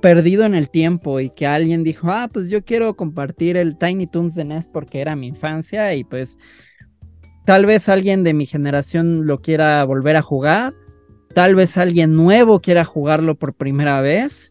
perdido 0.02 0.44
en 0.44 0.56
el 0.56 0.70
tiempo 0.70 1.22
y 1.22 1.30
que 1.30 1.48
alguien 1.48 1.86
dijo, 1.86 2.12
ah, 2.12 2.30
pues 2.32 2.50
yo 2.50 2.66
quiero 2.66 2.98
compartir 2.98 3.56
el 3.56 3.78
Tiny 3.78 4.08
Toons 4.08 4.36
de 4.36 4.44
NES 4.44 4.68
porque 4.68 5.00
era 5.00 5.16
mi 5.16 5.28
infancia 5.28 5.96
y 5.96 6.04
pues 6.04 6.38
Tal 7.46 7.68
vez 7.68 7.90
alguien 7.90 8.24
de 8.24 8.34
mi 8.34 8.48
generación 8.48 9.28
lo 9.28 9.42
quiera 9.42 9.84
volver 9.84 10.16
a 10.16 10.24
jugar. 10.24 10.74
Tal 11.34 11.54
vez 11.54 11.78
alguien 11.78 12.16
nuevo 12.16 12.60
quiera 12.60 12.86
jugarlo 12.86 13.36
por 13.36 13.54
primera 13.54 14.02
vez. 14.02 14.50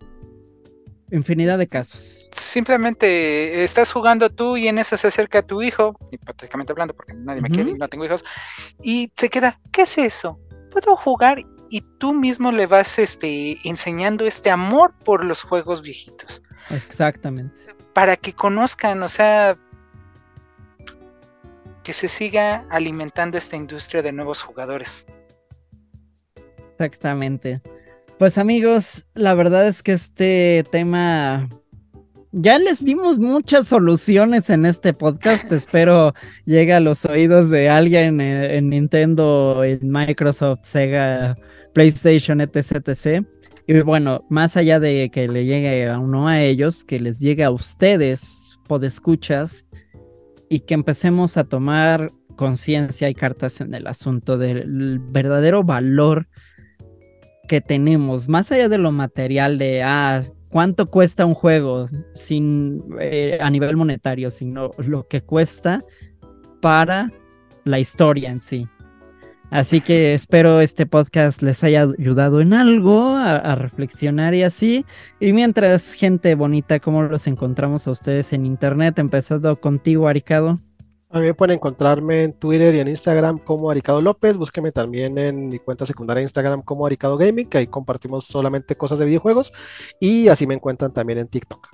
Infinidad 1.10 1.58
de 1.58 1.66
casos. 1.66 2.28
Simplemente 2.32 3.64
estás 3.64 3.92
jugando 3.92 4.30
tú 4.30 4.56
y 4.56 4.68
en 4.68 4.78
eso 4.78 4.96
se 4.96 5.08
acerca 5.08 5.42
tu 5.42 5.60
hijo, 5.60 5.98
hipotéticamente 6.12 6.72
hablando, 6.72 6.94
porque 6.94 7.14
nadie 7.14 7.40
me 7.40 7.50
quiere 7.50 7.70
y 7.70 7.74
no 7.74 7.88
tengo 7.88 8.04
hijos, 8.04 8.24
y 8.82 9.12
se 9.16 9.28
queda, 9.28 9.60
¿qué 9.72 9.82
es 9.82 9.98
eso? 9.98 10.40
Puedo 10.70 10.96
jugar 10.96 11.38
y 11.70 11.82
tú 11.98 12.14
mismo 12.14 12.52
le 12.52 12.66
vas 12.66 12.98
este, 12.98 13.58
enseñando 13.64 14.24
este 14.26 14.50
amor 14.50 14.94
por 15.04 15.24
los 15.24 15.42
juegos 15.42 15.82
viejitos. 15.82 16.42
Exactamente. 16.70 17.60
Para 17.92 18.16
que 18.16 18.32
conozcan, 18.32 19.02
o 19.02 19.08
sea, 19.08 19.58
que 21.84 21.92
se 21.92 22.08
siga 22.08 22.66
alimentando 22.70 23.38
esta 23.38 23.56
industria 23.56 24.02
de 24.02 24.10
nuevos 24.10 24.42
jugadores. 24.42 25.06
Exactamente. 26.72 27.62
Pues 28.18 28.38
amigos, 28.38 29.06
la 29.14 29.34
verdad 29.34 29.68
es 29.68 29.82
que 29.82 29.92
este 29.92 30.64
tema 30.72 31.48
ya 32.32 32.58
les 32.58 32.84
dimos 32.84 33.18
muchas 33.18 33.68
soluciones 33.68 34.50
en 34.50 34.66
este 34.66 34.92
podcast. 34.92 35.52
Espero 35.52 36.14
llegue 36.46 36.72
a 36.72 36.80
los 36.80 37.04
oídos 37.04 37.50
de 37.50 37.68
alguien 37.68 38.20
en, 38.20 38.70
Nintendo, 38.70 39.62
en 39.62 39.80
Microsoft, 39.82 40.60
Sega, 40.62 41.36
PlayStation, 41.74 42.40
etc, 42.40 42.88
etc. 42.88 43.24
Y 43.66 43.80
bueno, 43.80 44.24
más 44.30 44.56
allá 44.56 44.80
de 44.80 45.10
que 45.12 45.28
le 45.28 45.44
llegue 45.44 45.88
a 45.88 45.98
uno 45.98 46.28
a 46.28 46.42
ellos, 46.42 46.84
que 46.84 46.98
les 46.98 47.20
llegue 47.20 47.44
a 47.44 47.50
ustedes, 47.50 48.58
podescuchas, 48.66 49.64
y 50.54 50.60
que 50.60 50.74
empecemos 50.74 51.36
a 51.36 51.42
tomar 51.42 52.12
conciencia 52.36 53.10
y 53.10 53.14
cartas 53.14 53.60
en 53.60 53.74
el 53.74 53.88
asunto 53.88 54.38
del 54.38 55.00
verdadero 55.00 55.64
valor 55.64 56.28
que 57.48 57.60
tenemos, 57.60 58.28
más 58.28 58.52
allá 58.52 58.68
de 58.68 58.78
lo 58.78 58.92
material 58.92 59.58
de, 59.58 59.82
ah, 59.82 60.22
cuánto 60.50 60.92
cuesta 60.92 61.26
un 61.26 61.34
juego 61.34 61.86
sin, 62.14 62.84
eh, 63.00 63.36
a 63.40 63.50
nivel 63.50 63.76
monetario, 63.76 64.30
sino 64.30 64.70
lo 64.78 65.08
que 65.08 65.22
cuesta 65.22 65.80
para 66.62 67.10
la 67.64 67.80
historia 67.80 68.30
en 68.30 68.40
sí. 68.40 68.68
Así 69.54 69.80
que 69.80 70.14
espero 70.14 70.60
este 70.60 70.84
podcast 70.84 71.40
les 71.40 71.62
haya 71.62 71.82
ayudado 71.82 72.40
en 72.40 72.54
algo 72.54 73.14
a, 73.14 73.54
reflexionar 73.54 74.34
y 74.34 74.42
así. 74.42 74.84
Y 75.20 75.32
mientras, 75.32 75.92
gente 75.92 76.34
bonita, 76.34 76.80
¿cómo 76.80 77.04
los 77.04 77.28
encontramos 77.28 77.86
a 77.86 77.92
ustedes 77.92 78.32
en 78.32 78.46
internet? 78.46 78.98
Empezando 78.98 79.60
contigo, 79.60 80.08
Aricado. 80.08 80.58
También 81.08 81.36
pueden 81.36 81.54
encontrarme 81.54 82.24
en 82.24 82.32
Twitter 82.32 82.74
y 82.74 82.80
en 82.80 82.88
Instagram 82.88 83.38
como 83.38 83.70
Aricado 83.70 84.00
López. 84.00 84.36
Búsqueme 84.36 84.72
también 84.72 85.16
en 85.18 85.46
mi 85.46 85.60
cuenta 85.60 85.86
secundaria 85.86 86.18
de 86.18 86.24
Instagram 86.24 86.62
como 86.62 86.84
Aricado 86.84 87.16
Gaming, 87.16 87.48
que 87.48 87.58
ahí 87.58 87.68
compartimos 87.68 88.24
solamente 88.24 88.74
cosas 88.74 88.98
de 88.98 89.04
videojuegos. 89.04 89.52
Y 90.00 90.26
así 90.26 90.48
me 90.48 90.54
encuentran 90.54 90.92
también 90.92 91.20
en 91.20 91.28
TikTok. 91.28 91.68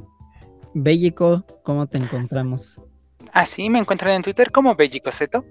Bellico, 0.74 1.47
¿cómo 1.62 1.87
te 1.87 1.97
encontramos? 1.97 2.83
Así 3.33 3.70
me 3.70 3.78
encuentran 3.78 4.16
en 4.16 4.22
Twitter 4.22 4.53
como 4.53 4.74
Bellico 4.74 5.11
Zeto. 5.12 5.47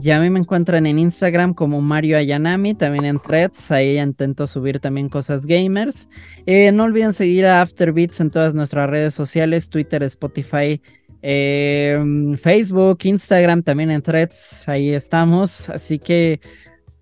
Y 0.00 0.10
a 0.10 0.20
mí 0.20 0.28
me 0.28 0.38
encuentran 0.38 0.86
en 0.86 0.98
Instagram 0.98 1.54
como 1.54 1.80
Mario 1.80 2.18
Ayanami, 2.18 2.74
también 2.74 3.06
en 3.06 3.18
Threads, 3.18 3.70
ahí 3.70 3.98
intento 3.98 4.46
subir 4.46 4.78
también 4.78 5.08
cosas 5.08 5.46
gamers. 5.46 6.08
Eh, 6.44 6.70
no 6.72 6.84
olviden 6.84 7.14
seguir 7.14 7.46
a 7.46 7.62
Afterbeats 7.62 8.20
en 8.20 8.30
todas 8.30 8.54
nuestras 8.54 8.90
redes 8.90 9.14
sociales, 9.14 9.70
Twitter, 9.70 10.02
Spotify, 10.02 10.82
em, 11.22 12.36
Facebook, 12.36 12.98
Instagram, 13.04 13.62
también 13.62 13.90
en 13.90 14.02
Threads, 14.02 14.68
ahí 14.68 14.90
estamos. 14.90 15.70
Así 15.70 15.98
que 15.98 16.40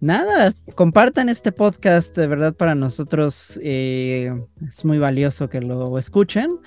nada, 0.01 0.55
compartan 0.77 1.29
este 1.29 1.51
podcast, 1.51 2.17
de 2.17 2.29
verdad 2.29 2.55
para 2.55 2.77
nosotros 2.77 3.59
eh, 3.63 4.33
es 4.69 4.85
muy 4.85 4.99
valioso 4.99 5.49
que 5.49 5.61
lo 5.61 5.99
escuchen. 5.99 6.61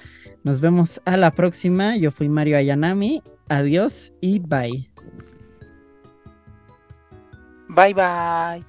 Nos 0.43 0.59
vemos 0.59 1.01
a 1.05 1.15
la 1.15 1.31
próxima, 1.31 1.95
yo 1.95 2.11
fui 2.11 2.27
Mario 2.27 2.57
Ayanami, 2.57 3.23
adiós 3.47 4.13
y 4.19 4.39
bye. 4.39 4.96
Bye 7.69 7.93
bye. 7.93 8.63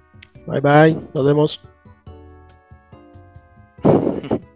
Bye 0.47 0.61
bye. 0.61 0.97
Nos 1.15 1.25
vemos. 1.25 1.61